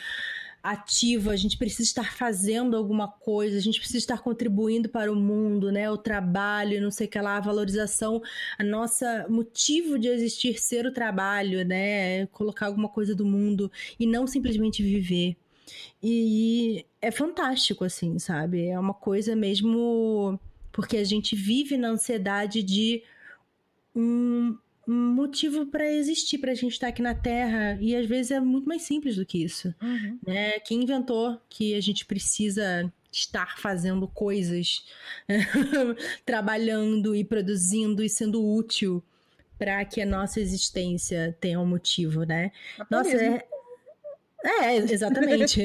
ativa, 0.62 1.30
a 1.30 1.36
gente 1.36 1.56
precisa 1.56 1.84
estar 1.84 2.12
fazendo 2.12 2.76
alguma 2.76 3.06
coisa, 3.06 3.56
a 3.56 3.60
gente 3.60 3.78
precisa 3.78 3.98
estar 3.98 4.20
contribuindo 4.20 4.88
para 4.88 5.12
o 5.12 5.14
mundo, 5.14 5.70
né? 5.70 5.88
O 5.90 5.96
trabalho, 5.96 6.82
não 6.82 6.90
sei 6.90 7.06
o 7.06 7.10
que 7.10 7.20
lá, 7.20 7.36
a 7.36 7.40
valorização, 7.40 8.20
a 8.58 8.64
nossa 8.64 9.26
motivo 9.28 9.98
de 9.98 10.08
existir 10.08 10.58
ser 10.60 10.84
o 10.84 10.92
trabalho, 10.92 11.64
né? 11.64 12.26
Colocar 12.26 12.66
alguma 12.66 12.88
coisa 12.88 13.14
do 13.14 13.24
mundo 13.24 13.70
e 13.98 14.06
não 14.06 14.26
simplesmente 14.26 14.82
viver. 14.82 15.36
E 16.02 16.84
é 17.00 17.10
fantástico, 17.10 17.84
assim, 17.84 18.18
sabe? 18.18 18.66
É 18.66 18.78
uma 18.78 18.94
coisa 18.94 19.36
mesmo. 19.36 20.38
Porque 20.72 20.98
a 20.98 21.04
gente 21.04 21.34
vive 21.34 21.76
na 21.76 21.88
ansiedade 21.88 22.62
de 22.62 23.02
um, 23.94 24.56
motivo 24.86 25.66
para 25.66 25.90
existir, 25.90 26.38
para 26.38 26.52
a 26.52 26.54
gente 26.54 26.72
estar 26.72 26.86
tá 26.86 26.90
aqui 26.90 27.02
na 27.02 27.14
Terra. 27.14 27.76
E 27.80 27.94
às 27.94 28.06
vezes 28.06 28.30
é 28.30 28.40
muito 28.40 28.68
mais 28.68 28.82
simples 28.82 29.16
do 29.16 29.26
que 29.26 29.42
isso. 29.42 29.74
Uhum. 29.82 30.18
Né? 30.26 30.60
Quem 30.60 30.82
inventou 30.82 31.40
que 31.48 31.74
a 31.74 31.80
gente 31.80 32.04
precisa 32.06 32.92
estar 33.10 33.58
fazendo 33.58 34.06
coisas, 34.06 34.84
trabalhando 36.24 37.16
e 37.16 37.24
produzindo 37.24 38.02
e 38.02 38.08
sendo 38.08 38.44
útil 38.44 39.02
para 39.58 39.84
que 39.86 40.02
a 40.02 40.06
nossa 40.06 40.38
existência 40.38 41.36
tenha 41.40 41.58
um 41.58 41.66
motivo, 41.66 42.24
né? 42.24 42.52
Nossa, 42.90 43.16
é, 43.16 43.42
é, 44.44 44.76
exatamente. 44.76 45.62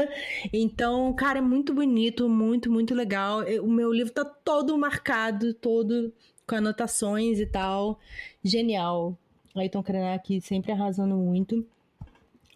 então, 0.52 1.12
cara, 1.12 1.38
é 1.38 1.42
muito 1.42 1.74
bonito, 1.74 2.28
muito, 2.28 2.70
muito 2.70 2.94
legal. 2.94 3.44
O 3.62 3.68
meu 3.68 3.92
livro 3.92 4.12
tá 4.12 4.24
todo 4.24 4.76
marcado, 4.78 5.52
todo 5.54 6.12
com 6.46 6.54
anotações 6.54 7.38
e 7.38 7.46
tal. 7.46 7.98
Genial. 8.42 9.18
Ayrton 9.54 9.82
Krenak 9.82 10.40
sempre 10.40 10.72
arrasando 10.72 11.16
muito. 11.16 11.66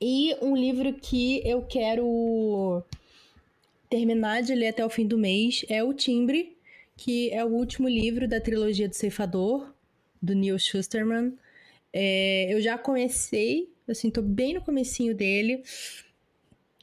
E 0.01 0.35
um 0.41 0.57
livro 0.57 0.93
que 0.95 1.43
eu 1.47 1.63
quero 1.63 2.83
terminar 3.89 4.43
de 4.43 4.55
ler 4.55 4.69
até 4.69 4.85
o 4.85 4.91
fim 4.91 5.07
do 5.07 5.19
mês 5.19 5.65
é 5.69 5.83
O 5.83 5.93
Timbre, 5.93 6.57
que 6.97 7.31
é 7.31 7.45
o 7.45 7.49
último 7.49 7.89
livro 7.89 8.29
da 8.29 8.41
trilogia 8.41 8.89
do 8.89 8.95
Ceifador, 8.95 9.75
do 10.23 10.35
Neil 10.35 10.59
Schusterman. 10.59 11.35
É, 11.93 12.55
eu 12.55 12.61
já 12.61 12.79
comecei, 12.79 13.69
assim, 13.89 14.11
tô 14.11 14.23
bem 14.23 14.55
no 14.55 14.63
comecinho 14.63 15.15
dele. 15.15 15.63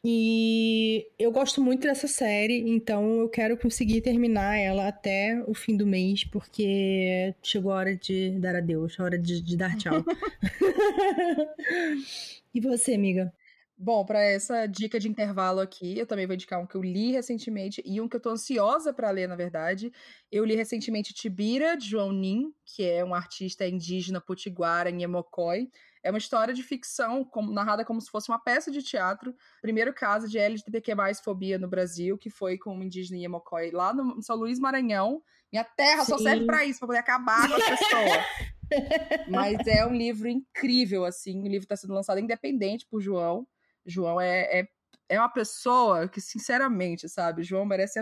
E 0.03 1.07
eu 1.17 1.31
gosto 1.31 1.61
muito 1.61 1.81
dessa 1.81 2.07
série, 2.07 2.59
então 2.69 3.21
eu 3.21 3.29
quero 3.29 3.57
conseguir 3.57 4.01
terminar 4.01 4.57
ela 4.57 4.87
até 4.87 5.43
o 5.47 5.53
fim 5.53 5.75
do 5.75 5.87
mês, 5.87 6.23
porque 6.23 7.33
chegou 7.41 7.71
a 7.71 7.77
hora 7.77 7.95
de 7.95 8.31
dar 8.39 8.55
adeus, 8.55 8.99
a 8.99 9.03
hora 9.03 9.17
de, 9.17 9.41
de 9.41 9.57
dar 9.57 9.75
tchau. 9.75 10.05
e 12.53 12.61
você, 12.61 12.93
amiga? 12.93 13.33
Bom, 13.79 14.03
para 14.03 14.23
essa 14.23 14.65
dica 14.65 14.99
de 14.99 15.07
intervalo 15.07 15.59
aqui, 15.59 15.99
eu 15.99 16.07
também 16.07 16.25
vou 16.25 16.33
indicar 16.33 16.59
um 16.59 16.65
que 16.65 16.73
eu 16.73 16.81
li 16.81 17.11
recentemente 17.11 17.79
e 17.85 18.01
um 18.01 18.07
que 18.07 18.15
eu 18.15 18.19
tô 18.19 18.31
ansiosa 18.31 18.91
para 18.91 19.11
ler, 19.11 19.27
na 19.27 19.35
verdade. 19.35 19.93
Eu 20.31 20.43
li 20.43 20.55
recentemente 20.55 21.13
Tibira, 21.13 21.77
de 21.77 21.87
João 21.87 22.11
Nin, 22.11 22.51
que 22.65 22.83
é 22.83 23.05
um 23.05 23.13
artista 23.13 23.67
indígena 23.67 24.19
potiguara 24.19 24.89
em 24.89 25.03
Emocói. 25.03 25.69
É 26.07 26.09
uma 26.09 26.17
história 26.17 26.53
de 26.53 26.63
ficção 26.63 27.25
como, 27.25 27.51
narrada 27.51 27.83
como 27.83 27.99
se 27.99 28.09
fosse 28.09 28.29
uma 28.29 28.39
peça 28.39 28.71
de 28.71 28.81
teatro. 28.81 29.35
Primeiro 29.61 29.93
caso 29.93 30.25
de 30.29 30.39
LGBTQ+, 30.39 30.93
fobia 31.21 31.59
no 31.59 31.67
Brasil, 31.67 32.17
que 32.17 32.29
foi 32.29 32.57
com 32.57 32.77
um 32.77 32.81
indígena 32.81 33.17
Yemokoi 33.17 33.71
lá 33.71 33.93
no 33.93 34.23
São 34.23 34.37
Luís, 34.37 34.57
Maranhão. 34.57 35.21
Minha 35.51 35.65
terra 35.65 36.05
Sim. 36.05 36.11
só 36.11 36.17
serve 36.17 36.45
para 36.45 36.63
isso, 36.63 36.79
para 36.79 36.87
poder 36.87 36.99
acabar 36.99 37.49
com 37.49 37.55
as 37.55 37.69
pessoas. 37.69 38.25
Mas 39.29 39.67
é 39.67 39.85
um 39.85 39.91
livro 39.91 40.29
incrível, 40.29 41.03
assim. 41.03 41.41
O 41.41 41.47
livro 41.47 41.65
está 41.65 41.75
sendo 41.75 41.93
lançado 41.93 42.21
independente 42.21 42.87
por 42.89 43.01
João. 43.01 43.45
João 43.85 44.21
é, 44.21 44.61
é, 44.61 44.67
é 45.09 45.19
uma 45.19 45.29
pessoa 45.29 46.07
que, 46.07 46.21
sinceramente, 46.21 47.09
sabe? 47.09 47.43
João 47.43 47.65
merece 47.65 48.01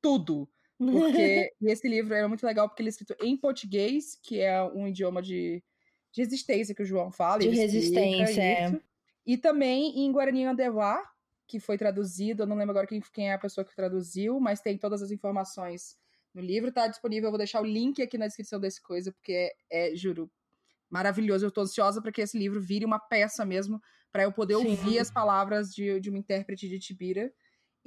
tudo. 0.00 0.48
Porque 0.78 1.52
esse 1.60 1.86
livro 1.86 2.14
era 2.14 2.26
muito 2.26 2.46
legal 2.46 2.66
porque 2.70 2.80
ele 2.80 2.88
é 2.88 2.92
escrito 2.92 3.14
em 3.20 3.36
português, 3.36 4.18
que 4.22 4.40
é 4.40 4.62
um 4.62 4.88
idioma 4.88 5.20
de 5.20 5.62
de 6.18 6.22
resistência 6.22 6.74
que 6.74 6.82
o 6.82 6.86
João 6.86 7.10
fala. 7.12 7.38
De 7.38 7.48
resistência, 7.48 8.42
é. 8.42 8.80
E 9.24 9.36
também 9.36 10.00
em 10.00 10.10
Guarani 10.10 10.44
Andevá, 10.44 11.02
que 11.46 11.60
foi 11.60 11.78
traduzido, 11.78 12.42
eu 12.42 12.46
não 12.46 12.56
lembro 12.56 12.72
agora 12.72 12.86
quem, 12.86 13.00
quem 13.12 13.30
é 13.30 13.34
a 13.34 13.38
pessoa 13.38 13.64
que 13.64 13.74
traduziu, 13.74 14.40
mas 14.40 14.60
tem 14.60 14.76
todas 14.76 15.02
as 15.02 15.10
informações 15.10 15.96
no 16.34 16.42
livro, 16.42 16.72
tá 16.72 16.86
disponível, 16.86 17.28
eu 17.28 17.30
vou 17.30 17.38
deixar 17.38 17.60
o 17.60 17.64
link 17.64 18.02
aqui 18.02 18.18
na 18.18 18.26
descrição 18.26 18.60
desse 18.60 18.82
coisa, 18.82 19.12
porque 19.12 19.54
é, 19.70 19.92
é 19.92 19.96
juro, 19.96 20.30
maravilhoso. 20.90 21.46
Eu 21.46 21.50
tô 21.50 21.62
ansiosa 21.62 22.02
para 22.02 22.12
que 22.12 22.20
esse 22.20 22.38
livro 22.38 22.60
vire 22.60 22.84
uma 22.84 22.98
peça 22.98 23.44
mesmo, 23.44 23.80
para 24.10 24.24
eu 24.24 24.32
poder 24.32 24.56
Sim. 24.56 24.70
ouvir 24.70 24.98
as 24.98 25.10
palavras 25.10 25.72
de, 25.72 26.00
de 26.00 26.10
uma 26.10 26.18
intérprete 26.18 26.68
de 26.68 26.78
Tibira. 26.78 27.32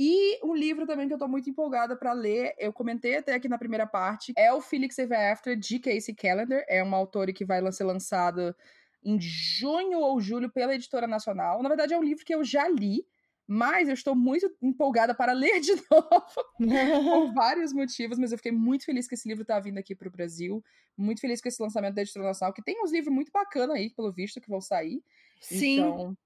E 0.03 0.39
um 0.43 0.55
livro 0.55 0.87
também 0.87 1.07
que 1.07 1.13
eu 1.13 1.17
tô 1.19 1.27
muito 1.27 1.47
empolgada 1.47 1.95
para 1.95 2.11
ler, 2.11 2.55
eu 2.57 2.73
comentei 2.73 3.17
até 3.17 3.35
aqui 3.35 3.47
na 3.47 3.59
primeira 3.59 3.85
parte, 3.85 4.33
é 4.35 4.51
o 4.51 4.59
Felix 4.59 4.97
Ever 4.97 5.31
After, 5.31 5.55
de 5.55 5.77
Casey 5.77 6.15
Callender. 6.15 6.65
É 6.67 6.81
uma 6.81 6.97
autora 6.97 7.31
que 7.31 7.45
vai 7.45 7.71
ser 7.71 7.83
lançada 7.83 8.57
em 9.03 9.21
junho 9.21 9.99
ou 9.99 10.19
julho 10.19 10.49
pela 10.49 10.73
Editora 10.73 11.05
Nacional. 11.05 11.61
Na 11.61 11.69
verdade, 11.69 11.93
é 11.93 11.97
um 11.99 12.03
livro 12.03 12.25
que 12.25 12.33
eu 12.33 12.43
já 12.43 12.67
li, 12.67 13.05
mas 13.47 13.89
eu 13.89 13.93
estou 13.93 14.15
muito 14.15 14.51
empolgada 14.59 15.13
para 15.13 15.33
ler 15.33 15.59
de 15.59 15.73
novo, 15.91 16.35
por 16.57 16.57
vários 17.35 17.71
motivos, 17.71 18.17
mas 18.17 18.31
eu 18.31 18.39
fiquei 18.39 18.51
muito 18.51 18.85
feliz 18.85 19.07
que 19.07 19.13
esse 19.13 19.29
livro 19.29 19.43
está 19.43 19.59
vindo 19.59 19.77
aqui 19.77 19.93
para 19.93 20.07
o 20.07 20.11
Brasil, 20.11 20.63
muito 20.97 21.21
feliz 21.21 21.39
com 21.39 21.47
esse 21.47 21.61
lançamento 21.61 21.93
da 21.93 22.01
Editora 22.01 22.25
Nacional, 22.25 22.55
que 22.55 22.63
tem 22.63 22.83
uns 22.83 22.91
livros 22.91 23.13
muito 23.13 23.31
bacanas 23.31 23.75
aí, 23.75 23.91
pelo 23.91 24.11
visto, 24.11 24.41
que 24.41 24.49
vão 24.49 24.61
sair. 24.61 25.03
Sim. 25.39 25.77
Então, 25.77 26.17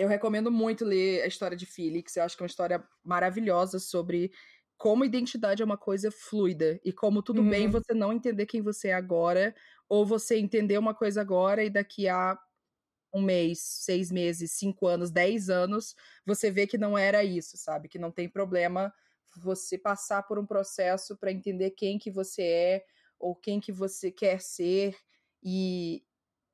eu 0.00 0.08
recomendo 0.08 0.50
muito 0.50 0.84
ler 0.84 1.22
a 1.22 1.26
história 1.26 1.56
de 1.56 1.66
Felix. 1.66 2.16
Eu 2.16 2.24
acho 2.24 2.34
que 2.36 2.42
é 2.42 2.44
uma 2.44 2.48
história 2.48 2.82
maravilhosa 3.04 3.78
sobre 3.78 4.32
como 4.78 5.04
identidade 5.04 5.60
é 5.60 5.64
uma 5.64 5.76
coisa 5.76 6.10
fluida 6.10 6.80
e 6.82 6.90
como 6.90 7.22
tudo 7.22 7.42
uhum. 7.42 7.50
bem 7.50 7.68
você 7.68 7.92
não 7.92 8.10
entender 8.10 8.46
quem 8.46 8.62
você 8.62 8.88
é 8.88 8.94
agora, 8.94 9.54
ou 9.86 10.06
você 10.06 10.38
entender 10.38 10.78
uma 10.78 10.94
coisa 10.94 11.20
agora 11.20 11.62
e 11.62 11.68
daqui 11.68 12.08
a 12.08 12.38
um 13.12 13.20
mês, 13.20 13.58
seis 13.60 14.10
meses, 14.10 14.52
cinco 14.52 14.86
anos, 14.86 15.10
dez 15.10 15.50
anos, 15.50 15.94
você 16.24 16.50
vê 16.50 16.66
que 16.66 16.78
não 16.78 16.96
era 16.96 17.22
isso, 17.22 17.58
sabe? 17.58 17.88
Que 17.88 17.98
não 17.98 18.10
tem 18.10 18.26
problema 18.26 18.90
você 19.36 19.76
passar 19.76 20.22
por 20.22 20.38
um 20.38 20.46
processo 20.46 21.14
para 21.16 21.30
entender 21.30 21.72
quem 21.72 21.98
que 21.98 22.10
você 22.10 22.42
é 22.42 22.84
ou 23.18 23.36
quem 23.36 23.60
que 23.60 23.72
você 23.72 24.10
quer 24.10 24.40
ser 24.40 24.96
e, 25.42 26.02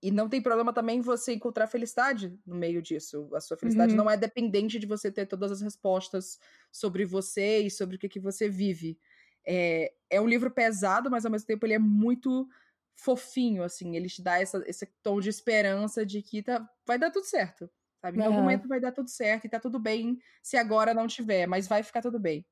e 0.07 0.11
não 0.13 0.29
tem 0.29 0.41
problema 0.41 0.73
também 0.73 1.01
você 1.01 1.35
encontrar 1.35 1.67
felicidade 1.67 2.33
no 2.47 2.55
meio 2.55 2.81
disso. 2.81 3.29
A 3.35 3.41
sua 3.41 3.57
felicidade 3.57 3.91
uhum. 3.91 3.97
não 3.97 4.09
é 4.09 4.17
dependente 4.17 4.79
de 4.79 4.87
você 4.87 5.11
ter 5.11 5.27
todas 5.27 5.51
as 5.51 5.61
respostas 5.61 6.39
sobre 6.71 7.05
você 7.05 7.63
e 7.63 7.71
sobre 7.73 7.97
o 7.97 7.99
que, 7.99 8.09
que 8.09 8.21
você 8.21 8.49
vive. 8.49 8.97
É, 9.45 9.93
é 10.09 10.21
um 10.21 10.29
livro 10.29 10.49
pesado, 10.49 11.11
mas 11.11 11.25
ao 11.25 11.33
mesmo 11.33 11.49
tempo 11.49 11.67
ele 11.67 11.75
é 11.75 11.79
muito 11.81 12.49
fofinho, 12.95 13.65
assim. 13.65 13.97
Ele 13.97 14.09
te 14.09 14.23
dá 14.23 14.41
essa, 14.41 14.63
esse 14.69 14.87
tom 15.03 15.19
de 15.19 15.29
esperança 15.29 16.07
de 16.07 16.23
que 16.23 16.41
tá, 16.41 16.65
vai 16.87 17.01
dar 17.01 17.11
tudo 17.11 17.25
certo. 17.25 17.69
Sabe? 18.01 18.19
Em 18.19 18.21
uhum. 18.21 18.27
algum 18.29 18.39
momento 18.43 18.69
vai 18.69 18.79
dar 18.79 18.93
tudo 18.93 19.11
certo 19.11 19.47
e 19.47 19.49
tá 19.49 19.59
tudo 19.59 19.81
bem 19.81 20.21
se 20.41 20.57
agora 20.57 20.95
não 20.95 21.09
tiver, 21.09 21.49
mas 21.49 21.67
vai 21.67 21.83
ficar 21.83 22.01
tudo 22.01 22.21
bem. 22.21 22.47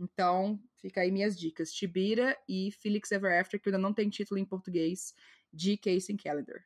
Então, 0.00 0.58
fica 0.74 1.02
aí 1.02 1.12
minhas 1.12 1.38
dicas. 1.38 1.72
Tibira 1.72 2.36
e 2.48 2.72
Felix 2.72 3.12
Ever 3.12 3.40
After, 3.40 3.60
que 3.60 3.68
ainda 3.68 3.78
não 3.78 3.94
tem 3.94 4.10
título 4.10 4.40
em 4.40 4.44
português, 4.44 5.14
de 5.52 5.76
Casey 5.76 6.16
Calendar. 6.16 6.64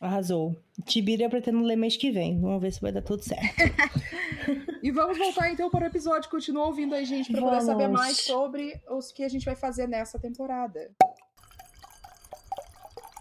Arrasou. 0.00 0.56
Tibira 0.84 1.28
pretendo 1.28 1.62
ler 1.62 1.76
mês 1.76 1.96
que 1.96 2.10
vem. 2.10 2.40
Vamos 2.40 2.60
ver 2.60 2.72
se 2.72 2.80
vai 2.80 2.92
dar 2.92 3.02
tudo 3.02 3.22
certo. 3.22 3.42
e 4.82 4.90
vamos 4.90 5.16
voltar 5.16 5.50
então 5.50 5.70
para 5.70 5.84
o 5.84 5.86
episódio. 5.86 6.30
Continua 6.30 6.66
ouvindo 6.66 6.94
aí, 6.94 7.04
gente, 7.04 7.30
para 7.30 7.40
poder 7.40 7.60
saber 7.62 7.88
mais 7.88 8.18
sobre 8.18 8.80
os 8.88 9.12
que 9.12 9.22
a 9.22 9.28
gente 9.28 9.44
vai 9.44 9.54
fazer 9.54 9.86
nessa 9.86 10.18
temporada. 10.18 10.90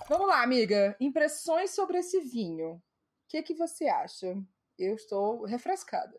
Vamos 0.10 0.28
lá, 0.28 0.44
amiga. 0.44 0.96
Impressões 1.00 1.72
sobre 1.72 1.98
esse 1.98 2.20
vinho. 2.20 2.74
O 2.74 2.82
que, 3.30 3.42
que 3.42 3.54
você 3.54 3.88
acha? 3.88 4.36
Eu 4.78 4.96
estou 4.96 5.46
refrescada. 5.46 6.14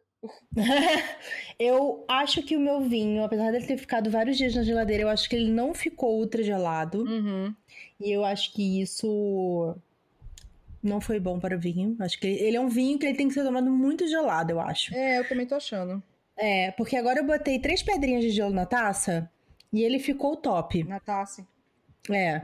eu 1.58 2.04
acho 2.08 2.42
que 2.42 2.56
o 2.56 2.60
meu 2.60 2.80
vinho, 2.80 3.24
apesar 3.24 3.52
dele 3.52 3.66
ter 3.66 3.76
ficado 3.76 4.10
vários 4.10 4.38
dias 4.38 4.54
na 4.54 4.62
geladeira, 4.62 5.02
eu 5.02 5.08
acho 5.08 5.28
que 5.28 5.36
ele 5.36 5.50
não 5.50 5.74
ficou 5.74 6.18
ultra 6.18 6.42
gelado. 6.42 7.02
Uhum. 7.02 7.54
E 8.00 8.10
eu 8.10 8.24
acho 8.24 8.52
que 8.52 8.80
isso 8.80 9.76
não 10.84 11.00
foi 11.00 11.18
bom 11.18 11.40
para 11.40 11.56
o 11.56 11.58
vinho. 11.58 11.96
Acho 11.98 12.18
que 12.20 12.26
ele 12.26 12.56
é 12.56 12.60
um 12.60 12.68
vinho 12.68 12.98
que 12.98 13.06
ele 13.06 13.16
tem 13.16 13.26
que 13.26 13.34
ser 13.34 13.42
tomado 13.42 13.70
muito 13.70 14.06
gelado, 14.06 14.52
eu 14.52 14.60
acho. 14.60 14.94
É, 14.94 15.18
eu 15.18 15.28
também 15.28 15.46
tô 15.46 15.54
achando. 15.54 16.02
É, 16.36 16.70
porque 16.72 16.96
agora 16.96 17.20
eu 17.20 17.26
botei 17.26 17.58
três 17.58 17.82
pedrinhas 17.82 18.22
de 18.22 18.30
gelo 18.30 18.52
na 18.52 18.66
taça 18.66 19.30
e 19.72 19.82
ele 19.82 19.98
ficou 19.98 20.36
top. 20.36 20.84
Na 20.84 21.00
taça. 21.00 21.46
É. 22.10 22.42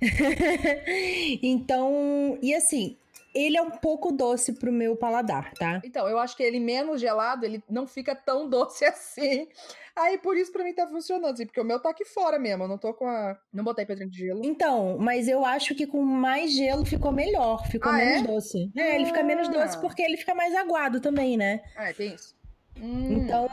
então, 1.42 2.38
e 2.42 2.54
assim, 2.54 2.96
ele 3.34 3.56
é 3.56 3.62
um 3.62 3.70
pouco 3.70 4.12
doce 4.12 4.52
pro 4.52 4.72
meu 4.72 4.96
paladar, 4.96 5.52
tá? 5.54 5.80
Então, 5.84 6.08
eu 6.08 6.18
acho 6.18 6.36
que 6.36 6.42
ele 6.42 6.60
menos 6.60 7.00
gelado, 7.00 7.44
ele 7.44 7.62
não 7.68 7.86
fica 7.86 8.14
tão 8.14 8.48
doce 8.50 8.84
assim. 8.84 9.48
Aí 9.94 10.18
por 10.18 10.36
isso 10.36 10.52
pra 10.52 10.64
mim 10.64 10.72
tá 10.72 10.86
funcionando, 10.86 11.34
assim, 11.34 11.46
porque 11.46 11.60
o 11.60 11.64
meu 11.64 11.80
tá 11.80 11.90
aqui 11.90 12.04
fora 12.04 12.38
mesmo, 12.38 12.64
eu 12.64 12.68
não 12.68 12.78
tô 12.78 12.94
com 12.94 13.06
a. 13.06 13.36
Não 13.52 13.64
botei 13.64 13.84
pedrinho 13.84 14.10
de 14.10 14.18
gelo. 14.18 14.40
Então, 14.44 14.96
mas 14.98 15.28
eu 15.28 15.44
acho 15.44 15.74
que 15.74 15.86
com 15.86 16.02
mais 16.02 16.52
gelo 16.52 16.84
ficou 16.84 17.12
melhor, 17.12 17.66
ficou 17.66 17.90
ah, 17.90 17.96
menos 17.96 18.22
é? 18.22 18.26
doce. 18.26 18.72
É, 18.76 18.96
ele 18.96 19.06
fica 19.06 19.22
menos 19.22 19.48
doce 19.48 19.76
ah. 19.76 19.80
porque 19.80 20.02
ele 20.02 20.16
fica 20.16 20.34
mais 20.34 20.54
aguado 20.54 21.00
também, 21.00 21.36
né? 21.36 21.60
Ah, 21.76 21.92
tem 21.92 22.14
isso. 22.14 22.34
Hum. 22.80 23.12
Então, 23.12 23.48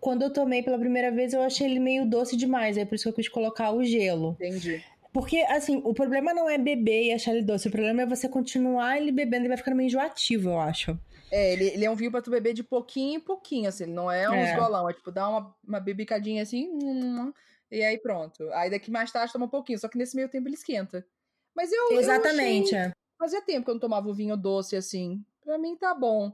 quando 0.00 0.22
eu 0.22 0.32
tomei 0.32 0.62
pela 0.62 0.78
primeira 0.78 1.10
vvez, 1.10 1.32
eu 1.32 1.42
achei 1.42 1.66
ele 1.66 1.80
meio 1.80 2.06
doce 2.06 2.36
demais. 2.36 2.76
É 2.76 2.84
por 2.84 2.94
isso 2.94 3.04
que 3.04 3.08
eu 3.08 3.14
quis 3.14 3.28
colocar 3.28 3.72
o 3.72 3.82
gelo. 3.82 4.36
Entendi. 4.40 4.82
Porque, 5.18 5.38
assim, 5.48 5.82
o 5.84 5.92
problema 5.92 6.32
não 6.32 6.48
é 6.48 6.56
beber 6.56 7.06
e 7.06 7.12
achar 7.12 7.32
ele 7.32 7.42
doce. 7.42 7.66
O 7.66 7.72
problema 7.72 8.02
é 8.02 8.06
você 8.06 8.28
continuar 8.28 8.98
ele 8.98 9.10
bebendo 9.10 9.46
e 9.46 9.48
vai 9.48 9.56
ficando 9.56 9.76
meio 9.76 9.88
enjoativo, 9.88 10.50
eu 10.50 10.60
acho. 10.60 10.96
É, 11.28 11.54
ele, 11.54 11.64
ele 11.70 11.84
é 11.84 11.90
um 11.90 11.96
vinho 11.96 12.12
pra 12.12 12.22
tu 12.22 12.30
beber 12.30 12.54
de 12.54 12.62
pouquinho 12.62 13.16
em 13.16 13.20
pouquinho, 13.20 13.68
assim. 13.68 13.82
Ele 13.82 13.94
não 13.94 14.08
é 14.08 14.30
um 14.30 14.34
é. 14.34 14.52
esgolão. 14.52 14.88
É 14.88 14.92
tipo, 14.92 15.10
dá 15.10 15.28
uma, 15.28 15.56
uma 15.66 15.80
bebicadinha 15.80 16.40
assim, 16.40 16.70
hum, 16.72 17.32
e 17.68 17.82
aí 17.82 17.98
pronto. 17.98 18.48
Aí 18.52 18.70
daqui 18.70 18.92
mais 18.92 19.10
tarde 19.10 19.32
toma 19.32 19.46
um 19.46 19.48
pouquinho. 19.48 19.80
Só 19.80 19.88
que 19.88 19.98
nesse 19.98 20.14
meio 20.14 20.28
tempo 20.28 20.46
ele 20.46 20.54
esquenta. 20.54 21.04
Mas 21.52 21.72
eu. 21.72 21.98
Exatamente. 21.98 22.72
Eu 22.72 22.80
achei... 22.80 22.92
Fazia 23.18 23.42
tempo 23.42 23.64
que 23.64 23.70
eu 23.70 23.74
não 23.74 23.80
tomava 23.80 24.08
o 24.08 24.14
vinho 24.14 24.36
doce 24.36 24.76
assim. 24.76 25.20
Pra 25.42 25.58
mim 25.58 25.74
tá 25.74 25.92
bom. 25.94 26.32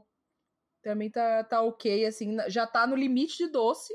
Pra 0.83 0.93
mim 0.93 1.09
tá, 1.09 1.43
tá 1.43 1.59
ok, 1.59 2.05
assim. 2.05 2.37
Já 2.49 2.67
tá 2.67 2.85
no 2.85 2.95
limite 2.95 3.37
de 3.37 3.47
doce. 3.47 3.91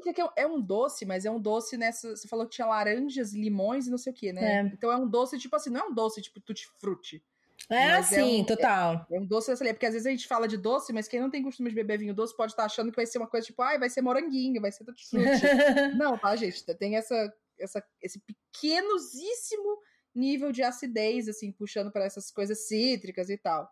Porque 0.00 0.22
é 0.36 0.46
um 0.46 0.60
doce, 0.60 1.04
mas 1.04 1.24
é 1.24 1.30
um 1.30 1.40
doce 1.40 1.76
nessa. 1.76 2.16
Você 2.16 2.28
falou 2.28 2.46
que 2.46 2.54
tinha 2.54 2.66
laranjas, 2.66 3.32
limões 3.32 3.86
e 3.86 3.90
não 3.90 3.98
sei 3.98 4.12
o 4.12 4.16
que, 4.16 4.32
né? 4.32 4.60
É. 4.60 4.60
Então 4.72 4.90
é 4.90 4.96
um 4.96 5.08
doce, 5.08 5.38
tipo 5.38 5.54
assim, 5.54 5.70
não 5.70 5.80
é 5.80 5.84
um 5.84 5.94
doce 5.94 6.22
tipo 6.22 6.40
tutti-frutti. 6.40 7.22
É 7.70 7.92
assim, 7.92 8.40
é 8.40 8.42
um, 8.42 8.44
total. 8.44 9.06
É, 9.10 9.16
é, 9.16 9.20
um 9.20 9.26
doce 9.26 9.52
excelente, 9.52 9.74
porque 9.74 9.86
às 9.86 9.92
vezes 9.92 10.06
a 10.06 10.10
gente 10.10 10.26
fala 10.26 10.48
de 10.48 10.56
doce, 10.56 10.92
mas 10.92 11.08
quem 11.08 11.20
não 11.20 11.30
tem 11.30 11.42
costume 11.42 11.70
de 11.70 11.76
beber 11.76 11.98
vinho 11.98 12.14
doce 12.14 12.36
pode 12.36 12.52
estar 12.52 12.64
achando 12.64 12.90
que 12.90 12.96
vai 12.96 13.06
ser 13.06 13.18
uma 13.18 13.26
coisa 13.26 13.46
tipo, 13.46 13.62
ai, 13.62 13.76
ah, 13.76 13.78
vai 13.78 13.90
ser 13.90 14.02
moranguinho, 14.02 14.60
vai 14.60 14.72
ser 14.72 14.84
tutti-frutti. 14.84 15.22
não, 15.96 16.18
tá, 16.18 16.34
gente? 16.36 16.64
Tem 16.74 16.96
essa, 16.96 17.32
essa, 17.58 17.84
esse 18.00 18.20
pequenosíssimo 18.20 19.78
nível 20.14 20.52
de 20.52 20.62
acidez, 20.62 21.28
assim, 21.28 21.52
puxando 21.52 21.90
para 21.90 22.04
essas 22.04 22.30
coisas 22.30 22.66
cítricas 22.66 23.30
e 23.30 23.38
tal. 23.38 23.70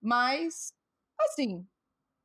Mas, 0.00 0.72
assim, 1.18 1.66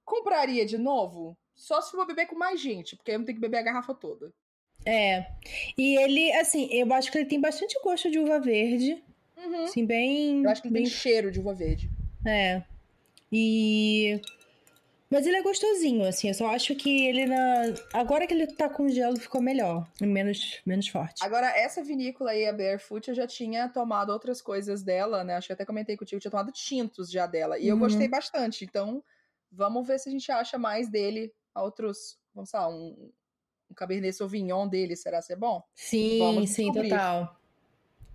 compraria 0.05 0.65
de 0.65 0.77
novo? 0.77 1.37
Só 1.55 1.81
se 1.81 1.91
for 1.91 2.05
beber 2.05 2.27
com 2.27 2.35
mais 2.35 2.59
gente, 2.59 2.95
porque 2.95 3.11
aí 3.11 3.17
não 3.17 3.25
tem 3.25 3.35
que 3.35 3.41
beber 3.41 3.57
a 3.57 3.63
garrafa 3.63 3.93
toda. 3.93 4.33
É. 4.85 5.25
E 5.77 5.95
ele, 5.97 6.31
assim, 6.33 6.67
eu 6.71 6.91
acho 6.93 7.11
que 7.11 7.17
ele 7.17 7.29
tem 7.29 7.39
bastante 7.39 7.79
gosto 7.83 8.09
de 8.11 8.19
uva 8.19 8.39
verde. 8.39 9.01
Uhum. 9.37 9.63
Assim, 9.63 9.85
bem. 9.85 10.43
Eu 10.43 10.49
acho 10.49 10.61
que 10.61 10.67
ele 10.67 10.73
bem... 10.73 10.83
tem 10.83 10.91
cheiro 10.91 11.31
de 11.31 11.39
uva 11.39 11.53
verde. 11.53 11.89
É. 12.25 12.63
E. 13.31 14.19
Mas 15.09 15.27
ele 15.27 15.37
é 15.37 15.43
gostosinho, 15.43 16.07
assim. 16.07 16.29
Eu 16.29 16.33
só 16.33 16.47
acho 16.47 16.75
que 16.75 17.05
ele 17.05 17.25
na. 17.25 17.73
Agora 17.93 18.25
que 18.25 18.33
ele 18.33 18.47
tá 18.47 18.67
com 18.67 18.89
gelo, 18.89 19.19
ficou 19.19 19.41
melhor. 19.41 19.87
Menos, 20.01 20.59
menos 20.65 20.87
forte. 20.87 21.23
Agora, 21.23 21.47
essa 21.55 21.83
vinícola 21.83 22.31
aí, 22.31 22.47
a 22.47 22.51
Barefoot, 22.51 23.09
eu 23.09 23.15
já 23.15 23.27
tinha 23.27 23.69
tomado 23.69 24.11
outras 24.11 24.41
coisas 24.41 24.81
dela, 24.81 25.23
né? 25.23 25.35
Acho 25.35 25.47
que 25.47 25.53
até 25.53 25.65
comentei 25.65 25.95
contigo, 25.95 26.17
eu 26.17 26.21
tinha 26.21 26.31
tomado 26.31 26.51
tintos 26.51 27.11
já 27.11 27.27
dela. 27.27 27.59
E 27.59 27.63
uhum. 27.63 27.69
eu 27.69 27.77
gostei 27.77 28.07
bastante. 28.07 28.65
Então, 28.65 29.03
vamos 29.51 29.85
ver 29.87 29.99
se 29.99 30.09
a 30.09 30.11
gente 30.11 30.31
acha 30.31 30.57
mais 30.57 30.89
dele 30.89 31.31
outros, 31.61 32.17
vamos 32.33 32.51
lá, 32.51 32.67
um, 32.67 33.11
um 33.69 33.73
Cabernet 33.75 34.15
Sauvignon 34.15 34.67
dele, 34.67 34.95
será 34.95 35.21
ser 35.21 35.35
bom? 35.35 35.63
Sim, 35.75 36.45
sim, 36.47 36.71
total. 36.71 37.39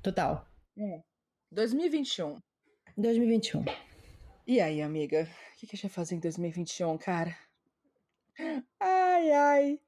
Total. 0.03 0.47
É. 0.77 1.03
2021. 1.51 2.41
2021. 2.97 3.65
E 4.47 4.61
aí, 4.61 4.81
amiga? 4.81 5.29
O 5.53 5.57
que, 5.59 5.67
que 5.67 5.75
a 5.75 5.77
gente 5.77 5.83
vai 5.83 5.91
fazer 5.91 6.15
em 6.15 6.21
2021, 6.21 6.97
cara? 6.99 7.37
Ai, 8.81 9.31
ai. 9.31 9.81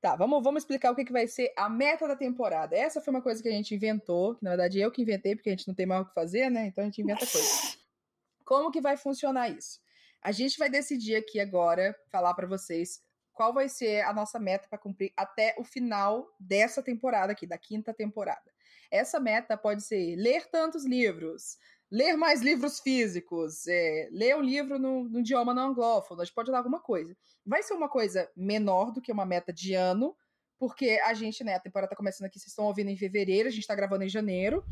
Tá, 0.00 0.16
vamos, 0.16 0.42
vamos 0.42 0.62
explicar 0.62 0.90
o 0.90 0.96
que, 0.96 1.04
que 1.04 1.12
vai 1.12 1.28
ser 1.28 1.52
a 1.56 1.68
meta 1.68 2.08
da 2.08 2.16
temporada. 2.16 2.76
Essa 2.76 3.00
foi 3.00 3.14
uma 3.14 3.22
coisa 3.22 3.40
que 3.40 3.48
a 3.48 3.52
gente 3.52 3.72
inventou, 3.74 4.34
que 4.34 4.42
na 4.42 4.50
verdade 4.50 4.80
eu 4.80 4.90
que 4.90 5.00
inventei, 5.00 5.36
porque 5.36 5.48
a 5.48 5.52
gente 5.52 5.68
não 5.68 5.74
tem 5.74 5.86
mais 5.86 6.02
o 6.02 6.08
que 6.08 6.14
fazer, 6.14 6.50
né? 6.50 6.66
Então 6.66 6.82
a 6.82 6.86
gente 6.86 7.00
inventa 7.00 7.24
coisa. 7.24 7.76
Como 8.44 8.72
que 8.72 8.80
vai 8.80 8.96
funcionar 8.96 9.48
isso? 9.48 9.80
A 10.22 10.30
gente 10.30 10.56
vai 10.56 10.70
decidir 10.70 11.16
aqui 11.16 11.40
agora, 11.40 11.96
falar 12.08 12.32
para 12.34 12.46
vocês 12.46 13.00
qual 13.32 13.52
vai 13.52 13.68
ser 13.68 14.02
a 14.02 14.12
nossa 14.12 14.38
meta 14.38 14.68
para 14.68 14.78
cumprir 14.78 15.12
até 15.16 15.54
o 15.58 15.64
final 15.64 16.28
dessa 16.38 16.80
temporada 16.80 17.32
aqui, 17.32 17.44
da 17.44 17.58
quinta 17.58 17.92
temporada. 17.92 18.52
Essa 18.88 19.18
meta 19.18 19.56
pode 19.56 19.82
ser 19.82 20.14
ler 20.16 20.48
tantos 20.48 20.86
livros, 20.86 21.56
ler 21.90 22.16
mais 22.16 22.40
livros 22.40 22.78
físicos, 22.78 23.66
é, 23.66 24.08
ler 24.12 24.36
um 24.36 24.42
livro 24.42 24.78
no, 24.78 25.08
no 25.08 25.20
idioma 25.20 25.52
não 25.52 25.70
anglófono, 25.70 26.20
a 26.20 26.24
gente 26.24 26.34
pode 26.34 26.52
dar 26.52 26.58
alguma 26.58 26.80
coisa. 26.80 27.16
Vai 27.44 27.62
ser 27.64 27.74
uma 27.74 27.88
coisa 27.88 28.30
menor 28.36 28.92
do 28.92 29.02
que 29.02 29.10
uma 29.10 29.26
meta 29.26 29.52
de 29.52 29.74
ano, 29.74 30.16
porque 30.56 31.00
a 31.04 31.12
gente, 31.14 31.42
né, 31.42 31.54
a 31.54 31.60
temporada 31.60 31.90
tá 31.90 31.96
começando 31.96 32.26
aqui, 32.26 32.38
vocês 32.38 32.52
estão 32.52 32.66
ouvindo 32.66 32.90
em 32.90 32.96
fevereiro, 32.96 33.48
a 33.48 33.52
gente 33.52 33.66
tá 33.66 33.74
gravando 33.74 34.04
em 34.04 34.08
janeiro. 34.08 34.64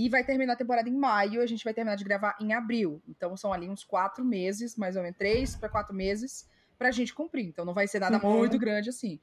E 0.00 0.08
vai 0.08 0.24
terminar 0.24 0.54
a 0.54 0.56
temporada 0.56 0.88
em 0.88 0.96
maio, 0.96 1.42
a 1.42 1.46
gente 1.46 1.62
vai 1.62 1.74
terminar 1.74 1.94
de 1.94 2.04
gravar 2.04 2.34
em 2.40 2.54
abril. 2.54 3.02
Então 3.06 3.36
são 3.36 3.52
ali 3.52 3.68
uns 3.68 3.84
quatro 3.84 4.24
meses, 4.24 4.74
mais 4.74 4.96
ou 4.96 5.02
menos, 5.02 5.18
três 5.18 5.54
para 5.54 5.68
quatro 5.68 5.94
meses, 5.94 6.48
pra 6.78 6.90
gente 6.90 7.12
cumprir. 7.12 7.44
Então 7.44 7.66
não 7.66 7.74
vai 7.74 7.86
ser 7.86 7.98
nada 7.98 8.16
uhum. 8.16 8.38
muito 8.38 8.58
grande 8.58 8.88
assim. 8.88 9.20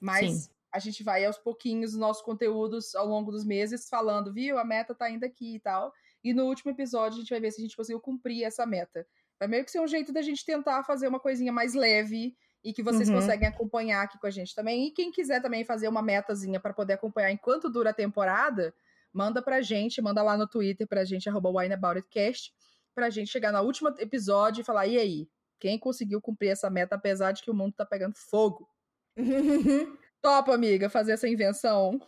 Mas 0.00 0.32
Sim. 0.32 0.50
a 0.72 0.80
gente 0.80 1.04
vai 1.04 1.24
aos 1.24 1.38
pouquinhos 1.38 1.92
os 1.92 1.96
nossos 1.96 2.24
conteúdos 2.24 2.96
ao 2.96 3.06
longo 3.06 3.30
dos 3.30 3.44
meses 3.44 3.88
falando, 3.88 4.32
viu? 4.32 4.58
A 4.58 4.64
meta 4.64 4.96
tá 4.96 5.08
indo 5.08 5.22
aqui 5.22 5.54
e 5.54 5.60
tal. 5.60 5.94
E 6.24 6.34
no 6.34 6.46
último 6.46 6.72
episódio 6.72 7.18
a 7.18 7.20
gente 7.20 7.30
vai 7.30 7.38
ver 7.38 7.52
se 7.52 7.60
a 7.60 7.62
gente 7.62 7.76
conseguiu 7.76 8.00
cumprir 8.00 8.42
essa 8.42 8.66
meta. 8.66 9.06
Vai 9.38 9.46
meio 9.46 9.64
que 9.64 9.70
ser 9.70 9.78
um 9.78 9.86
jeito 9.86 10.12
da 10.12 10.22
gente 10.22 10.44
tentar 10.44 10.82
fazer 10.82 11.06
uma 11.06 11.20
coisinha 11.20 11.52
mais 11.52 11.72
leve 11.72 12.36
e 12.64 12.72
que 12.72 12.82
vocês 12.82 13.08
uhum. 13.08 13.14
conseguem 13.14 13.46
acompanhar 13.46 14.02
aqui 14.02 14.18
com 14.18 14.26
a 14.26 14.30
gente 14.30 14.56
também. 14.56 14.88
E 14.88 14.90
quem 14.90 15.12
quiser 15.12 15.40
também 15.40 15.64
fazer 15.64 15.86
uma 15.86 16.02
metazinha 16.02 16.58
para 16.58 16.74
poder 16.74 16.94
acompanhar 16.94 17.30
enquanto 17.30 17.70
dura 17.70 17.90
a 17.90 17.94
temporada, 17.94 18.74
manda 19.16 19.40
pra 19.40 19.62
gente, 19.62 20.02
manda 20.02 20.22
lá 20.22 20.36
no 20.36 20.46
Twitter 20.46 20.86
pra 20.86 21.04
gente, 21.04 21.26
arroba 21.26 21.48
WineAboutItCast, 21.48 22.52
pra 22.94 23.08
gente 23.08 23.30
chegar 23.30 23.50
no 23.50 23.62
último 23.62 23.88
episódio 23.98 24.60
e 24.60 24.64
falar, 24.64 24.86
e 24.86 24.98
aí? 24.98 25.28
Quem 25.58 25.78
conseguiu 25.78 26.20
cumprir 26.20 26.50
essa 26.50 26.68
meta, 26.68 26.96
apesar 26.96 27.32
de 27.32 27.42
que 27.42 27.50
o 27.50 27.54
mundo 27.54 27.72
tá 27.74 27.86
pegando 27.86 28.14
fogo? 28.14 28.68
Topa, 30.20 30.54
amiga, 30.54 30.90
fazer 30.90 31.12
essa 31.12 31.26
invenção? 31.26 31.98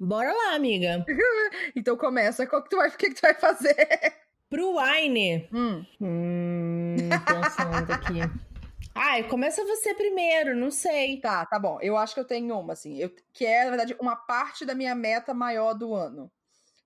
Bora 0.00 0.32
lá, 0.32 0.54
amiga. 0.54 1.04
então 1.76 1.98
começa. 1.98 2.46
Qual 2.46 2.62
que 2.62 2.70
tu 2.70 2.76
vai, 2.76 2.88
o 2.88 2.96
que, 2.96 3.10
que 3.10 3.14
tu 3.14 3.20
vai 3.20 3.34
fazer? 3.34 4.14
Pro 4.48 4.76
Wine. 4.78 5.48
Hum. 5.52 5.84
Hum, 6.00 6.96
pensando 7.26 7.92
aqui. 7.92 8.51
Ai, 8.94 9.26
começa 9.28 9.64
você 9.64 9.94
primeiro, 9.94 10.54
não 10.54 10.70
sei. 10.70 11.20
Tá, 11.20 11.44
tá 11.46 11.58
bom. 11.58 11.78
Eu 11.80 11.96
acho 11.96 12.14
que 12.14 12.20
eu 12.20 12.26
tenho 12.26 12.58
uma, 12.58 12.74
assim. 12.74 12.98
Eu, 12.98 13.10
que 13.32 13.44
é, 13.44 13.64
na 13.64 13.70
verdade, 13.70 13.96
uma 14.00 14.16
parte 14.16 14.64
da 14.64 14.74
minha 14.74 14.94
meta 14.94 15.32
maior 15.32 15.74
do 15.74 15.94
ano. 15.94 16.30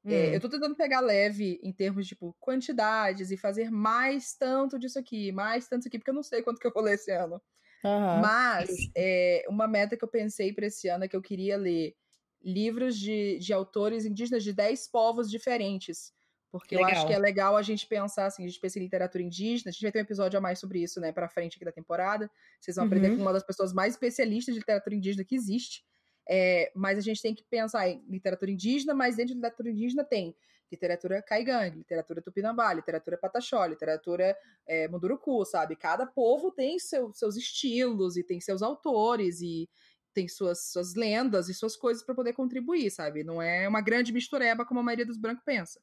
É, 0.05 0.09
hum. 0.09 0.13
É, 0.13 0.37
eu 0.37 0.41
tô 0.41 0.49
tentando 0.49 0.77
pegar 0.77 1.01
leve 1.01 1.61
em 1.63 1.73
termos 1.73 2.05
de 2.05 2.11
tipo, 2.11 2.37
quantidades 2.39 3.31
e 3.31 3.37
fazer 3.37 3.71
mais 3.71 4.35
tanto 4.35 4.79
disso 4.79 4.99
aqui, 4.99 5.33
mais 5.33 5.69
tanto 5.69 5.81
disso 5.81 5.89
aqui, 5.89 5.99
porque 5.99 6.11
eu 6.11 6.15
não 6.15 6.23
sei 6.23 6.43
quanto 6.43 6.61
que 6.61 6.67
eu 6.67 6.73
vou 6.73 6.83
ler 6.83 6.95
esse 6.95 7.11
ano. 7.11 7.43
Uhum. 7.85 8.21
Mas 8.21 8.71
é, 8.97 9.45
uma 9.49 9.67
meta 9.67 9.97
que 9.97 10.05
eu 10.05 10.09
pensei 10.09 10.53
para 10.53 10.67
esse 10.67 10.89
ano 10.89 11.05
é 11.05 11.09
que 11.09 11.17
eu 11.17 11.23
queria 11.23 11.57
ler 11.57 11.95
livros 12.43 12.97
de, 12.97 13.39
de 13.39 13.53
autores 13.53 14.05
indígenas 14.05 14.45
de 14.45 14.53
10 14.53 14.89
povos 14.91 15.31
diferentes. 15.31 16.13
Porque 16.59 16.77
legal. 16.77 16.91
eu 16.91 16.97
acho 16.97 17.07
que 17.07 17.13
é 17.13 17.19
legal 17.19 17.57
a 17.57 17.63
gente 17.63 17.87
pensar, 17.87 18.27
assim, 18.27 18.45
a 18.45 18.49
gente 18.49 18.61
pensa 18.61 18.79
em 18.79 18.83
literatura 18.83 19.23
indígena, 19.23 19.71
a 19.71 19.73
gente 19.73 19.83
vai 19.83 19.93
ter 19.93 19.99
um 19.99 20.03
episódio 20.03 20.39
a 20.39 20.41
mais 20.41 20.59
sobre 20.59 20.83
isso, 20.83 21.01
né, 21.01 21.13
pra 21.13 21.29
frente 21.29 21.57
aqui 21.57 21.65
da 21.65 21.73
temporada. 21.73 22.31
Vocês 22.61 22.77
vão 22.77 22.85
uhum. 22.85 22.89
aprender 22.89 23.17
com 23.17 23.23
uma 23.23 23.33
das 23.33 23.45
pessoas 23.45 23.73
mais 23.73 23.95
especialistas 23.95 24.55
de 24.55 24.61
literatura 24.61 24.95
indígena 24.95 25.25
que 25.25 25.35
existe. 25.35 25.85
É, 26.29 26.73
mas 26.75 26.99
a 26.99 27.01
gente 27.01 27.23
tem 27.23 27.35
que 27.35 27.45
pensar 27.45 27.89
em 27.89 28.05
literatura 28.09 28.51
indígena, 28.51 28.95
mas 28.95 29.17
dentro 29.17 29.33
de 29.33 29.37
literatura 29.37 29.71
indígena 29.71 30.05
tem 30.05 30.35
literatura 30.71 31.23
caigangue, 31.23 31.79
literatura 31.79 32.21
tupinambá, 32.21 32.73
literatura 32.73 33.17
pataxó, 33.17 33.65
literatura 33.65 34.37
é, 34.67 34.89
munduruku, 34.89 35.45
sabe? 35.45 35.77
Cada 35.77 36.05
povo 36.07 36.51
tem 36.51 36.79
seu, 36.79 37.13
seus 37.13 37.37
estilos 37.37 38.17
e 38.17 38.25
tem 38.25 38.41
seus 38.41 38.63
autores 38.63 39.41
e 39.41 39.69
tem 40.13 40.27
suas, 40.27 40.73
suas 40.73 40.95
lendas 40.95 41.49
e 41.49 41.55
suas 41.55 41.77
coisas 41.77 42.03
para 42.03 42.15
poder 42.15 42.33
contribuir, 42.33 42.91
sabe? 42.91 43.23
Não 43.23 43.41
é 43.41 43.69
uma 43.69 43.81
grande 43.81 44.13
mistureba 44.13 44.65
como 44.65 44.81
a 44.81 44.83
maioria 44.83 45.07
dos 45.07 45.19
brancos 45.19 45.45
pensa. 45.45 45.81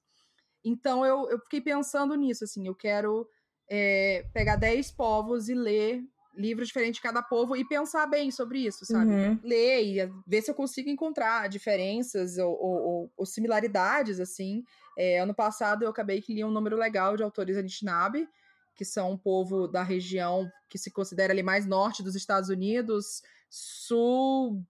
Então 0.64 1.06
eu, 1.06 1.30
eu 1.30 1.40
fiquei 1.40 1.62
pensando 1.62 2.16
nisso, 2.16 2.44
assim, 2.44 2.68
eu 2.68 2.76
quero 2.76 3.28
é, 3.70 4.26
pegar 4.34 4.56
10 4.56 4.92
povos 4.92 5.50
e 5.50 5.54
ler 5.54 6.04
livros 6.36 6.68
diferentes 6.68 6.96
de 6.96 7.02
cada 7.02 7.22
povo 7.22 7.56
e 7.56 7.64
pensar 7.64 8.08
bem 8.08 8.32
sobre 8.32 8.60
isso, 8.60 8.86
sabe? 8.86 9.12
Uhum. 9.12 9.40
Ler 9.44 9.84
e 9.84 10.12
ver 10.26 10.42
se 10.42 10.50
eu 10.50 10.56
consigo 10.56 10.90
encontrar 10.90 11.48
diferenças 11.48 12.38
ou, 12.38 12.52
ou, 12.60 13.12
ou 13.16 13.26
similaridades, 13.26 14.20
assim. 14.20 14.64
É, 14.98 15.20
ano 15.20 15.34
passado 15.34 15.84
eu 15.84 15.90
acabei 15.90 16.22
que 16.22 16.34
li 16.34 16.44
um 16.44 16.52
número 16.52 16.76
legal 16.76 17.16
de 17.16 17.24
autores 17.24 17.58
Anishinaabe, 17.58 18.28
que 18.76 18.84
são 18.84 19.12
um 19.12 19.18
povo 19.18 19.68
da 19.68 19.84
região 19.84 20.50
que 20.70 20.78
se 20.78 20.90
considera 20.92 21.32
ali 21.32 21.44
mais 21.44 21.68
norte 21.68 22.02
dos 22.02 22.16
Estados 22.16 22.50
Unidos, 22.50 23.22
sudeste 23.50 24.62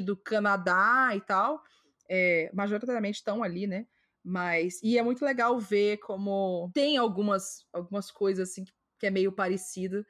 do 0.00 0.16
Canadá 0.16 1.10
e 1.14 1.20
tal. 1.20 1.62
É, 2.08 2.50
majoritariamente 2.54 3.18
estão 3.18 3.42
ali, 3.42 3.66
né? 3.66 3.86
Mas. 4.24 4.80
E 4.82 4.98
é 4.98 5.02
muito 5.02 5.24
legal 5.24 5.58
ver 5.58 5.98
como 5.98 6.70
tem 6.72 6.96
algumas, 6.96 7.66
algumas 7.72 8.10
coisas 8.10 8.50
assim 8.50 8.64
que 8.98 9.06
é 9.06 9.10
meio 9.10 9.32
parecido. 9.32 10.04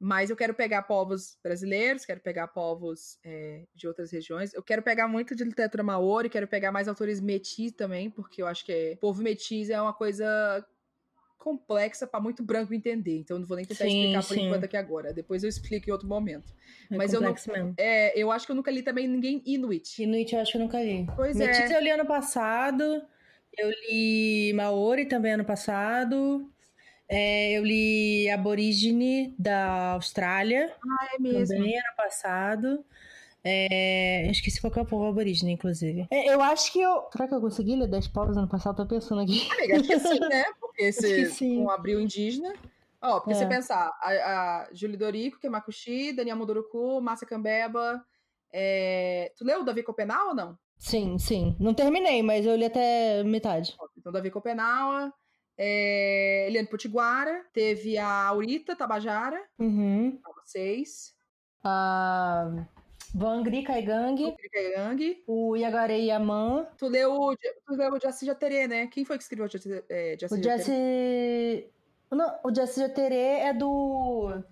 Mas 0.00 0.30
eu 0.30 0.36
quero 0.36 0.54
pegar 0.54 0.82
povos 0.82 1.36
brasileiros, 1.42 2.04
quero 2.04 2.20
pegar 2.20 2.46
povos 2.48 3.18
é, 3.24 3.64
de 3.74 3.88
outras 3.88 4.12
regiões. 4.12 4.54
Eu 4.54 4.62
quero 4.62 4.80
pegar 4.80 5.08
muito 5.08 5.34
de 5.34 5.42
literatura 5.42 5.82
maori, 5.82 6.30
quero 6.30 6.46
pegar 6.46 6.70
mais 6.70 6.86
autores 6.86 7.20
metis 7.20 7.72
também, 7.72 8.08
porque 8.08 8.40
eu 8.40 8.46
acho 8.46 8.64
que 8.64 8.70
é, 8.70 8.96
povo 8.96 9.20
metis 9.22 9.70
é 9.70 9.82
uma 9.82 9.92
coisa 9.92 10.64
complexa 11.36 12.06
para 12.06 12.20
muito 12.20 12.44
branco 12.44 12.72
entender. 12.72 13.18
Então 13.18 13.36
eu 13.36 13.40
não 13.40 13.46
vou 13.46 13.56
nem 13.56 13.66
tentar 13.66 13.84
sim, 13.84 14.00
explicar 14.00 14.26
por 14.26 14.34
sim. 14.34 14.46
enquanto 14.46 14.64
aqui 14.64 14.76
agora. 14.76 15.12
Depois 15.12 15.42
eu 15.42 15.48
explico 15.48 15.88
em 15.88 15.92
outro 15.92 16.06
momento. 16.06 16.52
É 16.90 16.96
Mas 16.96 17.12
eu 17.12 17.20
não, 17.20 17.32
mesmo. 17.32 17.74
É, 17.76 18.16
eu 18.20 18.30
acho 18.30 18.46
que 18.46 18.52
eu 18.52 18.56
nunca 18.56 18.70
li 18.70 18.82
também 18.82 19.08
ninguém 19.08 19.42
Inuit. 19.46 20.02
Inuit 20.02 20.32
eu 20.32 20.40
acho 20.40 20.52
que 20.52 20.58
eu 20.58 20.62
nunca 20.62 20.80
li. 20.80 21.06
Pois 21.16 21.36
Metis 21.36 21.70
é. 21.70 21.76
eu 21.76 21.82
li 21.82 21.90
ano 21.90 22.06
passado. 22.06 23.02
Eu 23.58 23.70
li 23.70 24.52
Maori 24.54 25.06
também 25.06 25.32
ano 25.32 25.44
passado. 25.44 26.48
É, 27.08 27.52
eu 27.52 27.64
li 27.64 28.30
Aborígene 28.30 29.34
da 29.38 29.92
Austrália. 29.94 30.74
Ah, 30.84 31.08
é 31.14 31.18
mesmo. 31.20 31.56
Também 31.56 31.76
ano 31.76 31.96
passado. 31.96 32.84
É, 33.42 34.30
esqueci 34.30 34.60
qual 34.60 34.72
é 34.76 34.80
o 34.80 34.86
povo 34.86 35.06
aborígene, 35.06 35.52
inclusive. 35.52 36.06
É, 36.10 36.32
eu 36.32 36.42
acho 36.42 36.72
que 36.72 36.80
eu. 36.80 37.08
Será 37.10 37.26
que 37.26 37.34
eu 37.34 37.40
consegui 37.40 37.76
ler 37.76 37.88
10 37.88 38.08
povos 38.08 38.36
ano 38.36 38.48
passado? 38.48 38.76
Tô 38.76 38.86
pensando 38.86 39.22
aqui. 39.22 39.48
Amiga, 39.50 39.76
acho 39.76 39.84
que 39.84 39.98
sim, 39.98 40.20
né? 40.20 40.44
Porque 40.60 40.92
se 40.92 41.56
um 41.56 41.70
abril 41.70 42.00
indígena. 42.00 42.52
Ó, 43.00 43.16
oh, 43.16 43.20
porque 43.20 43.32
é. 43.32 43.36
você 43.36 43.46
pensar, 43.46 43.96
a, 44.02 44.08
a 44.10 44.68
Julie 44.72 44.96
Dorico, 44.96 45.38
que 45.38 45.46
é 45.46 45.50
Makushi, 45.50 46.12
Daniel 46.12 46.36
Muduruku, 46.36 47.00
Massa 47.00 47.24
Cambeba. 47.24 48.04
É... 48.52 49.32
Tu 49.36 49.44
leu 49.44 49.60
o 49.60 49.64
Davi 49.64 49.82
Copenau 49.82 50.28
ou 50.28 50.34
não? 50.34 50.58
Sim, 50.78 51.18
sim. 51.18 51.56
Não 51.58 51.74
terminei, 51.74 52.22
mas 52.22 52.46
eu 52.46 52.56
li 52.56 52.64
até 52.64 53.22
metade. 53.24 53.76
Então, 53.96 54.12
Davi 54.12 54.30
Copenau, 54.30 55.12
é, 55.56 56.46
Eliane 56.46 56.68
Potiguara, 56.68 57.44
teve 57.52 57.98
a 57.98 58.26
Aurita 58.28 58.76
Tabajara, 58.76 59.42
uhum. 59.58 60.18
seis. 60.44 61.14
A 61.64 62.64
Vangri 63.12 63.64
Kaigang, 63.64 64.36
o 65.26 65.56
Yagarei 65.56 66.06
Yaman. 66.06 66.66
Tu 66.78 66.86
leu, 66.86 67.36
tu 67.66 67.74
leu 67.74 67.92
o 67.94 68.00
Jaci 68.00 68.24
Jaterê, 68.24 68.68
né? 68.68 68.86
Quem 68.86 69.04
foi 69.04 69.16
que 69.16 69.24
escreveu 69.24 69.46
o 69.46 69.50
Jaci, 69.50 69.82
é, 69.88 70.16
O 70.30 70.42
Jaci... 70.42 71.66
Não, 72.10 72.38
o 72.44 72.54
Jaci 72.54 72.80
Jaterê 72.80 73.40
é 73.40 73.52
do... 73.52 74.42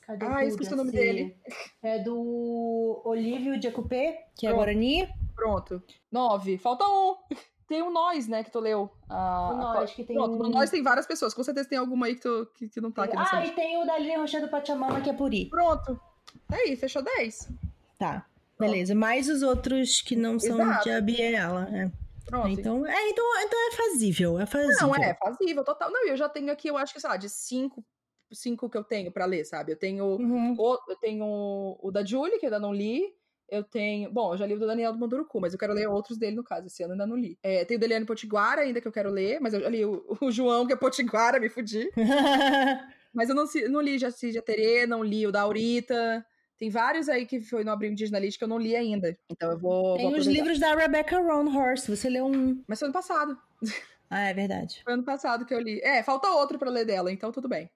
Cadê 0.00 0.24
ah, 0.24 0.44
esqueci 0.44 0.72
o 0.72 0.76
nome 0.76 0.92
dele. 0.92 1.36
É 1.82 1.98
do 1.98 3.02
Olívio 3.04 3.60
Jacupé, 3.60 4.28
que 4.34 4.46
é 4.46 4.50
Pronto. 4.50 4.64
Guarani. 4.64 5.08
Pronto. 5.34 5.82
Nove. 6.10 6.58
Falta 6.58 6.84
um. 6.84 7.16
Tem 7.66 7.80
o 7.80 7.90
Nós, 7.90 8.28
né, 8.28 8.44
que 8.44 8.50
tu 8.50 8.60
leu. 8.60 8.90
O 9.08 9.12
Nós, 9.56 9.90
a... 9.90 9.94
que 9.94 10.04
tem 10.04 10.14
Pronto, 10.14 10.44
um... 10.44 10.50
Nós 10.50 10.68
tem 10.68 10.82
várias 10.82 11.06
pessoas. 11.06 11.32
Com 11.32 11.42
certeza 11.42 11.66
tem 11.66 11.78
alguma 11.78 12.06
aí 12.06 12.14
que, 12.14 12.20
tu, 12.20 12.46
que, 12.54 12.68
que 12.68 12.78
não 12.78 12.92
tá 12.92 13.04
aqui 13.04 13.16
Ah, 13.16 13.44
e 13.46 13.52
tem 13.52 13.82
o 13.82 13.86
da 13.86 13.98
Lilian 13.98 14.18
Rocha 14.18 14.38
do 14.38 14.48
Pachamama, 14.48 15.00
que 15.00 15.08
é 15.08 15.14
Puri. 15.14 15.46
Pronto. 15.46 15.98
Aí, 16.52 16.76
fechou 16.76 17.02
10. 17.02 17.48
Tá, 17.98 18.26
beleza. 18.58 18.94
Mais 18.94 19.30
os 19.30 19.42
outros 19.42 20.02
que 20.02 20.14
não 20.14 20.38
são 20.38 20.60
Exato. 20.60 20.84
de 20.84 20.90
Abiela, 20.90 21.64
né? 21.64 21.90
Pronto. 22.26 22.48
Então 22.48 22.86
é, 22.86 23.08
então, 23.08 23.24
então 23.42 23.58
é 23.68 23.72
fazível, 23.72 24.38
é 24.38 24.46
fazível. 24.46 24.88
Não, 24.88 24.94
é 24.94 25.14
fazível, 25.14 25.64
total. 25.64 25.90
Não, 25.90 26.06
eu 26.06 26.16
já 26.16 26.28
tenho 26.28 26.50
aqui, 26.50 26.68
eu 26.68 26.76
acho 26.76 26.92
que, 26.92 27.00
sei 27.00 27.08
lá, 27.08 27.16
de 27.16 27.28
cinco, 27.28 27.84
cinco 28.32 28.68
que 28.68 28.76
eu 28.76 28.84
tenho 28.84 29.12
pra 29.12 29.26
ler, 29.26 29.44
sabe? 29.44 29.72
Eu 29.72 29.76
tenho, 29.76 30.04
uhum. 30.04 30.54
o, 30.58 30.78
eu 30.88 30.96
tenho 30.96 31.78
o 31.80 31.90
da 31.90 32.04
Julie, 32.04 32.38
que 32.38 32.46
eu 32.46 32.48
ainda 32.48 32.60
não 32.60 32.72
li. 32.72 33.14
Eu 33.48 33.62
tenho. 33.62 34.10
Bom, 34.10 34.32
eu 34.32 34.38
já 34.38 34.46
li 34.46 34.54
o 34.54 34.58
do 34.58 34.66
Daniel 34.66 34.92
do 34.92 34.98
Mandurucu, 34.98 35.40
mas 35.40 35.52
eu 35.52 35.58
quero 35.58 35.72
ler 35.72 35.88
outros 35.88 36.16
dele, 36.16 36.36
no 36.36 36.44
caso. 36.44 36.66
Esse 36.66 36.82
ano 36.82 36.92
ainda 36.92 37.06
não 37.06 37.16
li. 37.16 37.38
É, 37.42 37.64
tem 37.64 37.76
o 37.76 37.80
Deliane 37.80 38.06
Potiguara 38.06 38.62
ainda 38.62 38.80
que 38.80 38.88
eu 38.88 38.92
quero 38.92 39.10
ler, 39.10 39.40
mas 39.40 39.54
eu 39.54 39.60
já 39.60 39.68
li 39.68 39.84
o, 39.84 40.04
o 40.20 40.30
João, 40.30 40.66
que 40.66 40.72
é 40.72 40.76
Potiguara, 40.76 41.38
me 41.38 41.48
fudi. 41.48 41.90
mas 43.12 43.28
eu 43.28 43.34
não, 43.34 43.44
não 43.70 43.80
li 43.80 43.98
Jaci 43.98 44.32
Jaterê, 44.32 44.86
não 44.86 45.04
li 45.04 45.26
o 45.26 45.32
da 45.32 45.42
Aurita. 45.42 46.24
Tem 46.56 46.70
vários 46.70 47.08
aí 47.08 47.26
que 47.26 47.40
foi 47.40 47.64
no 47.64 47.72
Abril 47.72 47.90
Indígena 47.90 48.18
List 48.18 48.38
que 48.38 48.44
eu 48.44 48.48
não 48.48 48.58
li 48.58 48.74
ainda. 48.76 49.16
Então 49.28 49.50
eu 49.50 49.58
vou. 49.58 49.96
Tem 49.96 50.08
vou 50.08 50.18
os 50.18 50.26
livros 50.26 50.58
da 50.58 50.74
Rebecca 50.74 51.18
Roanhorse, 51.18 51.94
você 51.94 52.08
leu 52.08 52.26
um. 52.26 52.62
Mas 52.66 52.78
foi 52.78 52.86
ano 52.86 52.92
passado. 52.92 53.38
Ah, 54.10 54.28
é 54.28 54.34
verdade. 54.34 54.80
Foi 54.84 54.92
ano 54.92 55.02
passado 55.02 55.44
que 55.44 55.52
eu 55.52 55.58
li. 55.58 55.80
É, 55.80 56.00
falta 56.02 56.28
outro 56.28 56.56
pra 56.56 56.70
ler 56.70 56.84
dela, 56.84 57.10
então 57.10 57.32
tudo 57.32 57.48
bem. 57.48 57.68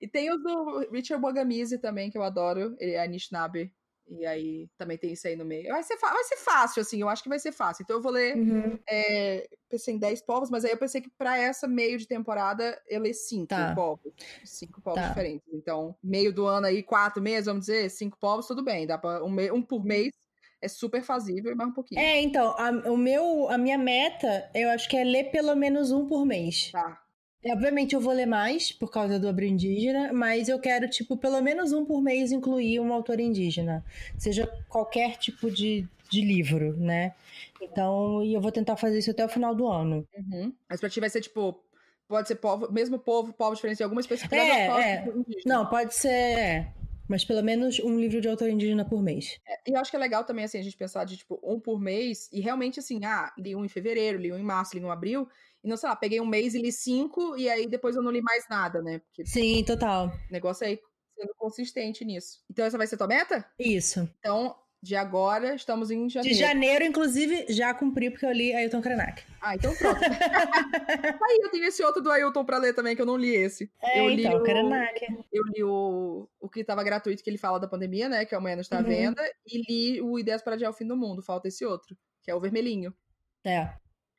e 0.00 0.06
tem 0.06 0.30
os 0.30 0.40
do 0.40 0.86
Richard 0.92 1.20
Bogamise 1.20 1.78
também, 1.78 2.10
que 2.10 2.18
eu 2.18 2.22
adoro. 2.22 2.76
Ele 2.78 2.92
é 2.92 3.02
Anishinaabe. 3.02 3.72
E 4.10 4.24
aí 4.24 4.68
também 4.76 4.96
tem 4.96 5.12
isso 5.12 5.26
aí 5.26 5.36
no 5.36 5.44
meio. 5.44 5.68
Vai 5.68 5.82
ser, 5.82 5.96
vai 5.96 6.24
ser 6.24 6.36
fácil, 6.36 6.80
assim, 6.80 7.00
eu 7.00 7.08
acho 7.08 7.22
que 7.22 7.28
vai 7.28 7.38
ser 7.38 7.52
fácil. 7.52 7.82
Então 7.82 7.96
eu 7.96 8.02
vou 8.02 8.12
ler. 8.12 8.36
Uhum. 8.36 8.78
É, 8.88 9.48
pensei 9.68 9.94
em 9.94 9.98
10 9.98 10.22
povos, 10.22 10.50
mas 10.50 10.64
aí 10.64 10.70
eu 10.70 10.78
pensei 10.78 11.00
que 11.00 11.10
para 11.10 11.36
essa 11.36 11.68
meio 11.68 11.98
de 11.98 12.06
temporada 12.06 12.80
eu 12.88 13.00
ler 13.00 13.14
5 13.14 13.46
tá. 13.46 13.74
povos. 13.74 14.12
5 14.44 14.80
povos 14.80 15.00
tá. 15.00 15.08
diferentes. 15.08 15.46
Então, 15.52 15.94
meio 16.02 16.32
do 16.32 16.46
ano 16.46 16.66
aí, 16.66 16.82
quatro 16.82 17.22
meses, 17.22 17.46
vamos 17.46 17.66
dizer, 17.66 17.90
cinco 17.90 18.18
povos, 18.18 18.46
tudo 18.46 18.64
bem. 18.64 18.86
Dá 18.86 18.96
pra 18.96 19.22
um, 19.22 19.54
um 19.54 19.62
por 19.62 19.84
mês 19.84 20.12
é 20.60 20.68
super 20.68 21.02
fazível 21.02 21.52
e 21.52 21.54
mais 21.54 21.70
um 21.70 21.72
pouquinho. 21.72 22.00
É, 22.00 22.20
então, 22.20 22.54
a, 22.58 22.70
o 22.90 22.96
meu, 22.96 23.48
a 23.48 23.56
minha 23.56 23.78
meta, 23.78 24.50
eu 24.54 24.70
acho 24.70 24.88
que 24.88 24.96
é 24.96 25.04
ler 25.04 25.30
pelo 25.30 25.54
menos 25.54 25.92
um 25.92 26.06
por 26.06 26.26
mês. 26.26 26.70
Tá. 26.72 27.00
Obviamente 27.46 27.94
eu 27.94 28.00
vou 28.00 28.12
ler 28.12 28.26
mais 28.26 28.72
por 28.72 28.90
causa 28.90 29.18
do 29.18 29.28
Abril 29.28 29.48
Indígena, 29.48 30.12
mas 30.12 30.48
eu 30.48 30.58
quero, 30.58 30.88
tipo, 30.88 31.16
pelo 31.16 31.40
menos 31.40 31.72
um 31.72 31.84
por 31.84 32.02
mês 32.02 32.32
incluir 32.32 32.80
um 32.80 32.92
autor 32.92 33.20
indígena. 33.20 33.84
Seja 34.16 34.46
qualquer 34.68 35.16
tipo 35.16 35.50
de, 35.50 35.86
de 36.10 36.20
livro, 36.20 36.76
né? 36.76 37.14
Então, 37.62 38.24
e 38.24 38.34
eu 38.34 38.40
vou 38.40 38.50
tentar 38.50 38.76
fazer 38.76 38.98
isso 38.98 39.10
até 39.10 39.24
o 39.24 39.28
final 39.28 39.54
do 39.54 39.68
ano. 39.68 40.06
Uhum. 40.16 40.52
Mas 40.68 40.80
pra 40.80 40.90
ti 40.90 40.98
vai 40.98 41.08
ser, 41.08 41.20
tipo, 41.20 41.62
pode 42.08 42.26
ser 42.26 42.36
povo, 42.36 42.70
mesmo 42.72 42.98
povo, 42.98 43.32
povo 43.32 43.54
diferente, 43.54 43.82
alguma 43.82 44.00
especificidade? 44.00 44.50
É, 44.50 44.94
é. 44.94 45.12
Não, 45.46 45.64
pode 45.66 45.94
ser... 45.94 46.08
É. 46.08 46.72
Mas 47.08 47.24
pelo 47.24 47.42
menos 47.42 47.78
um 47.80 47.98
livro 47.98 48.20
de 48.20 48.28
autor 48.28 48.50
indígena 48.50 48.84
por 48.84 49.02
mês. 49.02 49.40
É, 49.48 49.70
e 49.70 49.74
eu 49.74 49.80
acho 49.80 49.90
que 49.90 49.96
é 49.96 50.00
legal 50.00 50.24
também, 50.24 50.44
assim, 50.44 50.58
a 50.58 50.62
gente 50.62 50.76
pensar 50.76 51.04
de, 51.04 51.16
tipo, 51.16 51.40
um 51.42 51.58
por 51.58 51.80
mês, 51.80 52.28
e 52.30 52.40
realmente, 52.40 52.80
assim, 52.80 53.02
ah, 53.02 53.32
li 53.38 53.56
um 53.56 53.64
em 53.64 53.68
fevereiro, 53.68 54.18
li 54.18 54.30
um 54.30 54.38
em 54.38 54.42
março, 54.42 54.76
li 54.76 54.84
um 54.84 54.88
em 54.88 54.90
abril, 54.90 55.26
e 55.62 55.68
não, 55.68 55.76
sei 55.76 55.88
lá, 55.88 55.96
peguei 55.96 56.20
um 56.20 56.26
mês 56.26 56.54
e 56.54 56.62
li 56.62 56.72
cinco, 56.72 57.36
e 57.36 57.48
aí 57.48 57.66
depois 57.66 57.96
eu 57.96 58.02
não 58.02 58.10
li 58.10 58.22
mais 58.22 58.48
nada, 58.48 58.80
né? 58.80 59.00
Porque 59.00 59.26
Sim, 59.26 59.64
total. 59.64 60.08
O 60.08 60.32
negócio 60.32 60.66
aí 60.66 60.78
sendo 61.18 61.34
consistente 61.36 62.04
nisso. 62.04 62.40
Então 62.50 62.64
essa 62.64 62.78
vai 62.78 62.86
ser 62.86 62.96
tua 62.96 63.08
meta? 63.08 63.44
Isso. 63.58 64.08
Então, 64.20 64.54
de 64.80 64.94
agora, 64.94 65.56
estamos 65.56 65.90
em 65.90 66.08
janeiro. 66.08 66.34
De 66.34 66.40
janeiro, 66.40 66.84
inclusive, 66.84 67.46
já 67.48 67.74
cumpri, 67.74 68.10
porque 68.10 68.24
eu 68.24 68.30
li 68.30 68.54
Ailton 68.54 68.80
Krenak. 68.80 69.24
Ah, 69.40 69.56
então 69.56 69.74
pronto. 69.74 69.98
aí 70.00 71.38
eu 71.42 71.50
tenho 71.50 71.64
esse 71.64 71.82
outro 71.82 72.00
do 72.00 72.10
Ailton 72.10 72.44
pra 72.44 72.58
ler 72.58 72.74
também, 72.74 72.94
que 72.94 73.02
eu 73.02 73.06
não 73.06 73.16
li 73.16 73.34
esse. 73.34 73.70
É, 73.82 74.00
eu 74.00 74.08
li 74.08 74.24
então, 74.24 74.38
o 74.38 74.44
Krenak. 74.44 75.24
Eu 75.32 75.42
li 75.44 75.64
o, 75.64 76.28
o 76.40 76.48
que 76.48 76.62
tava 76.62 76.84
gratuito, 76.84 77.24
que 77.24 77.28
ele 77.28 77.38
fala 77.38 77.58
da 77.58 77.66
pandemia, 77.66 78.08
né, 78.08 78.24
que 78.24 78.34
amanhã 78.34 78.54
não 78.54 78.62
está 78.62 78.78
à 78.78 78.80
uhum. 78.80 78.86
venda, 78.86 79.22
e 79.44 79.62
li 79.62 80.00
o 80.00 80.16
Ideias 80.18 80.42
para 80.42 80.54
Adiar 80.54 80.70
o 80.70 80.74
Fim 80.74 80.86
do 80.86 80.96
Mundo, 80.96 81.22
falta 81.22 81.48
esse 81.48 81.64
outro, 81.64 81.96
que 82.22 82.30
é 82.30 82.34
o 82.34 82.40
vermelhinho. 82.40 82.94
É. 83.44 83.72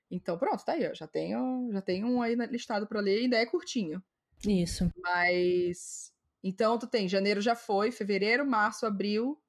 Então, 0.10 0.38
pronto, 0.38 0.64
tá 0.66 0.74
aí, 0.74 0.90
ó. 0.90 0.94
Já 0.94 1.08
tenho, 1.08 1.70
já 1.72 1.82
tenho 1.82 2.08
um 2.08 2.22
aí 2.22 2.36
listado 2.36 2.88
para 2.88 3.00
ler, 3.00 3.20
ainda 3.20 3.38
é 3.38 3.46
curtinho. 3.46 4.02
Isso. 4.46 4.90
Mas. 4.98 6.12
Então, 6.44 6.80
tu 6.80 6.88
tem 6.88 7.08
janeiro 7.08 7.42
já 7.42 7.56
foi, 7.56 7.92
fevereiro, 7.92 8.46
março, 8.46 8.86
abril. 8.86 9.40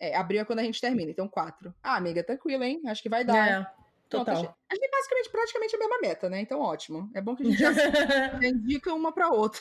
É, 0.00 0.16
abril 0.16 0.40
é 0.40 0.44
quando 0.44 0.60
a 0.60 0.62
gente 0.62 0.80
termina, 0.80 1.10
então 1.10 1.28
quatro. 1.28 1.74
Ah, 1.82 1.96
amiga, 1.96 2.22
tranquilo, 2.22 2.62
hein? 2.62 2.80
Acho 2.86 3.02
que 3.02 3.08
vai 3.08 3.24
dar. 3.24 3.48
É, 3.48 3.66
total. 4.08 4.42
Pronto, 4.42 4.56
a 4.70 4.74
gente 4.74 4.90
basicamente, 4.90 5.30
praticamente 5.30 5.76
a 5.76 5.78
mesma 5.78 5.98
meta, 6.00 6.30
né? 6.30 6.40
Então, 6.40 6.60
ótimo. 6.60 7.10
É 7.14 7.20
bom 7.20 7.34
que 7.34 7.42
a 7.42 7.46
gente 7.46 7.58
já, 7.58 7.72
já 8.40 8.48
indica 8.48 8.94
uma 8.94 9.12
pra 9.12 9.28
outra. 9.30 9.60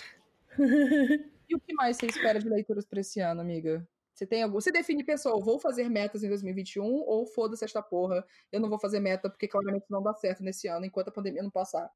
E 1.49 1.55
o 1.55 1.59
que 1.59 1.73
mais 1.73 1.97
você 1.97 2.05
espera 2.05 2.39
de 2.39 2.47
leituras 2.47 2.85
pra 2.85 3.01
esse 3.01 3.19
ano, 3.19 3.41
amiga? 3.41 3.87
Você 4.17 4.25
tem 4.25 4.41
algum. 4.41 4.59
Você 4.59 4.71
define, 4.71 5.03
pessoal, 5.03 5.39
vou 5.39 5.59
fazer 5.59 5.87
metas 5.89 6.23
em 6.23 6.27
2021 6.27 6.83
ou 6.83 7.27
foda-se 7.27 7.63
esta 7.63 7.83
porra. 7.83 8.25
Eu 8.51 8.59
não 8.59 8.67
vou 8.67 8.79
fazer 8.79 8.99
meta 8.99 9.29
porque 9.29 9.47
claramente 9.47 9.85
não 9.91 10.01
dá 10.01 10.11
certo 10.15 10.43
nesse 10.43 10.67
ano 10.67 10.85
enquanto 10.87 11.09
a 11.09 11.11
pandemia 11.11 11.43
não 11.43 11.51
passar. 11.51 11.87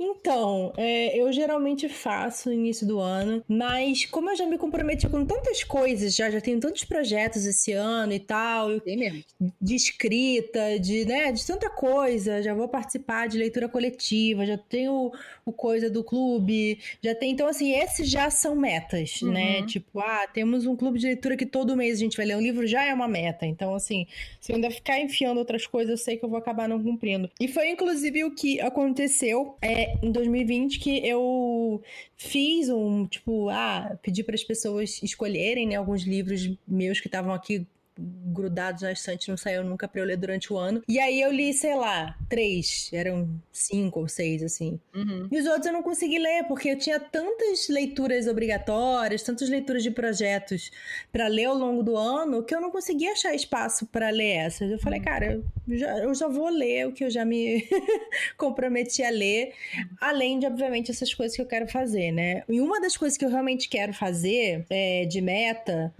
Então, 0.00 0.72
é, 0.76 1.16
eu 1.20 1.32
geralmente 1.32 1.88
faço 1.88 2.48
no 2.48 2.54
início 2.54 2.86
do 2.86 3.00
ano, 3.00 3.42
mas 3.48 4.06
como 4.06 4.30
eu 4.30 4.36
já 4.36 4.46
me 4.46 4.56
comprometi 4.56 5.08
com 5.08 5.24
tantas 5.26 5.64
coisas, 5.64 6.14
já, 6.14 6.30
já 6.30 6.40
tenho 6.40 6.60
tantos 6.60 6.84
projetos 6.84 7.44
esse 7.44 7.72
ano 7.72 8.12
e 8.12 8.20
tal, 8.20 8.78
Tem 8.80 8.96
mesmo. 8.96 9.24
de 9.60 9.74
escrita, 9.74 10.78
de, 10.78 11.04
né, 11.04 11.32
de 11.32 11.44
tanta 11.44 11.68
coisa, 11.68 12.42
já 12.42 12.54
vou 12.54 12.68
participar 12.68 13.26
de 13.28 13.38
leitura 13.38 13.68
coletiva, 13.68 14.46
já 14.46 14.56
tenho 14.56 15.10
o 15.44 15.52
coisa 15.52 15.90
do 15.90 16.04
clube, 16.04 16.78
já 17.02 17.14
tem, 17.14 17.32
então 17.32 17.48
assim, 17.48 17.72
esses 17.72 18.08
já 18.08 18.30
são 18.30 18.54
metas, 18.54 19.20
Uhum. 19.22 19.32
né? 19.32 19.66
Tipo, 19.66 19.98
ah, 20.00 20.26
temos 20.32 20.64
um 20.66 20.76
clube 20.76 20.98
de 20.98 21.06
leitura 21.06 21.36
que 21.36 21.46
todo 21.46 21.76
mês 21.76 21.96
a 21.96 22.00
gente 22.00 22.16
vai 22.16 22.26
ler 22.26 22.36
um 22.36 22.40
livro, 22.40 22.66
já 22.66 22.84
é 22.84 22.94
uma 22.94 23.08
meta. 23.08 23.46
Então, 23.46 23.74
assim, 23.74 24.06
se 24.40 24.52
eu 24.52 24.56
ainda 24.56 24.70
ficar 24.70 25.00
enfiando 25.00 25.38
outras 25.38 25.66
coisas, 25.66 25.90
eu 25.90 25.96
sei 25.96 26.16
que 26.16 26.24
eu 26.24 26.28
vou 26.28 26.38
acabar 26.38 26.68
não 26.68 26.82
cumprindo. 26.82 27.28
E 27.40 27.48
foi 27.48 27.70
inclusive 27.70 28.24
o 28.24 28.30
que 28.34 28.60
aconteceu 28.60 29.56
é, 29.60 29.87
em 30.02 30.10
2020 30.10 30.78
que 30.78 31.06
eu 31.06 31.82
fiz 32.16 32.68
um, 32.68 33.06
tipo, 33.06 33.48
ah, 33.48 33.98
pedi 34.02 34.22
para 34.22 34.34
as 34.34 34.44
pessoas 34.44 35.02
escolherem, 35.02 35.66
né, 35.66 35.76
alguns 35.76 36.02
livros 36.02 36.50
meus 36.66 37.00
que 37.00 37.08
estavam 37.08 37.32
aqui 37.32 37.66
grudados 37.98 38.82
na 38.82 38.92
estante, 38.92 39.28
não 39.28 39.36
saiu 39.36 39.64
nunca 39.64 39.88
pra 39.88 40.00
eu 40.00 40.04
ler 40.04 40.16
durante 40.16 40.52
o 40.52 40.56
ano. 40.56 40.82
E 40.88 40.98
aí 41.00 41.20
eu 41.20 41.32
li, 41.32 41.52
sei 41.52 41.74
lá, 41.74 42.16
três, 42.28 42.88
eram 42.92 43.28
cinco 43.52 44.00
ou 44.00 44.08
seis, 44.08 44.42
assim. 44.42 44.78
Uhum. 44.94 45.28
E 45.30 45.38
os 45.38 45.46
outros 45.46 45.66
eu 45.66 45.72
não 45.72 45.82
consegui 45.82 46.18
ler, 46.18 46.44
porque 46.44 46.70
eu 46.70 46.78
tinha 46.78 47.00
tantas 47.00 47.68
leituras 47.68 48.28
obrigatórias, 48.28 49.22
tantas 49.22 49.48
leituras 49.48 49.82
de 49.82 49.90
projetos 49.90 50.70
pra 51.10 51.26
ler 51.26 51.46
ao 51.46 51.56
longo 51.56 51.82
do 51.82 51.96
ano, 51.96 52.44
que 52.44 52.54
eu 52.54 52.60
não 52.60 52.70
conseguia 52.70 53.12
achar 53.12 53.34
espaço 53.34 53.86
pra 53.86 54.10
ler 54.10 54.36
essas. 54.36 54.70
Eu 54.70 54.78
falei, 54.78 55.00
cara, 55.00 55.42
eu 55.66 55.76
já, 55.76 55.98
eu 55.98 56.14
já 56.14 56.28
vou 56.28 56.48
ler 56.48 56.86
o 56.86 56.92
que 56.92 57.04
eu 57.04 57.10
já 57.10 57.24
me 57.24 57.66
comprometi 58.38 59.02
a 59.02 59.10
ler, 59.10 59.52
além 60.00 60.38
de, 60.38 60.46
obviamente, 60.46 60.90
essas 60.90 61.12
coisas 61.12 61.34
que 61.34 61.42
eu 61.42 61.46
quero 61.46 61.66
fazer, 61.66 62.12
né? 62.12 62.44
E 62.48 62.60
uma 62.60 62.80
das 62.80 62.96
coisas 62.96 63.18
que 63.18 63.24
eu 63.24 63.30
realmente 63.30 63.68
quero 63.68 63.92
fazer 63.92 64.64
é, 64.70 65.04
de 65.04 65.20
meta 65.20 65.92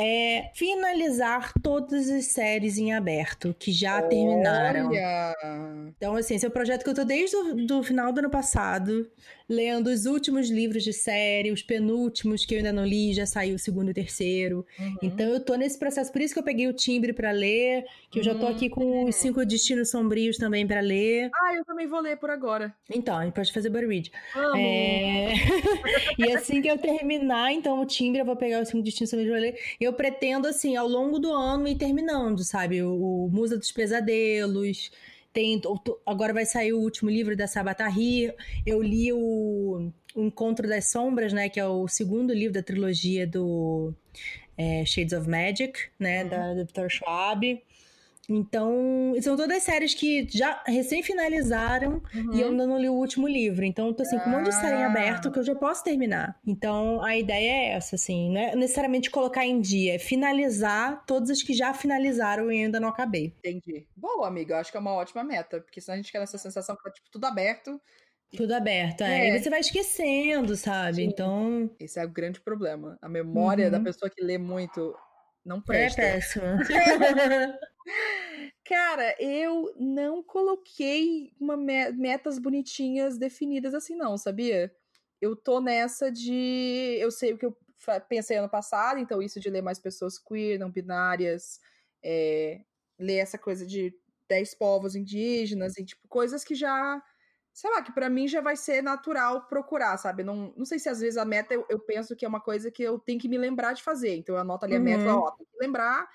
é 0.00 0.50
finalizar 0.54 1.52
todas 1.60 2.08
as 2.08 2.26
séries 2.26 2.78
em 2.78 2.92
aberto 2.94 3.54
que 3.58 3.72
já 3.72 4.00
terminaram. 4.02 4.88
Olha! 4.90 5.34
Então, 5.96 6.14
assim, 6.14 6.36
esse 6.36 6.46
é 6.46 6.48
um 6.48 6.52
projeto 6.52 6.84
que 6.84 6.90
eu 6.90 6.94
tô 6.94 7.04
desde 7.04 7.34
o 7.34 7.66
do 7.66 7.82
final 7.82 8.12
do 8.12 8.20
ano 8.20 8.30
passado, 8.30 9.10
lendo 9.48 9.88
os 9.88 10.06
últimos 10.06 10.48
livros 10.50 10.84
de 10.84 10.92
série, 10.92 11.50
os 11.50 11.62
penúltimos 11.62 12.44
que 12.44 12.54
eu 12.54 12.58
ainda 12.58 12.72
não 12.72 12.84
li, 12.86 13.12
já 13.12 13.26
saiu 13.26 13.56
o 13.56 13.58
segundo 13.58 13.88
e 13.88 13.90
o 13.90 13.94
terceiro. 13.94 14.64
Uhum. 14.78 14.96
Então 15.02 15.26
eu 15.26 15.40
tô 15.40 15.56
nesse 15.56 15.76
processo, 15.78 16.12
por 16.12 16.20
isso 16.20 16.32
que 16.32 16.38
eu 16.38 16.44
peguei 16.44 16.68
o 16.68 16.72
timbre 16.72 17.12
pra 17.12 17.32
ler, 17.32 17.84
que 18.10 18.20
eu 18.20 18.22
já 18.22 18.34
tô 18.34 18.46
Hum. 18.46 18.50
aqui 18.50 18.68
com 18.68 19.04
os 19.04 19.16
cinco 19.16 19.44
destinos 19.44 19.90
sombrios 19.90 20.36
também 20.36 20.64
pra 20.66 20.80
ler. 20.80 21.28
Ah, 21.34 21.54
eu 21.56 21.64
também 21.64 21.88
vou 21.88 22.00
ler 22.00 22.16
por 22.18 22.30
agora. 22.30 22.72
Então, 22.88 23.18
a 23.18 23.24
gente 23.24 23.34
pode 23.34 23.52
fazer 23.52 23.70
read. 23.72 24.12
Amo! 24.36 24.56
É... 24.56 25.32
e 26.18 26.32
assim 26.32 26.62
que 26.62 26.68
eu 26.68 26.78
terminar, 26.78 27.52
então, 27.52 27.80
o 27.80 27.86
timbre, 27.86 28.20
eu 28.20 28.24
vou 28.24 28.36
pegar 28.36 28.62
os 28.62 28.68
cinco 28.68 28.82
destinos 28.84 29.10
sombrios 29.10 29.30
pra 29.30 29.40
ler. 29.40 29.58
E 29.80 29.87
eu 29.88 29.92
pretendo, 29.94 30.46
assim, 30.46 30.76
ao 30.76 30.86
longo 30.86 31.18
do 31.18 31.32
ano 31.32 31.66
ir 31.66 31.76
terminando, 31.76 32.44
sabe? 32.44 32.82
O, 32.82 33.26
o 33.26 33.30
Musa 33.30 33.56
dos 33.56 33.72
Pesadelos. 33.72 34.90
Tem, 35.32 35.60
agora 36.06 36.32
vai 36.32 36.44
sair 36.44 36.72
o 36.72 36.80
último 36.80 37.10
livro 37.10 37.36
da 37.36 37.46
Sabatari. 37.46 38.32
Eu 38.66 38.82
li 38.82 39.12
o, 39.12 39.90
o 40.14 40.22
Encontro 40.22 40.68
das 40.68 40.90
Sombras, 40.90 41.32
né? 41.32 41.48
Que 41.48 41.58
é 41.60 41.66
o 41.66 41.88
segundo 41.88 42.32
livro 42.32 42.52
da 42.52 42.62
trilogia 42.62 43.26
do 43.26 43.94
é, 44.56 44.84
Shades 44.84 45.12
of 45.12 45.28
Magic, 45.28 45.78
né? 45.98 46.24
Uhum. 46.24 46.28
Da, 46.28 46.54
do 46.54 46.64
Victor 46.64 46.90
Schwab. 46.90 47.62
Então, 48.28 49.14
são 49.22 49.36
todas 49.36 49.62
séries 49.62 49.94
que 49.94 50.26
já 50.30 50.62
recém 50.66 51.02
finalizaram 51.02 52.02
Uhum. 52.14 52.34
e 52.34 52.40
eu 52.42 52.48
ainda 52.48 52.66
não 52.66 52.78
li 52.78 52.88
o 52.88 52.92
último 52.92 53.26
livro. 53.26 53.64
Então, 53.64 53.86
eu 53.86 53.94
tô 53.94 54.02
assim, 54.02 54.18
com 54.18 54.28
um 54.28 54.32
monte 54.32 54.46
de 54.50 54.54
série 54.54 54.76
em 54.76 54.84
Ah. 54.84 54.86
aberto 54.90 55.30
que 55.32 55.38
eu 55.38 55.42
já 55.42 55.54
posso 55.54 55.82
terminar. 55.82 56.38
Então, 56.46 57.02
a 57.02 57.16
ideia 57.16 57.50
é 57.50 57.70
essa, 57.76 57.96
assim, 57.96 58.30
não 58.30 58.40
é 58.40 58.54
necessariamente 58.54 59.10
colocar 59.10 59.46
em 59.46 59.60
dia, 59.60 59.94
é 59.94 59.98
finalizar 59.98 61.04
todas 61.06 61.30
as 61.30 61.42
que 61.42 61.54
já 61.54 61.72
finalizaram 61.72 62.52
e 62.52 62.62
ainda 62.64 62.78
não 62.78 62.88
acabei. 62.88 63.32
Entendi. 63.38 63.86
Boa, 63.96 64.28
amiga. 64.28 64.54
Eu 64.54 64.58
acho 64.58 64.70
que 64.70 64.76
é 64.76 64.80
uma 64.80 64.92
ótima 64.94 65.24
meta. 65.24 65.60
Porque 65.62 65.80
senão 65.80 65.94
a 65.94 65.96
gente 65.96 66.12
quer 66.12 66.20
essa 66.22 66.36
sensação 66.38 66.76
que 66.76 66.82
tá 66.82 66.90
tipo, 66.90 67.08
tudo 67.10 67.24
aberto. 67.24 67.80
Tudo 68.36 68.52
aberto, 68.52 69.00
é. 69.04 69.28
É. 69.30 69.36
E 69.36 69.42
você 69.42 69.48
vai 69.48 69.60
esquecendo, 69.60 70.54
sabe? 70.54 70.96
Sim. 70.96 71.04
Então, 71.04 71.70
Esse 71.80 71.98
é 71.98 72.04
o 72.04 72.08
grande 72.10 72.40
problema. 72.42 72.98
A 73.00 73.08
memória 73.08 73.64
Uhum. 73.66 73.70
da 73.70 73.80
pessoa 73.80 74.10
que 74.10 74.22
lê 74.22 74.36
muito 74.36 74.94
não 75.48 75.58
é 75.58 75.62
presta. 75.62 76.02
péssimo. 76.02 76.44
Cara, 78.64 79.16
eu 79.18 79.74
não 79.78 80.22
coloquei 80.22 81.32
uma 81.40 81.56
me- 81.56 81.90
metas 81.92 82.38
bonitinhas 82.38 83.16
definidas 83.18 83.72
assim, 83.74 83.96
não, 83.96 84.16
sabia? 84.18 84.70
Eu 85.20 85.34
tô 85.34 85.60
nessa 85.60 86.12
de. 86.12 86.96
Eu 87.00 87.10
sei 87.10 87.32
o 87.32 87.38
que 87.38 87.46
eu 87.46 87.56
pensei 88.08 88.36
ano 88.36 88.48
passado, 88.48 88.98
então 88.98 89.22
isso 89.22 89.40
de 89.40 89.48
ler 89.48 89.62
mais 89.62 89.78
pessoas 89.78 90.18
queer, 90.18 90.58
não 90.58 90.70
binárias, 90.70 91.58
é, 92.04 92.60
ler 92.98 93.16
essa 93.16 93.38
coisa 93.38 93.66
de 93.66 93.94
10 94.28 94.54
povos 94.54 94.94
indígenas 94.94 95.78
e, 95.78 95.84
tipo, 95.84 96.06
coisas 96.08 96.44
que 96.44 96.54
já. 96.54 97.02
Sei 97.58 97.68
lá, 97.72 97.82
que 97.82 97.90
pra 97.90 98.08
mim 98.08 98.28
já 98.28 98.40
vai 98.40 98.54
ser 98.56 98.80
natural 98.82 99.48
procurar, 99.48 99.96
sabe? 99.98 100.22
Não, 100.22 100.54
não 100.56 100.64
sei 100.64 100.78
se 100.78 100.88
às 100.88 101.00
vezes 101.00 101.16
a 101.16 101.24
meta 101.24 101.52
eu, 101.52 101.66
eu 101.68 101.80
penso 101.80 102.14
que 102.14 102.24
é 102.24 102.28
uma 102.28 102.40
coisa 102.40 102.70
que 102.70 102.80
eu 102.84 103.00
tenho 103.00 103.18
que 103.18 103.28
me 103.28 103.36
lembrar 103.36 103.72
de 103.72 103.82
fazer. 103.82 104.14
Então 104.14 104.36
eu 104.36 104.40
anoto 104.40 104.64
ali 104.64 104.76
a 104.76 104.80
meta 104.80 105.08
Uhum. 105.08 105.16
ó, 105.16 105.32
tem 105.32 105.44
que 105.44 105.58
lembrar 105.60 106.08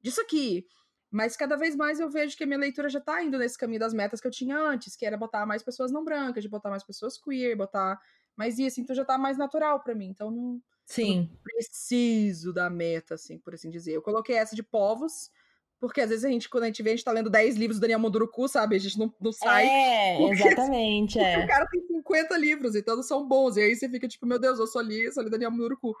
disso 0.00 0.20
aqui. 0.20 0.66
Mas 1.10 1.36
cada 1.36 1.56
vez 1.56 1.76
mais 1.76 2.00
eu 2.00 2.10
vejo 2.10 2.36
que 2.36 2.42
a 2.42 2.46
minha 2.48 2.58
leitura 2.58 2.88
já 2.88 3.00
tá 3.00 3.22
indo 3.22 3.38
nesse 3.38 3.56
caminho 3.56 3.78
das 3.78 3.94
metas 3.94 4.20
que 4.20 4.26
eu 4.26 4.30
tinha 4.32 4.58
antes, 4.58 4.96
que 4.96 5.06
era 5.06 5.16
botar 5.16 5.46
mais 5.46 5.62
pessoas 5.62 5.92
não 5.92 6.04
brancas, 6.04 6.42
de 6.42 6.48
botar 6.50 6.68
mais 6.70 6.82
pessoas 6.84 7.16
queer, 7.16 7.56
botar 7.56 8.00
mais 8.36 8.58
isso, 8.58 8.80
então 8.80 8.94
já 8.96 9.04
tá 9.04 9.16
mais 9.18 9.38
natural 9.38 9.80
pra 9.82 9.94
mim. 9.94 10.06
Então 10.08 10.32
não 10.32 10.60
Sim. 10.86 11.38
preciso 11.42 12.52
da 12.52 12.70
meta, 12.70 13.14
assim, 13.14 13.38
por 13.38 13.54
assim 13.54 13.70
dizer. 13.70 13.92
Eu 13.94 14.02
coloquei 14.02 14.36
essa 14.36 14.56
de 14.56 14.62
povos, 14.62 15.30
porque 15.80 16.00
às 16.00 16.10
vezes 16.10 16.24
a 16.24 16.28
gente, 16.28 16.48
quando 16.48 16.64
a 16.64 16.66
gente 16.66 16.82
vê, 16.82 16.90
a 16.90 16.96
gente 16.96 17.04
tá 17.04 17.12
lendo 17.12 17.30
10 17.30 17.56
livros 17.56 17.78
do 17.78 17.82
Daniel 17.82 18.00
Munduruku, 18.00 18.48
sabe? 18.48 18.76
A 18.76 18.78
gente 18.78 18.98
não, 18.98 19.12
não 19.20 19.32
sai. 19.32 19.66
É, 19.66 20.18
exatamente, 20.30 21.18
Porque 21.18 21.28
é. 21.28 21.44
o 21.44 21.46
cara 21.46 21.66
tem 21.66 21.86
50 21.86 22.36
livros, 22.36 22.74
então 22.74 22.96
não 22.96 23.02
são 23.02 23.26
bons. 23.26 23.56
E 23.56 23.60
aí 23.60 23.76
você 23.76 23.88
fica 23.88 24.08
tipo, 24.08 24.26
meu 24.26 24.38
Deus, 24.38 24.58
eu 24.58 24.66
só 24.66 24.80
li, 24.80 25.10
só 25.12 25.20
li 25.20 25.30
Daniel 25.30 25.50
Munduruku. 25.50 25.94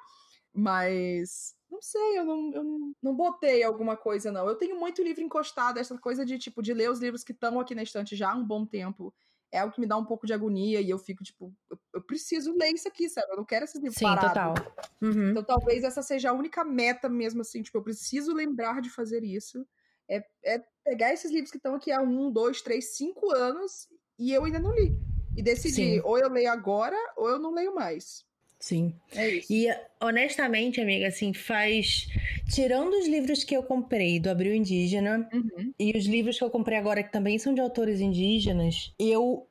Mas 0.52 1.54
não 1.70 1.80
sei, 1.82 2.18
eu 2.18 2.24
não, 2.24 2.52
eu 2.52 2.64
não 3.02 3.14
botei 3.14 3.62
alguma 3.62 3.96
coisa, 3.96 4.32
não. 4.32 4.48
Eu 4.48 4.56
tenho 4.56 4.78
muito 4.78 5.02
livro 5.02 5.22
encostado, 5.22 5.78
essa 5.78 5.96
coisa 5.98 6.24
de, 6.24 6.38
tipo, 6.38 6.62
de 6.62 6.72
ler 6.72 6.90
os 6.90 6.98
livros 6.98 7.22
que 7.22 7.32
estão 7.32 7.60
aqui 7.60 7.74
na 7.74 7.82
estante 7.82 8.16
já 8.16 8.32
há 8.32 8.34
um 8.34 8.44
bom 8.44 8.64
tempo. 8.64 9.14
É 9.50 9.60
algo 9.60 9.74
que 9.74 9.80
me 9.80 9.86
dá 9.86 9.96
um 9.96 10.04
pouco 10.04 10.26
de 10.26 10.32
agonia 10.32 10.80
e 10.80 10.90
eu 10.90 10.98
fico, 10.98 11.24
tipo, 11.24 11.54
eu, 11.70 11.78
eu 11.94 12.02
preciso 12.02 12.54
ler 12.56 12.72
isso 12.72 12.86
aqui, 12.86 13.08
sabe? 13.08 13.30
Eu 13.30 13.36
não 13.38 13.44
quero 13.44 13.64
esses 13.64 13.80
livros 13.80 13.96
Sim, 13.96 14.04
parados. 14.04 14.28
total. 14.28 14.54
Uhum. 15.00 15.30
Então 15.30 15.42
talvez 15.42 15.84
essa 15.84 16.02
seja 16.02 16.30
a 16.30 16.34
única 16.34 16.64
meta 16.64 17.08
mesmo, 17.08 17.40
assim, 17.40 17.62
tipo, 17.62 17.78
eu 17.78 17.82
preciso 17.82 18.34
lembrar 18.34 18.80
de 18.80 18.90
fazer 18.90 19.24
isso. 19.24 19.66
É, 20.08 20.24
é 20.44 20.62
pegar 20.84 21.12
esses 21.12 21.30
livros 21.30 21.50
que 21.50 21.56
estão 21.56 21.74
aqui 21.74 21.90
há 21.90 22.00
um, 22.00 22.30
dois, 22.30 22.60
três, 22.60 22.96
cinco 22.96 23.30
anos 23.34 23.88
e 24.18 24.32
eu 24.32 24.44
ainda 24.44 24.58
não 24.58 24.74
li. 24.74 24.96
E 25.36 25.42
decidir, 25.42 26.00
Sim. 26.00 26.00
ou 26.04 26.18
eu 26.18 26.28
leio 26.28 26.50
agora, 26.50 26.96
ou 27.16 27.28
eu 27.28 27.38
não 27.38 27.54
leio 27.54 27.74
mais. 27.74 28.24
Sim. 28.68 28.92
É 29.14 29.28
isso. 29.30 29.50
E 29.50 29.66
honestamente, 29.98 30.78
amiga, 30.78 31.08
assim, 31.08 31.32
faz. 31.32 32.06
Tirando 32.52 32.92
os 32.98 33.06
livros 33.08 33.42
que 33.42 33.56
eu 33.56 33.62
comprei 33.62 34.20
do 34.20 34.28
Abril 34.28 34.54
Indígena 34.54 35.26
Uhum. 35.32 35.72
e 35.78 35.96
os 35.96 36.04
livros 36.04 36.36
que 36.36 36.44
eu 36.44 36.50
comprei 36.50 36.76
agora, 36.76 37.02
que 37.02 37.10
também 37.10 37.38
são 37.38 37.54
de 37.54 37.62
autores 37.62 37.98
indígenas, 38.00 38.92
eu 38.98 39.46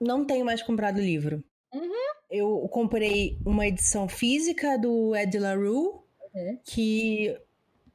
não 0.00 0.24
tenho 0.24 0.46
mais 0.46 0.62
comprado 0.62 0.98
livro. 0.98 1.44
Uhum. 1.74 1.92
Eu 2.30 2.66
comprei 2.72 3.36
uma 3.44 3.66
edição 3.66 4.08
física 4.08 4.78
do 4.78 5.14
Ed 5.14 5.38
LaRue, 5.38 5.92
Uhum. 6.34 6.58
que 6.64 7.36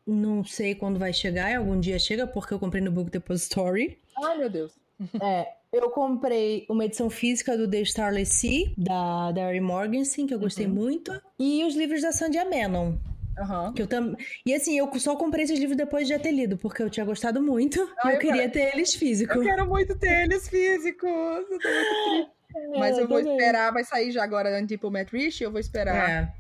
não 0.06 0.44
sei 0.44 0.76
quando 0.76 1.00
vai 1.00 1.14
chegar, 1.14 1.58
algum 1.58 1.80
dia 1.80 1.98
chega, 1.98 2.28
porque 2.28 2.54
eu 2.54 2.60
comprei 2.60 2.82
no 2.82 2.92
Book 2.92 3.10
Depository. 3.10 3.98
Ai, 4.24 4.38
meu 4.38 4.50
Deus. 4.52 4.72
É, 5.20 5.52
eu 5.74 5.90
comprei 5.90 6.66
uma 6.70 6.86
edição 6.86 7.10
física 7.10 7.58
do 7.58 7.68
The 7.70 7.82
Starless 7.82 8.34
Sea, 8.36 8.72
da 8.78 9.32
Darry 9.32 9.60
Morgensen, 9.60 10.28
que 10.28 10.34
eu 10.34 10.40
gostei 10.40 10.68
Uhum. 10.68 10.74
muito, 10.74 11.12
e 11.40 11.66
os 11.66 11.76
livros 11.76 12.02
da 12.04 12.12
Sandy 12.12 12.38
Menon. 12.46 12.94
Aham. 13.40 13.74
Que 13.74 13.82
eu 13.82 13.88
tam... 13.88 14.16
E 14.46 14.54
assim, 14.54 14.78
eu 14.78 14.88
só 15.00 15.16
comprei 15.16 15.44
esses 15.44 15.58
livros 15.58 15.76
depois 15.76 16.08
de 16.08 16.14
já 16.14 16.20
ter 16.20 16.32
lido, 16.32 16.56
porque 16.56 16.84
eu 16.84 16.90
tinha 16.90 17.04
gostado 17.06 17.42
muito 17.42 17.82
Ah, 17.98 18.10
e 18.10 18.10
eu 18.10 18.14
eu 18.14 18.20
queria 18.20 18.48
ter 18.48 18.72
eles 18.76 18.94
físicos. 18.94 19.36
Eu 19.38 19.42
quero 19.44 19.68
muito 19.68 19.96
ter 19.98 20.24
eles 20.26 20.48
físicos. 20.48 21.10
Eu 21.10 21.60
tô 21.60 21.68
muito 21.68 21.90
triste. 22.06 22.32
Mas 22.80 22.96
eu 23.00 23.08
vou 23.08 23.18
também. 23.18 23.36
esperar, 23.36 23.74
vai 23.74 23.84
sair 23.84 24.12
já 24.12 24.24
agora 24.24 24.56
Antipomete 24.60 25.18
Rich, 25.18 25.44
eu 25.44 25.50
vou 25.52 25.60
esperar. 25.60 26.32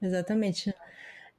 É, 0.00 0.06
exatamente. 0.06 0.74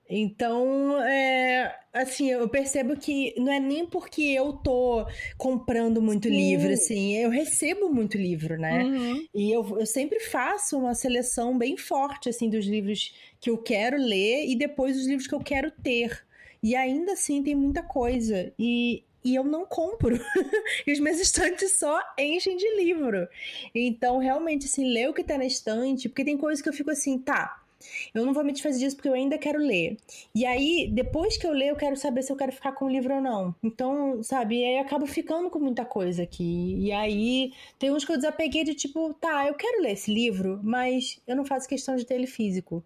Então, 0.07 1.01
é, 1.01 1.75
assim, 1.91 2.29
eu 2.29 2.47
percebo 2.47 2.95
que 2.95 3.33
não 3.37 3.51
é 3.51 3.59
nem 3.59 3.85
porque 3.85 4.21
eu 4.21 4.53
tô 4.53 5.05
comprando 5.37 6.01
muito 6.01 6.27
Sim. 6.27 6.35
livro, 6.35 6.71
assim, 6.71 7.15
eu 7.15 7.29
recebo 7.29 7.89
muito 7.89 8.15
livro, 8.15 8.57
né? 8.57 8.83
Uhum. 8.83 9.25
E 9.33 9.51
eu, 9.51 9.79
eu 9.79 9.85
sempre 9.85 10.19
faço 10.19 10.77
uma 10.77 10.93
seleção 10.93 11.57
bem 11.57 11.75
forte, 11.75 12.29
assim, 12.29 12.49
dos 12.49 12.67
livros 12.67 13.15
que 13.39 13.49
eu 13.49 13.57
quero 13.57 13.97
ler 13.97 14.45
e 14.47 14.55
depois 14.55 14.95
os 14.95 15.07
livros 15.07 15.27
que 15.27 15.33
eu 15.33 15.41
quero 15.41 15.71
ter. 15.71 16.23
E 16.61 16.75
ainda 16.75 17.13
assim 17.13 17.41
tem 17.41 17.55
muita 17.55 17.81
coisa. 17.81 18.53
E, 18.59 19.03
e 19.23 19.33
eu 19.33 19.43
não 19.43 19.65
compro. 19.65 20.19
e 20.85 20.91
os 20.91 20.99
meus 20.99 21.19
estantes 21.19 21.79
só 21.79 21.99
enchem 22.19 22.57
de 22.57 22.75
livro. 22.75 23.27
Então, 23.73 24.19
realmente, 24.19 24.67
assim, 24.67 24.91
ler 24.91 25.09
o 25.09 25.13
que 25.13 25.23
tá 25.23 25.35
na 25.35 25.45
estante, 25.45 26.07
porque 26.07 26.23
tem 26.23 26.37
coisas 26.37 26.61
que 26.61 26.69
eu 26.69 26.73
fico 26.73 26.91
assim, 26.91 27.17
tá, 27.17 27.64
eu 28.13 28.25
não 28.25 28.33
vou 28.33 28.43
me 28.43 28.51
desfazer 28.51 28.79
disso 28.79 28.95
porque 28.95 29.09
eu 29.09 29.13
ainda 29.13 29.37
quero 29.37 29.59
ler. 29.59 29.97
E 30.33 30.45
aí, 30.45 30.89
depois 30.91 31.37
que 31.37 31.45
eu 31.45 31.51
ler, 31.51 31.69
eu 31.69 31.75
quero 31.75 31.95
saber 31.95 32.23
se 32.23 32.31
eu 32.31 32.35
quero 32.35 32.51
ficar 32.51 32.71
com 32.73 32.85
o 32.85 32.89
livro 32.89 33.15
ou 33.15 33.21
não. 33.21 33.55
Então, 33.63 34.21
sabe, 34.23 34.59
e 34.59 34.65
aí 34.65 34.75
eu 34.75 34.81
acabo 34.81 35.05
ficando 35.05 35.49
com 35.49 35.59
muita 35.59 35.85
coisa 35.85 36.23
aqui. 36.23 36.75
E 36.79 36.91
aí, 36.91 37.53
tem 37.79 37.91
uns 37.91 38.05
que 38.05 38.11
eu 38.11 38.17
desapeguei 38.17 38.63
de 38.63 38.73
tipo, 38.73 39.13
tá, 39.15 39.47
eu 39.47 39.53
quero 39.55 39.81
ler 39.81 39.93
esse 39.93 40.13
livro, 40.13 40.59
mas 40.63 41.21
eu 41.27 41.35
não 41.35 41.45
faço 41.45 41.67
questão 41.67 41.95
de 41.95 42.05
ter 42.05 42.15
ele 42.15 42.27
físico. 42.27 42.83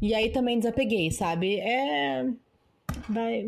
E 0.00 0.14
aí 0.14 0.30
também 0.30 0.58
desapeguei, 0.58 1.10
sabe? 1.10 1.56
É 1.60 2.26
vai, 3.08 3.44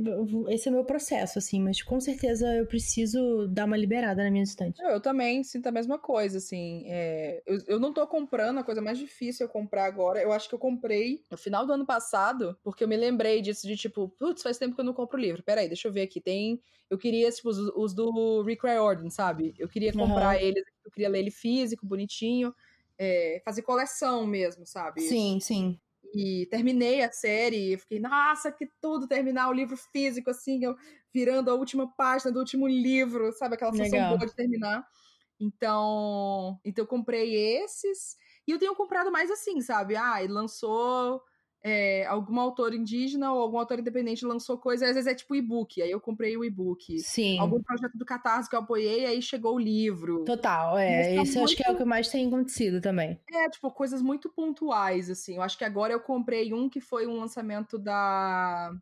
esse 0.48 0.68
é 0.68 0.70
o 0.70 0.74
meu 0.74 0.84
processo, 0.84 1.38
assim, 1.38 1.60
mas 1.60 1.82
com 1.82 2.00
certeza 2.00 2.46
eu 2.54 2.66
preciso 2.66 3.46
dar 3.48 3.64
uma 3.64 3.76
liberada 3.76 4.22
na 4.22 4.30
minha 4.30 4.42
estante. 4.42 4.80
Eu, 4.82 4.90
eu 4.90 5.00
também 5.00 5.42
sinto 5.44 5.66
a 5.66 5.72
mesma 5.72 5.98
coisa, 5.98 6.38
assim. 6.38 6.84
É, 6.86 7.42
eu, 7.46 7.58
eu 7.66 7.80
não 7.80 7.92
tô 7.92 8.06
comprando, 8.06 8.58
a 8.58 8.64
coisa 8.64 8.80
mais 8.80 8.98
difícil 8.98 9.46
é 9.46 9.48
comprar 9.48 9.84
agora. 9.84 10.20
Eu 10.20 10.32
acho 10.32 10.48
que 10.48 10.54
eu 10.54 10.58
comprei 10.58 11.24
no 11.30 11.36
final 11.36 11.66
do 11.66 11.72
ano 11.72 11.86
passado, 11.86 12.56
porque 12.62 12.84
eu 12.84 12.88
me 12.88 12.96
lembrei 12.96 13.40
disso, 13.40 13.66
de 13.66 13.76
tipo, 13.76 14.08
putz, 14.18 14.42
faz 14.42 14.58
tempo 14.58 14.74
que 14.74 14.80
eu 14.80 14.84
não 14.84 14.94
compro 14.94 15.18
livro. 15.18 15.42
Peraí, 15.42 15.68
deixa 15.68 15.88
eu 15.88 15.92
ver 15.92 16.02
aqui. 16.02 16.20
Tem. 16.20 16.60
Eu 16.90 16.98
queria, 16.98 17.30
tipo, 17.30 17.48
os, 17.48 17.58
os 17.58 17.94
do 17.94 18.42
Rick 18.42 18.66
Riordan, 18.66 19.10
sabe? 19.10 19.54
Eu 19.58 19.68
queria 19.68 19.92
comprar 19.92 20.36
uhum. 20.36 20.42
eles, 20.42 20.64
eu 20.84 20.90
queria 20.90 21.08
ler 21.08 21.20
ele 21.20 21.30
físico, 21.30 21.86
bonitinho. 21.86 22.54
É, 22.98 23.40
fazer 23.44 23.62
coleção 23.62 24.26
mesmo, 24.26 24.66
sabe? 24.66 25.00
Sim, 25.00 25.40
sim 25.40 25.80
e 26.14 26.46
terminei 26.50 27.02
a 27.02 27.10
série 27.12 27.74
e 27.74 27.78
fiquei, 27.78 28.00
nossa, 28.00 28.52
que 28.52 28.66
tudo 28.80 29.08
terminar 29.08 29.48
o 29.48 29.52
livro 29.52 29.76
físico, 29.76 30.30
assim, 30.30 30.64
eu 30.64 30.74
virando 31.12 31.50
a 31.50 31.54
última 31.54 31.90
página 31.96 32.32
do 32.32 32.38
último 32.40 32.66
livro, 32.68 33.32
sabe? 33.32 33.54
Aquela 33.54 33.72
sensação 33.72 34.04
boa 34.04 34.26
de 34.26 34.34
terminar. 34.34 34.86
Então, 35.40 36.60
então 36.64 36.84
eu 36.84 36.88
comprei 36.88 37.34
esses. 37.62 38.16
E 38.46 38.52
eu 38.52 38.58
tenho 38.58 38.74
comprado 38.76 39.10
mais 39.12 39.30
assim, 39.30 39.60
sabe? 39.60 39.96
Ah, 39.96 40.18
lançou 40.28 41.22
é, 41.64 42.04
algum 42.06 42.40
autor 42.40 42.74
indígena 42.74 43.32
ou 43.32 43.40
algum 43.40 43.58
autor 43.58 43.78
independente 43.78 44.26
lançou 44.26 44.58
coisa, 44.58 44.86
às 44.86 44.94
vezes 44.94 45.10
é 45.10 45.14
tipo 45.14 45.34
e-book, 45.34 45.80
aí 45.80 45.90
eu 45.90 46.00
comprei 46.00 46.36
o 46.36 46.44
e-book. 46.44 46.98
Sim. 46.98 47.38
Algum 47.38 47.62
projeto 47.62 47.96
do 47.96 48.04
Catarse 48.04 48.50
que 48.50 48.56
eu 48.56 48.60
apoiei, 48.60 49.06
aí 49.06 49.22
chegou 49.22 49.54
o 49.54 49.60
livro. 49.60 50.24
Total, 50.24 50.76
é. 50.76 51.14
Isso 51.14 51.38
muito... 51.38 51.44
acho 51.44 51.56
que 51.56 51.66
é 51.66 51.70
o 51.70 51.76
que 51.76 51.84
mais 51.84 52.08
tem 52.08 52.26
acontecido 52.26 52.80
também. 52.80 53.20
É, 53.32 53.48
tipo, 53.48 53.70
coisas 53.70 54.02
muito 54.02 54.28
pontuais, 54.28 55.08
assim. 55.08 55.36
Eu 55.36 55.42
acho 55.42 55.56
que 55.56 55.64
agora 55.64 55.92
eu 55.92 56.00
comprei 56.00 56.52
um 56.52 56.68
que 56.68 56.80
foi 56.80 57.06
um 57.06 57.20
lançamento 57.20 57.78
da, 57.78 58.72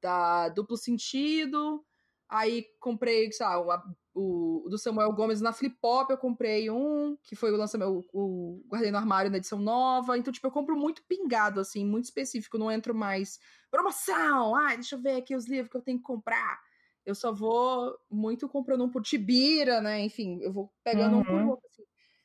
da 0.00 0.48
Duplo 0.50 0.76
Sentido, 0.76 1.84
aí 2.28 2.66
comprei, 2.78 3.32
sei 3.32 3.46
lá, 3.46 3.60
uma 3.60 3.82
o, 4.18 4.66
o, 4.66 4.68
do 4.68 4.76
Samuel 4.76 5.12
Gomes 5.12 5.40
na 5.40 5.52
Flip 5.52 5.76
Pop, 5.80 6.10
eu 6.10 6.18
comprei 6.18 6.68
um, 6.68 7.16
que 7.22 7.36
foi 7.36 7.52
o 7.52 7.56
lançamento, 7.56 8.04
o, 8.12 8.58
o 8.58 8.66
Guardei 8.68 8.90
no 8.90 8.98
Armário 8.98 9.30
na 9.30 9.36
edição 9.36 9.60
nova. 9.60 10.18
Então, 10.18 10.32
tipo, 10.32 10.46
eu 10.46 10.50
compro 10.50 10.76
muito 10.76 11.04
pingado, 11.04 11.60
assim, 11.60 11.84
muito 11.84 12.06
específico. 12.06 12.58
Não 12.58 12.70
entro 12.70 12.94
mais. 12.94 13.38
Promoção! 13.70 14.56
Ai, 14.56 14.76
deixa 14.76 14.96
eu 14.96 15.00
ver 15.00 15.16
aqui 15.16 15.36
os 15.36 15.46
livros 15.46 15.70
que 15.70 15.76
eu 15.76 15.82
tenho 15.82 15.98
que 15.98 16.04
comprar. 16.04 16.60
Eu 17.06 17.14
só 17.14 17.32
vou 17.32 17.96
muito 18.10 18.48
comprando 18.48 18.84
um 18.84 18.90
por 18.90 19.02
Tibira, 19.02 19.80
né? 19.80 20.00
Enfim, 20.00 20.40
eu 20.42 20.52
vou 20.52 20.72
pegando 20.82 21.14
uhum. 21.14 21.20
um 21.20 21.24
por 21.24 21.34
uhum. 21.34 21.48
outro, 21.50 21.66
assim. 21.72 21.84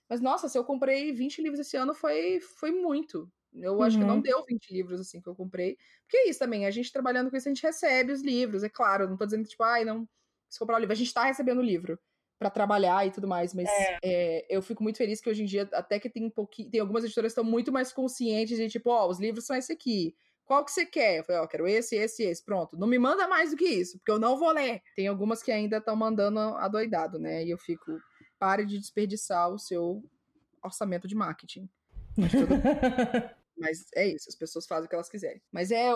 Mas, 0.10 0.20
nossa, 0.20 0.50
se 0.50 0.58
eu 0.58 0.64
comprei 0.64 1.14
20 1.14 1.42
livros 1.42 1.60
esse 1.60 1.78
ano, 1.78 1.94
foi, 1.94 2.40
foi 2.40 2.72
muito. 2.72 3.32
Eu 3.54 3.76
uhum. 3.76 3.84
acho 3.84 4.00
que 4.00 4.04
não 4.04 4.16
uhum. 4.16 4.22
deu 4.22 4.44
20 4.44 4.74
livros, 4.74 5.00
assim, 5.00 5.22
que 5.22 5.30
eu 5.30 5.36
comprei. 5.36 5.78
Porque 6.02 6.18
é 6.18 6.30
isso 6.30 6.40
também, 6.40 6.66
a 6.66 6.72
gente 6.72 6.92
trabalhando 6.92 7.30
com 7.30 7.38
isso, 7.38 7.48
a 7.48 7.54
gente 7.54 7.64
recebe 7.64 8.12
os 8.12 8.24
livros, 8.24 8.64
é 8.64 8.70
claro. 8.70 9.08
Não 9.08 9.16
tô 9.16 9.26
dizendo 9.26 9.44
que, 9.44 9.50
tipo, 9.50 9.64
ai, 9.64 9.86
não 9.86 10.08
se 10.54 10.60
comprar 10.60 10.78
o 10.78 10.80
livro. 10.80 10.94
A 10.94 10.96
gente 10.96 11.14
tá 11.14 11.26
recebendo 11.26 11.60
o 11.60 11.64
livro 11.64 12.00
para 12.38 12.50
trabalhar 12.50 13.06
e 13.08 13.12
tudo 13.12 13.28
mais, 13.28 13.54
mas 13.54 13.70
é. 13.70 14.00
É, 14.04 14.46
eu 14.50 14.62
fico 14.62 14.84
muito 14.84 14.98
feliz 14.98 15.22
que 15.22 15.30
hoje 15.30 15.44
em 15.44 15.46
dia, 15.46 15.70
até 15.74 16.00
que 16.00 16.10
tem 16.10 16.26
um 16.26 16.30
pouquinho, 16.30 16.70
tem 16.70 16.80
algumas 16.80 17.04
editoras 17.04 17.34
que 17.34 17.40
estão 17.40 17.50
muito 17.50 17.72
mais 17.72 17.94
conscientes 17.94 18.58
de 18.58 18.70
tipo, 18.70 18.90
ó, 18.90 19.06
oh, 19.06 19.10
os 19.10 19.20
livros 19.20 19.46
são 19.46 19.56
esse 19.56 19.72
aqui. 19.72 20.16
Qual 20.46 20.64
que 20.66 20.72
você 20.72 20.86
quer? 20.86 21.20
Eu 21.20 21.24
falei, 21.24 21.42
ó, 21.42 21.46
oh, 21.46 21.48
quero 21.48 21.68
esse, 21.68 21.96
esse, 21.96 22.24
esse. 22.24 22.44
Pronto. 22.44 22.78
Não 22.78 22.88
me 22.88 23.00
manda 23.00 23.28
mais 23.28 23.52
do 23.52 23.58
que 23.58 23.66
isso, 23.66 23.98
porque 23.98 24.12
eu 24.12 24.20
não 24.20 24.38
vou 24.38 24.52
ler. 24.52 24.82
Tem 24.96 25.08
algumas 25.08 25.42
que 25.42 25.52
ainda 25.52 25.78
estão 25.78 25.96
mandando 25.96 26.40
adoidado, 26.40 27.18
né? 27.18 27.46
E 27.46 27.50
eu 27.50 27.58
fico, 27.58 27.98
pare 28.38 28.66
de 28.66 28.78
desperdiçar 28.78 29.50
o 29.50 29.58
seu 29.58 30.04
orçamento 30.62 31.08
de 31.08 31.16
marketing. 31.16 31.70
Mas 32.18 32.32
é 33.96 34.08
isso, 34.08 34.30
as 34.30 34.36
pessoas 34.36 34.66
fazem 34.66 34.86
o 34.86 34.90
que 34.90 34.96
elas 34.96 35.10
quiserem. 35.10 35.42
Mas 35.52 35.72
é, 35.72 35.90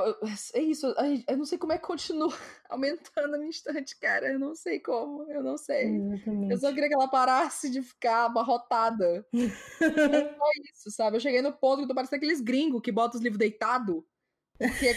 é 0.54 0.62
isso, 0.62 0.94
eu 1.28 1.38
não 1.38 1.46
sei 1.46 1.58
como 1.58 1.74
é 1.74 1.78
que 1.78 1.86
continua 1.86 2.30
aumentando 2.70 3.36
a 3.36 3.38
minha 3.38 3.50
estante, 3.50 3.98
cara. 4.00 4.28
Eu 4.28 4.40
não 4.40 4.56
sei 4.56 4.80
como, 4.80 5.30
eu 5.32 5.44
não 5.44 5.58
sei. 5.58 5.86
Exatamente. 5.86 6.52
Eu 6.52 6.58
só 6.58 6.74
queria 6.74 6.88
que 6.88 6.96
ela 6.96 7.08
parasse 7.08 7.70
de 7.70 7.82
ficar 7.82 8.26
abarrotada. 8.26 9.26
é 9.34 9.40
só 10.38 10.50
isso, 10.72 10.92
sabe? 10.92 11.18
Eu 11.18 11.22
cheguei 11.22 11.42
no 11.42 11.54
ponto 11.54 11.78
que 11.78 11.84
eu 11.84 11.88
tô 11.88 11.96
parecendo 11.96 12.18
aqueles 12.18 12.42
gringos 12.42 12.82
que 12.82 12.92
botam 12.92 13.18
os 13.18 13.24
livros 13.24 13.40
deitados. 13.40 14.04
Porque 14.58 14.96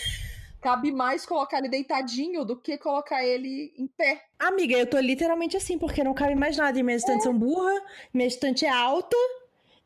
cabe 0.61 0.93
mais 0.93 1.25
colocar 1.25 1.59
ele 1.59 1.69
deitadinho 1.69 2.45
do 2.45 2.61
que 2.61 2.77
colocar 2.79 3.25
ele 3.25 3.75
em 3.77 3.87
pé. 3.87 4.23
Amiga, 4.39 4.77
eu 4.77 4.87
tô 4.87 4.99
literalmente 4.99 5.57
assim, 5.57 5.79
porque 5.79 6.05
não 6.05 6.15
cabe 6.15 6.35
mais 6.35 6.57
nada. 6.57 6.79
E 6.79 6.83
minhas 6.83 7.03
estantes 7.03 7.27
é. 7.27 7.29
são 7.31 7.39
burra, 7.39 7.73
minha 8.13 8.29
estante 8.29 8.65
é 8.65 8.71
alta 8.71 9.17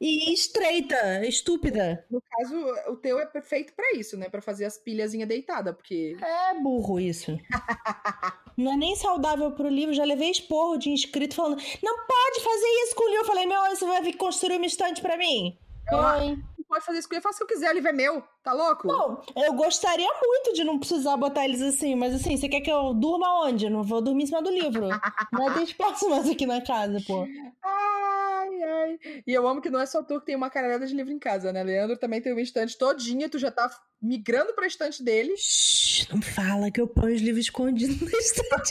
e 0.00 0.32
estreita, 0.32 1.24
estúpida. 1.26 2.04
No 2.10 2.20
caso, 2.20 2.56
o 2.92 2.96
teu 2.96 3.18
é 3.18 3.26
perfeito 3.26 3.72
para 3.74 3.92
isso, 3.96 4.16
né? 4.16 4.28
Para 4.28 4.42
fazer 4.42 4.64
as 4.64 4.76
pilhazinhas 4.76 5.28
deitada, 5.28 5.72
porque. 5.72 6.16
É 6.20 6.54
burro 6.60 6.98
isso. 6.98 7.38
não 8.56 8.72
é 8.72 8.76
nem 8.76 8.96
saudável 8.96 9.52
pro 9.52 9.68
livro. 9.68 9.94
Já 9.94 10.04
levei 10.04 10.30
esporro 10.30 10.76
de 10.76 10.90
inscrito 10.90 11.34
falando: 11.34 11.62
não 11.82 11.96
pode 12.06 12.40
fazer 12.42 12.66
isso 12.84 12.94
com 12.94 13.04
o 13.04 13.08
livro. 13.08 13.22
Eu 13.22 13.26
falei: 13.26 13.46
meu, 13.46 13.60
você 13.70 13.86
vai 13.86 14.02
vir 14.02 14.16
construir 14.16 14.56
uma 14.56 14.66
estante 14.66 15.00
para 15.00 15.16
mim? 15.16 15.58
Oi 15.92 16.38
pode 16.74 16.84
fazer 16.84 16.98
isso 16.98 17.08
com 17.08 17.14
ele, 17.14 17.22
faça 17.22 17.42
o 17.42 17.46
que 17.46 17.52
eu 17.52 17.56
quiser, 17.56 17.70
o 17.70 17.74
livro 17.74 17.88
é 17.88 17.92
meu, 17.92 18.22
tá 18.42 18.52
louco? 18.52 18.88
Não, 18.88 19.22
eu 19.36 19.52
gostaria 19.52 20.08
muito 20.20 20.52
de 20.54 20.64
não 20.64 20.78
precisar 20.78 21.16
botar 21.16 21.44
eles 21.44 21.62
assim, 21.62 21.94
mas 21.94 22.14
assim, 22.14 22.36
você 22.36 22.48
quer 22.48 22.60
que 22.60 22.70
eu 22.70 22.92
durma 22.92 23.44
onde? 23.44 23.66
Eu 23.66 23.70
não 23.70 23.82
vou 23.82 24.00
dormir 24.00 24.24
em 24.24 24.26
cima 24.26 24.42
do 24.42 24.50
livro. 24.50 24.88
não 25.32 25.54
tem 25.54 25.62
espaço 25.62 26.08
mais 26.08 26.28
aqui 26.28 26.46
na 26.46 26.60
casa, 26.60 26.98
pô. 27.06 27.26
Ai, 28.44 28.62
ai. 28.62 28.98
E 29.26 29.32
eu 29.32 29.46
amo 29.48 29.60
que 29.60 29.70
não 29.70 29.80
é 29.80 29.86
só 29.86 30.02
tu 30.02 30.20
que 30.20 30.26
tem 30.26 30.36
uma 30.36 30.50
caralhada 30.50 30.86
de 30.86 30.94
livro 30.94 31.12
em 31.12 31.18
casa, 31.18 31.52
né? 31.52 31.62
Leandro 31.62 31.96
também 31.96 32.20
tem 32.20 32.32
uma 32.32 32.42
estante 32.42 32.76
todinha, 32.76 33.28
tu 33.28 33.38
já 33.38 33.50
tá 33.50 33.70
migrando 34.00 34.52
pra 34.54 34.66
estante 34.66 35.02
dele. 35.02 35.34
Shhh, 35.36 36.08
não 36.12 36.20
fala 36.20 36.70
que 36.70 36.80
eu 36.80 36.86
ponho 36.86 37.14
os 37.14 37.22
livros 37.22 37.46
escondidos 37.46 38.00
na 38.00 38.10
estante. 38.18 38.70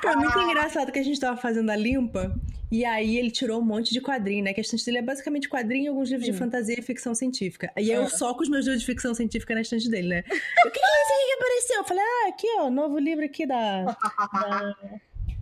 Foi 0.00 0.16
muito 0.16 0.38
engraçado 0.38 0.90
que 0.90 0.98
a 0.98 1.02
gente 1.02 1.20
tava 1.20 1.36
fazendo 1.36 1.70
a 1.70 1.76
limpa 1.76 2.34
e 2.72 2.84
aí 2.84 3.18
ele 3.18 3.30
tirou 3.30 3.60
um 3.60 3.64
monte 3.64 3.92
de 3.92 4.00
quadrinho, 4.00 4.44
né? 4.44 4.54
Que 4.54 4.60
a 4.60 4.62
estante 4.62 4.84
dele 4.84 4.98
é 4.98 5.02
basicamente 5.02 5.48
quadrinho 5.48 5.84
e 5.84 5.88
alguns 5.88 6.08
livros 6.08 6.26
Sim. 6.26 6.32
de 6.32 6.38
fantasia 6.38 6.78
e 6.78 6.82
ficção 6.82 7.14
científica. 7.14 7.70
E 7.76 7.90
eu 7.90 8.08
só 8.08 8.34
com 8.34 8.42
os 8.42 8.48
meus 8.48 8.64
livros 8.64 8.80
de 8.80 8.86
ficção 8.86 9.14
científica 9.14 9.54
na 9.54 9.60
estante 9.60 9.88
dele, 9.88 10.08
né? 10.08 10.24
O 10.66 10.70
que 10.70 10.80
é 10.80 11.02
isso 11.02 11.12
aqui 11.12 11.26
que 11.26 11.32
apareceu? 11.34 11.76
Eu 11.76 11.84
falei, 11.84 12.02
ah, 12.02 12.28
aqui, 12.30 12.46
ó, 12.58 12.70
novo 12.70 12.98
livro 12.98 13.24
aqui 13.24 13.46
da. 13.46 13.84
da 14.32 14.76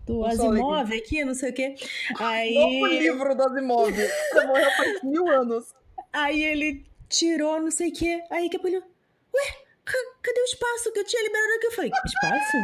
do 0.06 0.24
Asimov 0.24 0.92
aqui, 0.92 1.24
não 1.24 1.34
sei 1.34 1.50
o 1.50 1.52
quê. 1.52 1.74
Aí... 2.18 2.54
Novo 2.54 2.86
livro 2.86 3.34
do 3.34 3.42
Asimov. 3.42 3.92
Você 3.92 4.46
morreu 4.46 4.70
faz 4.72 5.02
mil 5.02 5.28
anos. 5.28 5.74
Aí 6.12 6.42
ele 6.42 6.84
tirou, 7.08 7.60
não 7.60 7.70
sei 7.70 7.90
o 7.90 7.92
quê. 7.92 8.22
Aí 8.30 8.48
que 8.48 8.56
eu 8.56 8.62
ué, 8.62 8.80
cadê 9.84 10.40
o 10.40 10.44
espaço 10.44 10.92
que 10.92 10.98
eu 10.98 11.04
tinha 11.04 11.22
liberado 11.22 11.52
aqui? 11.54 11.66
Eu 11.66 11.72
falei, 11.72 11.90
espaço? 12.04 12.56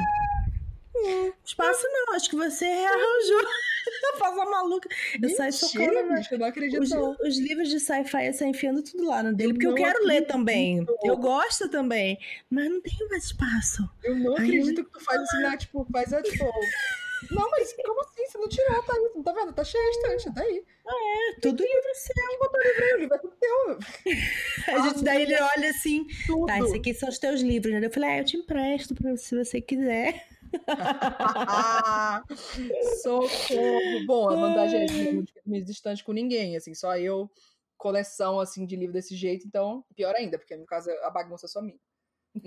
Hum, 0.97 1.33
espaço 1.45 1.87
não, 1.93 2.15
acho 2.15 2.29
que 2.29 2.37
você 2.37 2.65
rearranjou. 2.65 3.47
Faz 4.19 4.39
a 4.39 4.45
maluca. 4.45 4.89
Eu 5.21 5.31
saio 5.31 5.53
socando. 5.53 6.15
Bicho, 6.15 6.35
eu 6.35 6.39
não 6.39 6.47
acredito. 6.47 6.83
Os, 6.83 6.93
os 6.93 7.39
livros 7.39 7.69
de 7.69 7.79
sci-fi 7.79 8.27
eu 8.27 8.35
saio 8.35 8.51
enfiando 8.51 8.83
tudo 8.83 9.07
lá 9.07 9.23
no 9.23 9.35
dele, 9.35 9.55
porque 9.55 9.67
eu 9.67 9.75
quero 9.75 10.05
ler 10.05 10.27
também. 10.27 10.85
Eu 11.03 11.17
gosto 11.17 11.69
também. 11.69 12.19
Mas 12.51 12.69
não 12.69 12.81
tenho 12.81 13.09
mais 13.09 13.25
espaço. 13.25 13.89
Eu 14.03 14.17
não 14.17 14.37
Aí 14.37 14.45
acredito 14.45 14.81
eu... 14.81 14.85
que 14.85 14.93
tu 14.93 15.01
faz 15.01 15.23
assim, 15.23 15.39
né? 15.39 15.57
Tipo, 15.57 15.87
faz 15.91 16.13
a 16.13 16.23
tipo. 16.23 16.45
Não, 17.31 17.51
mas 17.51 17.75
como 17.85 18.01
assim? 18.01 18.27
Você 18.27 18.39
não 18.39 18.49
tirou, 18.49 18.83
tá 18.83 18.93
aí. 18.93 19.23
Tá 19.23 19.33
vendo? 19.33 19.53
Tá 19.53 19.65
cheio 19.65 19.85
a 19.85 19.91
estante, 19.91 20.35
tá 20.35 20.41
aí. 20.41 20.65
Ah, 20.87 20.93
é, 20.93 21.41
tudo 21.41 21.63
livro 21.63 21.95
seu. 21.95 22.29
Quem 22.29 22.39
botou 22.39 22.63
livro 22.63 22.85
aí? 22.85 22.93
O 22.93 22.99
livro 22.99 23.15
é 23.15 23.19
tudo 23.19 23.37
teu. 23.37 23.79
a 24.75 24.89
gente, 24.89 25.05
daí 25.05 25.23
ele 25.23 25.41
olha 25.41 25.71
assim, 25.71 26.07
tudo. 26.27 26.47
tá, 26.47 26.59
esse 26.61 26.77
aqui 26.77 26.95
são 26.95 27.09
os 27.09 27.19
teus 27.19 27.41
livros, 27.41 27.73
né? 27.73 27.85
Eu 27.85 27.91
falei, 27.91 28.11
ah, 28.11 28.19
eu 28.19 28.25
te 28.25 28.37
empresto 28.37 28.95
pra, 28.95 29.17
se 29.17 29.37
você 29.37 29.61
quiser. 29.61 30.27
Socorro! 33.03 34.07
Bom, 34.07 34.31
a 34.31 34.37
vantagem 34.37 34.83
é 34.83 34.87
que 34.87 35.13
não 35.13 35.25
me 35.47 35.63
distante 35.63 36.03
com 36.03 36.13
ninguém, 36.13 36.57
assim, 36.57 36.75
só 36.75 36.97
eu, 36.97 37.31
coleção, 37.77 38.41
assim, 38.41 38.65
de 38.65 38.77
livro 38.77 38.95
desse 38.95 39.15
jeito, 39.15 39.47
então, 39.47 39.85
pior 39.95 40.15
ainda, 40.15 40.39
porque 40.39 40.57
no 40.57 40.65
caso 40.65 40.91
a 41.03 41.11
bagunça 41.11 41.47
é 41.47 41.49
só 41.49 41.61
minha. 41.61 41.79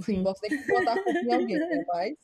Sim. 0.01 0.17
Não 0.17 0.24
posso 0.24 0.41
nem 0.47 0.67
botar 0.67 0.93
a 0.93 1.03
culpa 1.03 1.19
em 1.19 1.34
alguém, 1.34 1.57
né? 1.57 1.86
Mas. 1.88 2.17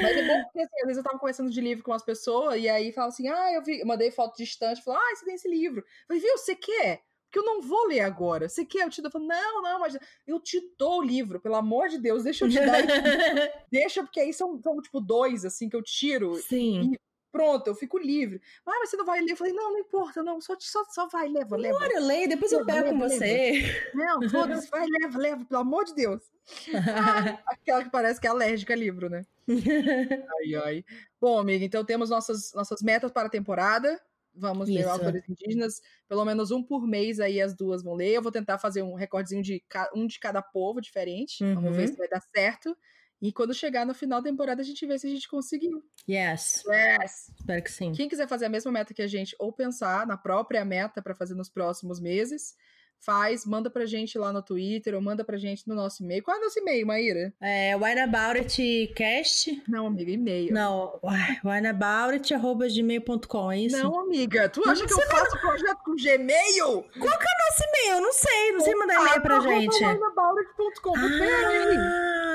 Mas 0.00 0.16
é 0.16 0.26
bom 0.26 0.42
porque, 0.44 0.60
assim, 0.60 0.80
às 0.80 0.86
vezes 0.86 0.96
eu 0.98 1.02
tava 1.02 1.18
conversando 1.18 1.50
de 1.50 1.60
livro 1.60 1.82
com 1.84 1.90
umas 1.90 2.04
pessoas 2.04 2.60
e 2.60 2.68
aí 2.68 2.92
fala 2.92 3.08
assim, 3.08 3.28
ah, 3.28 3.52
eu 3.52 3.62
vi, 3.62 3.80
eu 3.80 3.86
mandei 3.86 4.10
foto 4.10 4.36
distante, 4.36 4.82
falou, 4.82 5.00
ah, 5.00 5.16
você 5.16 5.24
tem 5.24 5.34
esse 5.34 5.48
livro. 5.48 5.80
Eu 5.80 6.06
falei, 6.06 6.22
viu, 6.22 6.38
você 6.38 6.54
quer? 6.54 7.02
Porque 7.32 7.38
eu 7.38 7.44
não 7.44 7.62
vou 7.62 7.86
ler 7.86 8.00
agora. 8.00 8.46
Você 8.46 8.62
quer? 8.62 8.84
Eu 8.84 8.90
te 8.90 9.00
dou. 9.00 9.10
Eu 9.14 9.20
não, 9.20 9.62
não, 9.62 9.80
mas 9.80 9.96
eu 10.26 10.38
te 10.38 10.60
dou 10.78 10.98
o 10.98 11.02
livro, 11.02 11.40
pelo 11.40 11.56
amor 11.56 11.88
de 11.88 11.98
Deus, 11.98 12.24
deixa 12.24 12.44
eu 12.44 12.50
te 12.50 12.56
dar. 12.56 12.82
deixa, 13.72 14.02
porque 14.02 14.20
aí 14.20 14.34
são, 14.34 14.60
são, 14.62 14.80
tipo, 14.82 15.00
dois, 15.00 15.44
assim, 15.44 15.68
que 15.68 15.74
eu 15.74 15.82
tiro. 15.82 16.34
Sim. 16.34 16.92
E 16.92 16.98
pronto, 17.32 17.66
eu 17.66 17.74
fico 17.74 17.98
livre. 17.98 18.40
Ah, 18.66 18.78
mas 18.78 18.90
você 18.90 18.96
não 18.96 19.06
vai 19.06 19.20
ler? 19.22 19.32
Eu 19.32 19.36
falei, 19.36 19.52
não, 19.52 19.72
não 19.72 19.80
importa, 19.80 20.22
não, 20.22 20.40
só, 20.40 20.54
só, 20.60 20.84
só 20.84 21.08
vai, 21.08 21.28
leva, 21.28 21.56
leva. 21.56 21.76
Agora 21.76 21.94
eu 21.94 22.06
leio, 22.06 22.28
depois 22.28 22.52
leva, 22.52 22.62
eu 22.62 22.66
pego 22.66 22.84
leva, 22.84 22.92
com 22.92 23.08
você. 23.08 23.62
Leva. 23.94 24.20
Não, 24.20 24.30
foda-se, 24.30 24.70
vai, 24.70 24.86
leva, 24.86 25.18
leva, 25.18 25.44
pelo 25.44 25.60
amor 25.60 25.84
de 25.86 25.94
Deus. 25.94 26.22
aquela 27.46 27.82
que 27.82 27.90
parece 27.90 28.20
que 28.20 28.26
é 28.26 28.30
alérgica 28.30 28.74
a 28.74 28.76
livro, 28.76 29.08
né? 29.08 29.24
ai, 29.48 30.54
ai. 30.62 30.84
Bom, 31.20 31.38
amiga, 31.38 31.64
então 31.64 31.84
temos 31.84 32.10
nossas, 32.10 32.52
nossas 32.52 32.82
metas 32.82 33.10
para 33.10 33.26
a 33.26 33.30
temporada. 33.30 34.00
Vamos 34.34 34.68
Isso. 34.68 34.78
ler 34.78 34.88
autores 34.88 35.22
indígenas, 35.28 35.82
pelo 36.08 36.24
menos 36.24 36.50
um 36.50 36.62
por 36.62 36.86
mês 36.86 37.20
aí 37.20 37.40
as 37.40 37.54
duas 37.54 37.82
vão 37.82 37.94
ler. 37.94 38.12
Eu 38.12 38.22
vou 38.22 38.32
tentar 38.32 38.58
fazer 38.58 38.82
um 38.82 38.94
recordinho 38.94 39.42
de 39.42 39.62
um 39.94 40.06
de 40.06 40.18
cada 40.18 40.40
povo 40.40 40.80
diferente. 40.80 41.44
Uhum. 41.44 41.54
Vamos 41.54 41.76
ver 41.76 41.82
uhum. 41.82 41.88
se 41.88 41.96
vai 41.96 42.08
dar 42.08 42.22
certo. 42.34 42.76
E 43.22 43.32
quando 43.32 43.54
chegar 43.54 43.86
no 43.86 43.94
final 43.94 44.20
da 44.20 44.28
temporada, 44.28 44.60
a 44.60 44.64
gente 44.64 44.84
vê 44.84 44.98
se 44.98 45.06
a 45.06 45.10
gente 45.10 45.28
conseguiu. 45.28 45.80
Yes. 46.10 46.64
Yes. 46.66 47.30
Espero 47.38 47.62
que 47.62 47.70
sim. 47.70 47.92
Quem 47.92 48.08
quiser 48.08 48.26
fazer 48.26 48.46
a 48.46 48.48
mesma 48.48 48.72
meta 48.72 48.92
que 48.92 49.00
a 49.00 49.06
gente, 49.06 49.36
ou 49.38 49.52
pensar 49.52 50.04
na 50.08 50.16
própria 50.16 50.64
meta 50.64 51.00
para 51.00 51.14
fazer 51.14 51.36
nos 51.36 51.48
próximos 51.48 52.00
meses, 52.00 52.56
faz, 52.98 53.44
manda 53.44 53.70
pra 53.70 53.84
gente 53.86 54.18
lá 54.18 54.32
no 54.32 54.42
Twitter 54.42 54.92
ou 54.94 55.00
manda 55.00 55.24
pra 55.24 55.36
gente 55.36 55.68
no 55.68 55.74
nosso 55.76 56.02
e-mail. 56.02 56.20
Qual 56.22 56.36
é 56.36 56.40
o 56.40 56.42
nosso 56.42 56.58
e-mail, 56.58 56.84
Maíra? 56.86 57.32
É 57.40 57.76
wineaboutitcast. 57.76 59.62
Não, 59.68 59.86
amiga, 59.86 60.10
e-mail. 60.10 60.52
Não, 60.52 60.98
wineaboutit.gmail.com, 61.44 63.52
é 63.52 63.58
isso? 63.60 63.76
Não, 63.76 64.00
amiga, 64.00 64.48
tu 64.48 64.68
acha 64.68 64.84
que 64.86 64.92
eu 64.92 65.00
faço 65.08 65.38
projeto 65.40 65.78
com 65.84 65.94
Gmail? 65.96 66.84
Qual 66.98 67.18
que 67.18 67.24
é 67.24 67.28
o 67.30 67.38
nosso 67.44 67.62
e-mail? 67.68 67.94
Eu 67.96 68.00
não 68.00 68.12
sei, 68.12 68.52
não 68.52 68.60
sei 68.60 68.74
mandar 68.74 68.94
e-mail 68.94 69.22
pra 69.22 69.40
gente. 69.40 69.74
wineaboutit.com, 69.74 70.94
ah, 70.96 72.31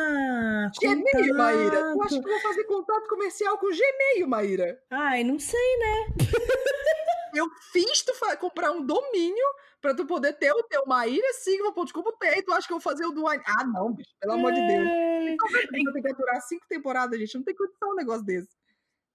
Gmail, 0.81 1.35
Maíra. 1.35 1.93
Tu 1.93 2.01
acha 2.03 2.21
que 2.21 2.27
eu 2.27 2.31
vou 2.31 2.41
fazer 2.41 2.63
contato 2.65 3.07
comercial 3.07 3.57
com 3.57 3.67
Gmail, 3.67 4.27
Maíra? 4.27 4.81
Ai, 4.89 5.23
não 5.23 5.39
sei, 5.39 5.77
né? 5.77 6.07
eu 7.35 7.47
fiz 7.71 8.01
tu 8.03 8.13
comprar 8.39 8.71
um 8.71 8.85
domínio 8.85 9.45
pra 9.81 9.93
tu 9.93 10.05
poder 10.05 10.33
ter 10.33 10.51
o 10.51 10.63
teu 10.63 10.85
maírasigma.com 10.85 12.11
tem. 12.19 12.43
Tu 12.43 12.51
acha 12.51 12.67
que 12.67 12.73
eu 12.73 12.79
vou 12.79 12.81
fazer 12.81 13.05
o 13.05 13.11
do? 13.11 13.27
Ah, 13.27 13.65
não, 13.65 13.93
bicho, 13.93 14.11
pelo 14.19 14.33
amor 14.33 14.51
de 14.51 14.65
Deus. 14.67 14.87
Então, 15.29 15.47
tem 15.71 16.01
que 16.01 16.11
aturar 16.11 16.41
cinco 16.41 16.65
temporadas, 16.67 17.19
gente. 17.19 17.35
Não 17.35 17.43
tem 17.43 17.55
condição 17.55 17.91
um 17.91 17.95
negócio 17.95 18.25
desse. 18.25 18.49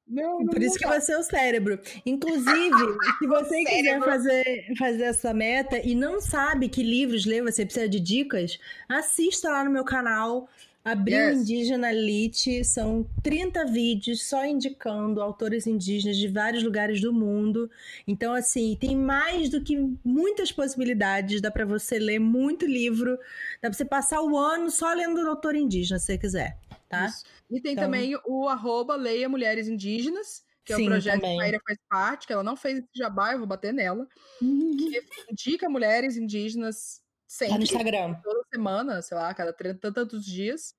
Não, 0.07 0.41
não 0.41 0.47
Por 0.47 0.63
isso 0.63 0.79
que 0.79 0.87
vai 0.87 1.01
ser 1.01 1.17
o 1.17 1.23
cérebro. 1.23 1.81
Inclusive, 2.05 2.45
se 3.19 3.27
você 3.27 3.65
quiser 3.65 4.01
fazer, 4.01 4.75
fazer 4.79 5.03
essa 5.05 5.33
meta 5.33 5.79
e 5.79 5.95
não 5.95 6.21
sabe 6.21 6.69
que 6.69 6.83
livros 6.83 7.25
ler, 7.25 7.43
você 7.43 7.65
precisa 7.65 7.89
de 7.89 8.01
dicas, 8.01 8.59
assista 8.89 9.51
lá 9.51 9.65
no 9.65 9.71
meu 9.71 9.85
canal. 9.85 10.49
Abril 10.85 11.17
yes. 11.17 11.41
Indígena 11.41 11.93
Elite 11.93 12.65
são 12.65 13.09
30 13.23 13.67
vídeos 13.67 14.29
só 14.29 14.45
indicando 14.45 15.23
autores 15.23 15.67
indígenas 15.67 16.17
de 16.17 16.27
vários 16.27 16.65
lugares 16.65 17.01
do 17.01 17.13
mundo. 17.13 17.71
Então, 18.07 18.35
assim, 18.35 18.77
tem 18.81 18.97
mais 18.97 19.49
do 19.49 19.63
que 19.63 19.77
muitas 20.05 20.51
possibilidades. 20.51 21.41
Dá 21.41 21.53
para 21.53 21.65
você 21.65 21.99
ler 21.99 22.19
muito 22.19 22.67
livro, 22.67 23.17
dá 23.61 23.69
pra 23.69 23.73
você 23.73 23.85
passar 23.85 24.21
o 24.23 24.37
ano 24.37 24.71
só 24.71 24.93
lendo 24.93 25.23
o 25.23 25.29
autor 25.29 25.55
indígena, 25.55 26.01
se 26.01 26.07
você 26.07 26.19
quiser, 26.19 26.59
tá? 26.89 27.07
Isso. 27.07 27.25
E 27.49 27.61
tem 27.61 27.73
então... 27.73 27.85
também 27.85 28.19
o 28.27 28.49
arroba 28.49 28.97
Leia 28.97 29.29
Mulheres 29.29 29.69
Indígenas, 29.69 30.43
que 30.65 30.75
Sim, 30.75 30.83
é 30.83 30.87
o 30.87 30.89
projeto 30.89 31.21
também. 31.21 31.37
que 31.37 31.43
a 31.43 31.45
Maíra 31.45 31.61
faz 31.65 31.79
parte, 31.89 32.27
que 32.27 32.33
ela 32.33 32.43
não 32.43 32.57
fez 32.57 32.79
esse 32.79 32.89
jabá, 32.97 33.33
eu 33.33 33.39
vou 33.39 33.47
bater 33.47 33.73
nela. 33.73 34.07
Que 34.41 35.03
indica 35.31 35.69
mulheres 35.69 36.17
indígenas 36.17 37.03
Sempre. 37.33 37.53
Tá 37.55 37.59
no 37.59 37.65
Instagram. 37.65 38.17
Semana, 38.55 39.03
sei 39.03 39.17
lá, 39.17 39.33
cada 39.35 39.53
tantos 39.53 40.25
dias. 40.25 40.75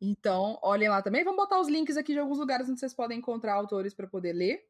Então, 0.00 0.58
olhem 0.62 0.88
lá 0.88 1.00
também. 1.02 1.24
Vamos 1.24 1.42
botar 1.42 1.60
os 1.60 1.68
links 1.68 1.96
aqui 1.96 2.12
de 2.12 2.18
alguns 2.18 2.38
lugares 2.38 2.68
onde 2.68 2.78
vocês 2.78 2.94
podem 2.94 3.18
encontrar 3.18 3.54
autores 3.54 3.94
para 3.94 4.06
poder 4.06 4.32
ler. 4.32 4.64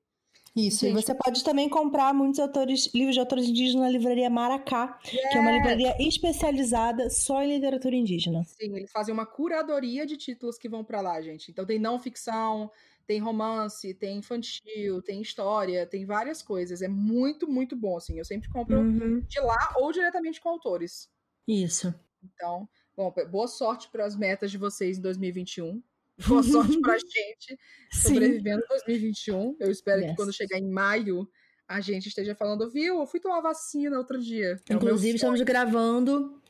Isso, 0.55 0.87
Gente, 0.87 0.99
e 0.99 1.03
você 1.03 1.15
pode 1.15 1.45
também 1.45 1.69
comprar 1.69 2.15
muitos 2.15 2.41
autores, 2.41 2.91
livros 2.95 3.15
de 3.15 3.21
autores 3.21 3.47
indígenas 3.47 3.83
na 3.83 3.91
livraria 3.91 4.31
Maracá, 4.31 4.99
yes. 5.05 5.31
que 5.31 5.37
é 5.37 5.41
uma 5.41 5.51
livraria 5.51 5.95
especializada 6.01 7.11
só 7.11 7.43
em 7.43 7.55
literatura 7.55 7.95
indígena. 7.95 8.43
Sim, 8.45 8.75
eles 8.75 8.91
fazem 8.91 9.13
uma 9.13 9.27
curadoria 9.27 10.07
de 10.07 10.17
títulos 10.17 10.57
que 10.57 10.69
vão 10.69 10.83
para 10.83 11.03
lá, 11.03 11.21
gente. 11.21 11.51
Então 11.51 11.67
tem 11.67 11.79
não 11.79 11.99
ficção, 11.99 12.71
tem 13.07 13.21
romance, 13.21 13.93
tem 13.95 14.19
infantil, 14.19 15.03
tem 15.03 15.21
história, 15.21 15.87
tem 15.87 16.07
várias 16.07 16.43
coisas. 16.43 16.81
É 16.81 16.89
muito, 16.89 17.47
muito 17.47 17.77
bom, 17.77 17.99
assim. 17.99 18.19
Eu 18.19 18.25
sempre 18.25 18.49
compro 18.49 18.79
uhum. 18.79 19.21
de 19.21 19.41
lá 19.41 19.75
ou 19.77 19.93
diretamente 19.93 20.41
com 20.41 20.49
autores. 20.49 21.11
Isso. 21.47 21.95
Então, 22.35 22.69
bom, 22.97 23.13
boa 23.31 23.49
sorte 23.49 23.89
para 23.91 24.05
as 24.05 24.17
metas 24.17 24.51
de 24.51 24.59
vocês 24.59 24.99
em 24.99 25.03
2021. 25.03 25.83
Boa 26.27 26.43
sorte 26.43 26.81
para 26.81 26.95
a 26.95 26.99
gente 26.99 27.59
sobrevivendo 27.93 28.63
em 28.65 28.69
2021. 28.69 29.57
Eu 29.61 29.71
espero 29.71 30.01
yes. 30.01 30.11
que 30.11 30.17
quando 30.17 30.33
chegar 30.33 30.59
em 30.59 30.69
maio 30.69 31.29
a 31.69 31.81
gente 31.81 32.09
esteja 32.09 32.35
falando, 32.35 32.71
viu? 32.71 33.01
Eu 33.01 33.07
fui 33.07 33.19
tomar 33.19 33.41
vacina 33.41 33.99
outro 33.99 34.19
dia. 34.21 34.57
É 34.69 34.75
Inclusive, 34.75 35.17
estamos 35.17 35.41
gravando 35.43 36.41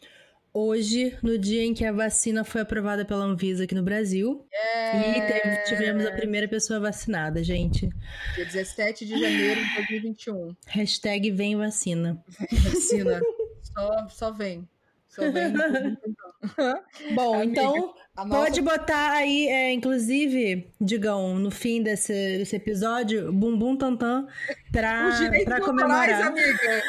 hoje, 0.53 1.17
no 1.23 1.39
dia 1.39 1.63
em 1.63 1.75
que 1.75 1.85
a 1.85 1.93
vacina 1.93 2.45
foi 2.45 2.63
aprovada 2.63 3.05
pela 3.05 3.25
Anvisa 3.25 3.65
aqui 3.65 3.75
no 3.75 3.83
Brasil. 3.83 4.47
É... 4.53 5.11
E 5.11 5.27
teve, 5.27 5.65
tivemos 5.65 6.07
a 6.07 6.13
primeira 6.13 6.49
pessoa 6.49 6.81
vacinada, 6.81 7.43
gente. 7.43 7.89
Dia 8.35 8.45
17 8.45 9.07
de 9.07 9.19
janeiro 9.19 9.61
de 9.61 9.75
2021. 9.75 10.57
Hashtag 10.67 11.31
vem 11.31 11.57
vacina. 11.57 12.23
Vem 12.29 12.61
vacina. 12.61 13.21
só, 13.63 14.09
só 14.09 14.33
vem. 14.33 14.69
Bom, 17.15 17.35
Amiga, 17.35 17.51
então 17.51 17.95
pode 18.29 18.61
botar 18.61 19.13
aí, 19.13 19.49
é, 19.49 19.73
inclusive, 19.73 20.71
digam, 20.81 21.35
no 21.37 21.51
fim 21.51 21.83
desse, 21.83 22.13
desse 22.13 22.57
episódio, 22.57 23.33
bumbum 23.33 23.77
tantan 23.77 24.27
pra, 24.71 25.09
Os 25.09 25.45
pra 25.45 25.61
comemorar. 25.61 26.27
amiga. 26.27 26.83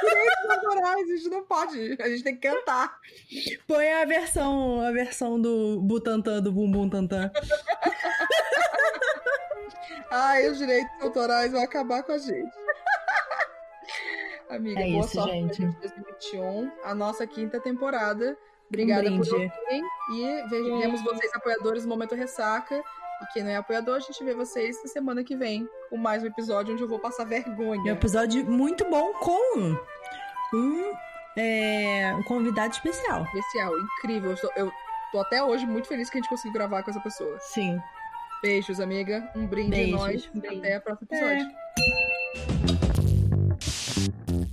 direitos 0.00 0.50
autorais, 0.50 1.10
a 1.10 1.16
gente 1.16 1.28
não 1.28 1.44
pode, 1.44 1.96
a 2.00 2.08
gente 2.08 2.22
tem 2.22 2.36
que 2.36 2.48
cantar. 2.48 2.98
Põe 3.66 3.92
a 3.92 4.04
versão, 4.04 4.80
a 4.80 4.90
versão 4.90 5.40
do 5.40 5.80
Butantan, 5.80 6.42
do 6.42 6.52
bumbum 6.52 6.88
tantan. 6.88 7.30
Ai, 10.10 10.48
os 10.48 10.58
direitos 10.58 10.90
autorais 11.00 11.50
vão 11.52 11.62
acabar 11.62 12.02
com 12.02 12.12
a 12.12 12.18
gente. 12.18 12.63
Amiga, 14.54 14.80
é 14.80 14.90
boa 14.90 15.04
isso, 15.04 15.14
sorte 15.14 15.32
gente. 15.32 15.66
2021, 15.66 16.70
a 16.84 16.94
nossa 16.94 17.26
quinta 17.26 17.60
temporada. 17.60 18.36
Obrigada 18.68 19.10
um 19.10 19.18
por 19.20 19.32
ouvir. 19.32 19.52
E 20.12 20.48
vemos 20.48 21.02
vocês 21.02 21.32
apoiadores 21.34 21.84
no 21.84 21.88
Momento 21.88 22.14
Ressaca. 22.14 22.76
E 22.76 23.32
quem 23.32 23.42
não 23.42 23.50
é 23.50 23.56
apoiador, 23.56 23.96
a 23.96 24.00
gente 24.00 24.22
vê 24.24 24.34
vocês 24.34 24.80
na 24.82 24.88
semana 24.88 25.22
que 25.24 25.36
vem 25.36 25.68
com 25.90 25.96
mais 25.96 26.22
um 26.22 26.26
episódio 26.26 26.72
onde 26.72 26.82
eu 26.82 26.88
vou 26.88 26.98
passar 26.98 27.24
vergonha. 27.24 27.92
Um 27.92 27.96
episódio 27.96 28.44
muito 28.44 28.88
bom 28.88 29.12
com 29.14 29.76
um, 30.54 30.92
é, 31.36 32.14
um 32.16 32.22
convidado 32.22 32.72
especial. 32.72 33.24
Especial, 33.24 33.72
incrível. 33.78 34.30
Eu 34.30 34.36
tô, 34.36 34.52
eu 34.56 34.72
tô 35.12 35.20
até 35.20 35.42
hoje 35.42 35.66
muito 35.66 35.88
feliz 35.88 36.10
que 36.10 36.18
a 36.18 36.20
gente 36.20 36.30
conseguiu 36.30 36.52
gravar 36.52 36.82
com 36.82 36.90
essa 36.90 37.00
pessoa. 37.00 37.38
Sim. 37.40 37.80
Beijos, 38.42 38.78
amiga. 38.80 39.28
Um 39.34 39.46
brinde 39.46 39.70
Beijos. 39.70 39.94
a 39.94 39.96
nós. 39.96 40.30
Até 40.58 40.78
o 40.78 40.80
próximo 40.80 41.08
episódio. 41.10 41.48
É. 44.40 44.43